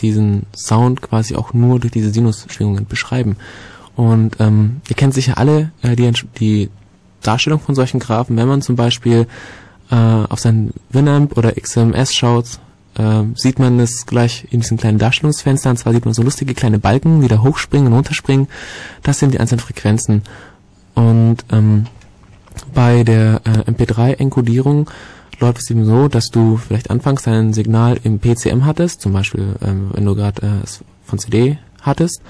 diesen 0.00 0.46
Sound 0.54 1.00
quasi 1.00 1.36
auch 1.36 1.54
nur 1.54 1.78
durch 1.78 1.92
diese 1.92 2.10
Sinusschwingungen 2.10 2.86
beschreiben. 2.86 3.36
Und 3.94 4.36
ähm, 4.40 4.80
ihr 4.88 4.96
kennt 4.96 5.14
sicher 5.14 5.38
alle 5.38 5.70
äh, 5.82 5.96
die, 5.96 6.10
die 6.40 6.70
Darstellung 7.22 7.60
von 7.60 7.74
solchen 7.74 8.00
Graphen, 8.00 8.36
wenn 8.36 8.48
man 8.48 8.62
zum 8.62 8.74
Beispiel 8.74 9.26
äh, 9.90 9.94
auf 9.94 10.40
sein 10.40 10.72
Winamp 10.90 11.36
oder 11.36 11.52
XMS 11.52 12.14
schaut, 12.14 12.46
äh, 12.98 13.24
sieht 13.34 13.58
man 13.58 13.78
es 13.80 14.06
gleich 14.06 14.46
in 14.50 14.60
diesem 14.60 14.76
kleinen 14.76 14.98
Darstellungsfenster. 14.98 15.70
Und 15.70 15.76
zwar 15.76 15.92
sieht 15.92 16.04
man 16.04 16.14
so 16.14 16.22
lustige 16.22 16.54
kleine 16.54 16.78
Balken, 16.78 17.20
die 17.20 17.28
da 17.28 17.42
hochspringen 17.42 17.88
und 17.88 17.94
runterspringen. 17.94 18.48
Das 19.02 19.18
sind 19.18 19.34
die 19.34 19.40
einzelnen 19.40 19.60
Frequenzen. 19.60 20.22
Und 20.94 21.38
ähm, 21.50 21.86
bei 22.74 23.02
der 23.04 23.40
äh, 23.44 23.70
MP3-Enkodierung 23.70 24.90
läuft 25.40 25.58
es 25.58 25.70
eben 25.70 25.84
so, 25.84 26.08
dass 26.08 26.26
du 26.26 26.56
vielleicht 26.56 26.90
anfangs 26.90 27.22
dein 27.22 27.52
Signal 27.52 27.98
im 28.02 28.18
PCM 28.18 28.64
hattest, 28.64 29.00
zum 29.00 29.12
Beispiel 29.12 29.56
ähm, 29.62 29.90
wenn 29.92 30.04
du 30.04 30.14
gerade 30.14 30.42
äh, 30.42 30.64
es 30.64 30.84
von 31.04 31.18
CD 31.18 31.58
hattest. 31.80 32.22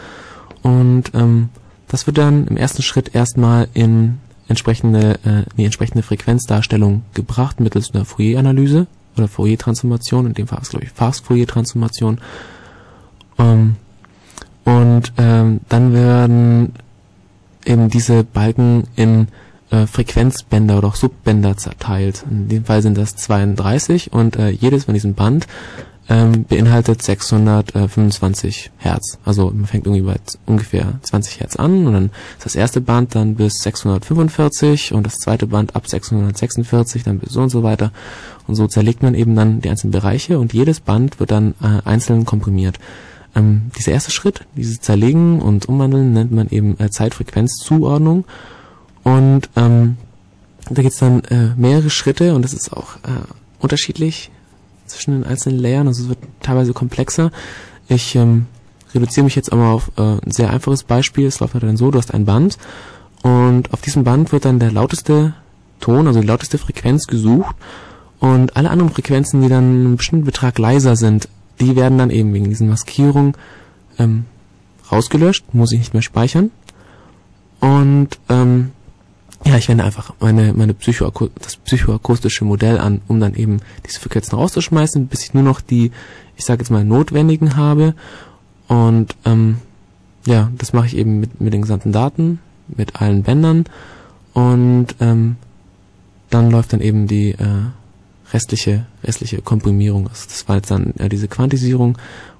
Und 0.62 1.12
ähm, 1.14 1.50
das 1.88 2.06
wird 2.06 2.18
dann 2.18 2.46
im 2.46 2.56
ersten 2.56 2.82
Schritt 2.82 3.14
erstmal 3.14 3.68
in 3.74 4.18
entsprechende, 4.48 5.18
äh, 5.24 5.42
die 5.56 5.64
entsprechende 5.64 6.02
Frequenzdarstellung 6.02 7.02
gebracht 7.14 7.60
mittels 7.60 7.92
einer 7.92 8.04
Fourier-Analyse 8.04 8.86
oder 9.16 9.28
Fourier-Transformation, 9.28 10.26
in 10.26 10.34
dem 10.34 10.46
Fall 10.46 10.60
ist 10.62 10.70
glaube 10.70 10.84
ich 10.86 10.92
Fast-Fourier-Transformation. 10.92 12.18
Ähm, 13.38 13.76
und 14.64 15.12
ähm, 15.18 15.60
dann 15.68 15.92
werden 15.92 16.74
eben 17.64 17.88
diese 17.88 18.24
Balken 18.24 18.84
in 18.96 19.28
äh, 19.70 19.86
Frequenzbänder 19.86 20.78
oder 20.78 20.88
auch 20.88 20.96
Subbänder 20.96 21.56
zerteilt. 21.56 22.24
In 22.30 22.48
dem 22.48 22.64
Fall 22.64 22.82
sind 22.82 22.96
das 22.96 23.16
32 23.16 24.12
und 24.12 24.36
äh, 24.36 24.50
jedes 24.50 24.84
von 24.84 24.94
diesen 24.94 25.14
Band 25.14 25.46
ähm, 26.09 26.44
beinhaltet 26.44 27.03
625 27.03 28.70
Hertz. 28.78 29.18
Also 29.24 29.50
man 29.50 29.66
fängt 29.66 29.86
irgendwie 29.86 30.03
bei 30.03 30.16
ungefähr 30.46 30.94
20 31.03 31.40
Hertz 31.40 31.57
an 31.57 31.86
und 31.86 31.92
dann 31.92 32.07
ist 32.38 32.44
das 32.44 32.57
erste 32.57 32.80
Band 32.80 33.14
dann 33.14 33.36
bis 33.36 33.62
645 33.62 34.92
und 34.92 35.07
das 35.07 35.14
zweite 35.14 35.46
Band 35.46 35.76
ab 35.76 35.86
646, 35.86 37.05
dann 37.05 37.18
bis 37.18 37.32
so 37.32 37.40
und 37.40 37.50
so 37.50 37.62
weiter. 37.62 37.92
Und 38.46 38.57
so 38.57 38.66
zerlegt 38.66 39.03
man 39.03 39.14
eben 39.14 39.36
dann 39.36 39.61
die 39.61 39.70
einzelnen 39.70 39.92
Bereiche 39.92 40.38
und 40.38 40.53
jedes 40.53 40.80
Band 40.80 41.20
wird 41.20 41.30
dann 41.30 41.55
äh, 41.62 41.88
einzeln 41.88 42.24
komprimiert. 42.24 42.78
Ähm, 43.34 43.70
dieser 43.78 43.92
erste 43.92 44.11
Schritt, 44.11 44.44
dieses 44.57 44.80
Zerlegen 44.80 45.40
und 45.40 45.66
Umwandeln, 45.66 46.12
nennt 46.12 46.32
man 46.32 46.48
eben 46.50 46.78
äh, 46.80 46.90
Zeitfrequenzzuordnung. 46.90 48.24
Und 49.05 49.48
ähm, 49.57 49.96
da 50.68 50.82
gibt's 50.82 50.98
dann 50.98 51.24
äh, 51.24 51.55
mehrere 51.57 51.90
Schritte 51.90 52.34
und 52.34 52.42
das 52.42 52.53
ist 52.53 52.72
auch 52.72 52.96
äh, 52.96 53.24
unterschiedlich 53.61 54.30
zwischen 54.93 55.12
den 55.12 55.24
einzelnen 55.24 55.59
Layern. 55.59 55.86
Also 55.86 56.05
es 56.05 56.09
wird 56.09 56.18
teilweise 56.40 56.72
komplexer. 56.72 57.30
Ich 57.88 58.14
ähm, 58.16 58.47
reduziere 58.95 59.24
mich 59.24 59.34
jetzt 59.34 59.53
aber 59.53 59.68
auf 59.68 59.90
äh, 59.97 60.03
ein 60.03 60.30
sehr 60.30 60.51
einfaches 60.51 60.84
Beispiel. 60.84 61.26
Es 61.26 61.40
läuft 61.40 61.55
halt 61.55 61.64
dann 61.64 61.76
so, 61.76 61.90
du 61.90 61.99
hast 61.99 62.14
ein 62.14 62.24
Band 62.24 62.59
und 63.22 63.72
auf 63.72 63.80
diesem 63.80 64.05
Band 64.05 64.32
wird 64.32 64.45
dann 64.45 64.59
der 64.59 64.72
lauteste 64.72 65.34
Ton, 65.80 66.07
also 66.07 66.20
die 66.20 66.26
lauteste 66.26 66.59
Frequenz 66.59 67.07
gesucht 67.07 67.57
und 68.20 68.57
alle 68.57 68.70
anderen 68.70 68.93
Frequenzen, 68.93 69.43
die 69.43 69.49
dann 69.49 69.64
einen 69.64 69.97
bestimmten 69.97 70.26
Betrag 70.26 70.59
leiser 70.59 70.97
sind, 70.97 71.28
die 71.61 71.76
werden 71.76 71.99
dann 71.99 72.11
eben 72.11 72.32
wegen 72.34 72.49
diesen 72.49 72.68
Maskierung 72.68 73.36
ähm, 73.99 74.24
rausgelöscht, 74.90 75.55
muss 75.55 75.72
ich 75.72 75.78
nicht 75.78 75.93
mehr 75.93 76.03
speichern. 76.03 76.51
Und 77.61 78.18
ähm, 78.28 78.72
ja, 79.45 79.57
ich 79.57 79.68
wende 79.68 79.84
einfach 79.84 80.14
meine, 80.20 80.53
meine 80.53 80.74
Psychoaku 80.74 81.28
das 81.40 81.57
psychoakustische 81.57 82.45
Modell 82.45 82.78
an, 82.78 83.01
um 83.09 83.18
dann 83.20 83.34
eben 83.34 83.61
diese 83.86 84.01
Frequenzen 84.01 84.36
rauszuschmeißen, 84.36 85.07
bis 85.09 85.24
ich 85.24 85.34
nur 85.34 85.43
noch 85.43 85.61
die, 85.61 85.90
ich 86.36 86.45
sage 86.45 86.62
jetzt 86.62 86.70
mal, 86.70 86.84
notwendigen 86.84 87.57
habe. 87.57 87.95
Und 88.68 89.16
ähm, 89.24 89.57
ja, 90.26 90.51
das 90.57 90.72
mache 90.72 90.86
ich 90.86 90.97
eben 90.97 91.20
mit, 91.20 91.40
mit 91.40 91.53
den 91.53 91.62
gesamten 91.62 91.93
Daten, 91.93 92.38
mit 92.68 93.01
allen 93.01 93.22
Bändern. 93.22 93.64
Und 94.32 94.95
ähm, 95.01 95.36
dann 96.30 96.51
läuft 96.51 96.72
dann 96.72 96.80
eben 96.80 97.07
die 97.07 97.32
äh, 97.32 97.47
restliche, 98.32 98.86
restliche 99.05 99.43
Komprimierung. 99.43 100.09
Also 100.09 100.26
das 100.28 100.49
war 100.49 100.57
jetzt 100.57 100.70
dann 100.70 100.95
ja, 100.99 101.09
diese 101.09 101.28
Quantisierung, 101.28 101.99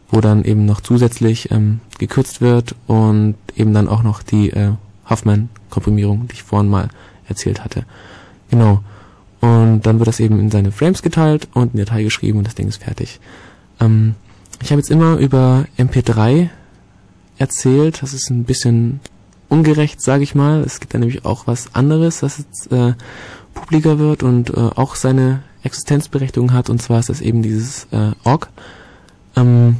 wo 0.09 0.21
dann 0.21 0.45
eben 0.45 0.67
noch 0.67 0.81
zusätzlich 0.81 1.51
ähm, 1.51 1.81
gekürzt 1.99 2.41
wird 2.41 2.75
und 2.87 3.35
eben 3.57 3.75
dann 3.75 3.89
auch 3.89 4.03
noch 4.03 4.23
die 4.23 4.51
äh, 4.51 4.73
Huffman-Komprimierung, 5.09 6.29
die 6.29 6.35
ich 6.35 6.43
vorhin 6.43 6.71
mal 6.71 6.89
erzählt 7.29 7.65
hatte. 7.65 7.85
Genau. 8.51 8.83
Und 9.41 9.83
dann 9.83 9.99
wird 9.99 10.07
das 10.07 10.21
eben 10.21 10.39
in 10.39 10.51
seine 10.51 10.71
Frames 10.71 11.03
geteilt 11.03 11.49
und 11.53 11.75
in 11.75 11.81
die 11.81 11.85
Datei 11.85 12.05
geschrieben 12.05 12.39
und 12.39 12.47
das 12.47 12.55
Ding 12.55 12.69
ist 12.69 12.83
fertig. 12.83 13.19
Ähm, 13.81 14.15
ich 14.63 14.71
habe 14.71 14.81
jetzt 14.81 14.91
immer 14.91 15.17
über 15.17 15.65
MP3 15.77 16.49
erzählt. 17.39 18.03
Das 18.03 18.15
ist 18.15 18.31
ein 18.31 18.45
bisschen 18.45 19.01
ungerecht, 19.49 20.01
sage 20.01 20.23
ich 20.23 20.35
mal. 20.35 20.61
Es 20.61 20.79
gibt 20.79 20.95
da 20.95 20.99
nämlich 20.99 21.25
auch 21.25 21.47
was 21.47 21.75
anderes, 21.75 22.21
das 22.21 22.39
jetzt 22.39 22.71
äh, 22.71 22.95
publiker 23.55 23.99
wird 23.99 24.23
und 24.23 24.51
äh, 24.51 24.71
auch 24.77 24.95
seine 24.95 25.43
Existenzberechtigung 25.65 26.53
hat. 26.53 26.71
Und 26.71 26.81
zwar 26.81 27.01
ist 27.01 27.09
das 27.09 27.21
eben 27.21 27.43
dieses 27.43 27.89
äh, 27.91 28.13
OGG. 28.25 28.47
Ähm, 29.37 29.77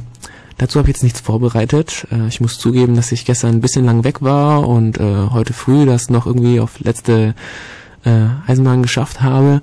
Dazu 0.57 0.79
habe 0.79 0.89
ich 0.89 0.95
jetzt 0.95 1.03
nichts 1.03 1.21
vorbereitet. 1.21 2.07
Äh, 2.11 2.27
ich 2.27 2.41
muss 2.41 2.57
zugeben, 2.57 2.95
dass 2.95 3.11
ich 3.11 3.25
gestern 3.25 3.55
ein 3.55 3.61
bisschen 3.61 3.85
lang 3.85 4.03
weg 4.03 4.21
war 4.21 4.67
und 4.67 4.99
äh, 4.99 5.27
heute 5.29 5.53
früh 5.53 5.85
das 5.85 6.09
noch 6.09 6.25
irgendwie 6.25 6.59
auf 6.59 6.79
letzte 6.79 7.35
äh, 8.05 8.27
Eisenbahn 8.47 8.81
geschafft 8.81 9.21
habe. 9.21 9.61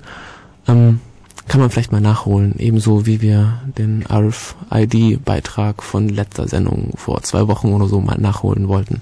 Ähm, 0.67 0.99
kann 1.47 1.59
man 1.59 1.69
vielleicht 1.69 1.91
mal 1.91 2.01
nachholen, 2.01 2.55
ebenso 2.59 3.05
wie 3.05 3.21
wir 3.21 3.59
den 3.77 4.05
RFID-Beitrag 4.09 5.83
von 5.83 6.07
letzter 6.07 6.47
Sendung 6.47 6.93
vor 6.95 7.23
zwei 7.23 7.47
Wochen 7.47 7.73
oder 7.73 7.87
so 7.87 7.99
mal 7.99 8.17
nachholen 8.17 8.67
wollten. 8.67 8.99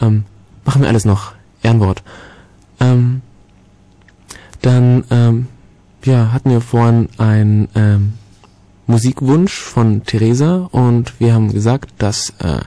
Ähm, 0.00 0.24
machen 0.64 0.82
wir 0.82 0.88
alles 0.88 1.04
noch. 1.04 1.32
Ehrenwort. 1.62 2.02
Ähm, 2.80 3.22
dann 4.62 5.04
ähm, 5.10 5.46
ja, 6.04 6.32
hatten 6.32 6.50
wir 6.50 6.60
vorhin 6.60 7.08
ein 7.18 7.68
ähm, 7.74 8.14
Musikwunsch 8.86 9.58
von 9.58 10.04
Theresa 10.04 10.68
und 10.70 11.18
wir 11.20 11.34
haben 11.34 11.52
gesagt, 11.52 11.90
dass 11.98 12.30
äh, 12.40 12.60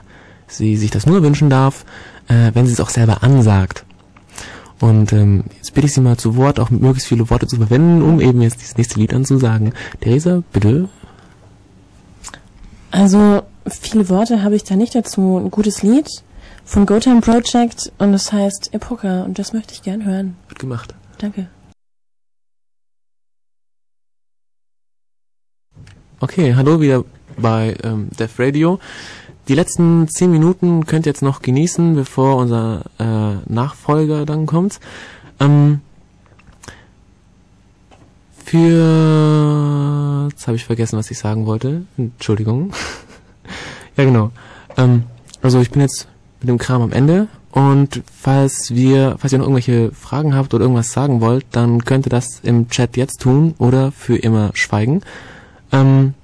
sie 0.46 0.76
sich 0.76 0.90
das 0.90 1.06
nur 1.06 1.22
wünschen 1.22 1.50
darf, 1.50 1.84
äh, 2.28 2.50
wenn 2.54 2.66
sie 2.66 2.72
es 2.72 2.80
auch 2.80 2.90
selber 2.90 3.22
ansagt. 3.22 3.84
Und 4.80 5.12
ähm, 5.12 5.44
jetzt 5.56 5.74
bitte 5.74 5.86
ich 5.86 5.94
Sie 5.94 6.00
mal 6.00 6.16
zu 6.16 6.36
Wort, 6.36 6.60
auch 6.60 6.70
möglichst 6.70 7.08
viele 7.08 7.28
Worte 7.30 7.46
zu 7.46 7.56
verwenden, 7.56 8.02
um 8.02 8.20
eben 8.20 8.40
jetzt 8.42 8.60
dieses 8.60 8.76
nächste 8.76 9.00
Lied 9.00 9.12
anzusagen. 9.12 9.72
Theresa, 10.00 10.42
bitte. 10.52 10.88
Also 12.90 13.42
viele 13.66 14.08
Worte 14.08 14.42
habe 14.42 14.54
ich 14.54 14.64
da 14.64 14.76
nicht 14.76 14.94
dazu. 14.94 15.38
Ein 15.38 15.50
gutes 15.50 15.82
Lied 15.82 16.08
von 16.64 16.86
GoTime 16.86 17.20
Project 17.20 17.92
und 17.98 18.14
es 18.14 18.32
heißt 18.32 18.72
Epocha 18.72 19.22
und 19.22 19.38
das 19.38 19.52
möchte 19.52 19.74
ich 19.74 19.82
gern 19.82 20.04
hören. 20.04 20.36
Wird 20.48 20.60
gemacht. 20.60 20.94
Danke. 21.18 21.48
Okay, 26.20 26.56
hallo 26.56 26.80
wieder 26.80 27.04
bei 27.36 27.76
ähm, 27.84 28.08
Def 28.18 28.40
Radio. 28.40 28.80
Die 29.46 29.54
letzten 29.54 30.08
zehn 30.08 30.32
Minuten 30.32 30.84
könnt 30.84 31.06
ihr 31.06 31.10
jetzt 31.10 31.22
noch 31.22 31.42
genießen, 31.42 31.94
bevor 31.94 32.34
unser 32.38 32.82
äh, 32.98 33.36
Nachfolger 33.46 34.26
dann 34.26 34.46
kommt. 34.46 34.80
Ähm, 35.38 35.80
für 38.44 40.26
jetzt 40.28 40.48
habe 40.48 40.56
ich 40.56 40.64
vergessen, 40.64 40.98
was 40.98 41.08
ich 41.12 41.18
sagen 41.18 41.46
wollte. 41.46 41.82
Entschuldigung. 41.96 42.72
ja 43.96 44.02
genau. 44.02 44.32
Ähm, 44.76 45.04
also 45.40 45.60
ich 45.60 45.70
bin 45.70 45.82
jetzt 45.82 46.08
mit 46.40 46.48
dem 46.48 46.58
Kram 46.58 46.82
am 46.82 46.90
Ende 46.90 47.28
und 47.52 48.02
falls 48.12 48.74
wir, 48.74 49.14
falls 49.20 49.32
ihr 49.32 49.38
noch 49.38 49.46
irgendwelche 49.46 49.92
Fragen 49.92 50.34
habt 50.34 50.52
oder 50.52 50.64
irgendwas 50.64 50.90
sagen 50.90 51.20
wollt, 51.20 51.46
dann 51.52 51.84
könnt 51.84 52.06
ihr 52.06 52.10
das 52.10 52.40
im 52.42 52.68
Chat 52.70 52.96
jetzt 52.96 53.20
tun 53.20 53.54
oder 53.58 53.92
für 53.92 54.16
immer 54.16 54.50
schweigen. 54.54 55.02
Ähm, 55.72 56.14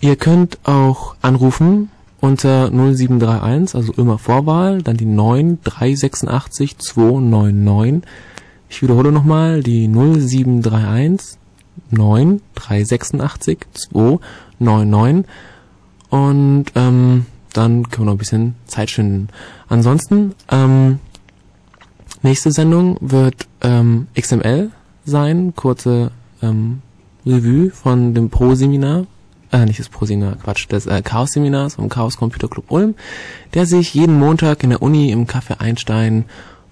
ihr 0.00 0.16
könnt 0.16 0.58
auch 0.64 1.14
anrufen 1.22 1.90
unter 2.20 2.70
0731, 2.70 3.74
also 3.74 3.92
immer 3.94 4.18
Vorwahl, 4.18 4.80
dann 4.82 4.96
die 4.96 5.06
9 5.06 5.58
386 5.64 6.78
299. 6.78 8.02
Ich 8.68 8.80
wiederhole 8.80 9.12
nochmal 9.12 9.62
die 9.62 9.88
0731 9.88 11.38
9 11.90 12.40
386 12.54 13.58
299 13.72 15.26
und 16.10 16.66
ähm, 16.74 17.26
dann 17.52 17.90
können 17.90 18.06
wir 18.06 18.06
noch 18.06 18.14
ein 18.14 18.18
bisschen 18.18 18.54
Zeit 18.66 18.90
schinden. 18.90 19.28
Ansonsten, 19.68 20.34
ähm, 20.50 21.00
nächste 22.22 22.52
Sendung 22.52 22.96
wird 23.00 23.46
ähm, 23.62 24.06
XML 24.18 24.70
sein, 25.04 25.54
kurze 25.54 26.12
ähm, 26.40 26.82
Revue 27.26 27.70
von 27.70 28.14
dem 28.14 28.30
Pro-Seminar, 28.30 29.06
äh, 29.52 29.64
nicht 29.64 29.78
das 29.78 29.88
Pro-Seminar, 29.88 30.36
Quatsch, 30.36 30.70
des 30.70 30.86
äh, 30.86 31.02
Chaos-Seminars 31.02 31.74
vom 31.74 31.88
Chaos 31.88 32.16
Computer 32.16 32.48
Club 32.48 32.70
Ulm, 32.70 32.94
der 33.54 33.66
sich 33.66 33.94
jeden 33.94 34.18
Montag 34.18 34.62
in 34.64 34.70
der 34.70 34.82
Uni 34.82 35.10
im 35.10 35.26
Café 35.26 35.60
Einstein 35.60 36.24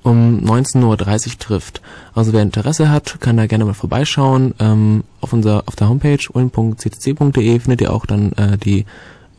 um 0.03 0.41
19.30 0.41 0.83
Uhr 0.85 1.39
trifft. 1.39 1.83
Also 2.15 2.33
wer 2.33 2.43
Interesse 2.43 2.91
hat, 2.91 3.21
kann 3.21 3.37
da 3.37 3.47
gerne 3.47 3.65
mal 3.65 3.75
vorbeischauen. 3.75 4.55
Ähm, 4.59 5.05
auf 5.21 5.33
unserer 5.33 5.65
auf 5.67 5.77
der 5.77 5.89
Homepage 5.89 6.25
ulm.ccc.de 6.33 7.61
findet 7.61 7.81
ihr 7.83 7.93
auch 7.93 8.07
dann 8.07 8.33
äh, 8.33 8.57
die 8.57 8.87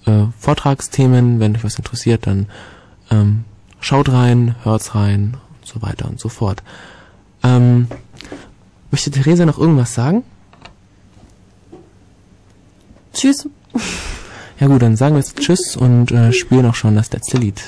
äh, 0.06 0.26
Vortragsthemen. 0.38 1.40
Wenn 1.40 1.56
euch 1.56 1.64
was 1.64 1.78
interessiert, 1.78 2.28
dann 2.28 2.48
ähm, 3.10 3.46
schaut 3.80 4.10
rein, 4.10 4.56
hört's 4.64 4.94
rein 4.94 5.38
und 5.60 5.68
so 5.68 5.82
weiter 5.82 6.08
und 6.08 6.20
so 6.20 6.30
fort. 6.30 6.62
Ähm, 7.44 7.88
möchte 8.92 9.10
Theresa 9.10 9.46
noch 9.46 9.58
irgendwas 9.58 9.94
sagen? 9.94 10.24
Tschüss. 13.14 13.48
Ja 14.60 14.68
gut, 14.68 14.82
dann 14.82 14.96
sagen 14.96 15.16
wir 15.16 15.20
jetzt 15.20 15.38
Tschüss 15.38 15.76
und 15.76 16.12
äh, 16.12 16.32
spielen 16.32 16.66
auch 16.66 16.76
schon 16.76 16.96
das 16.96 17.12
letzte 17.12 17.38
Lied. 17.38 17.62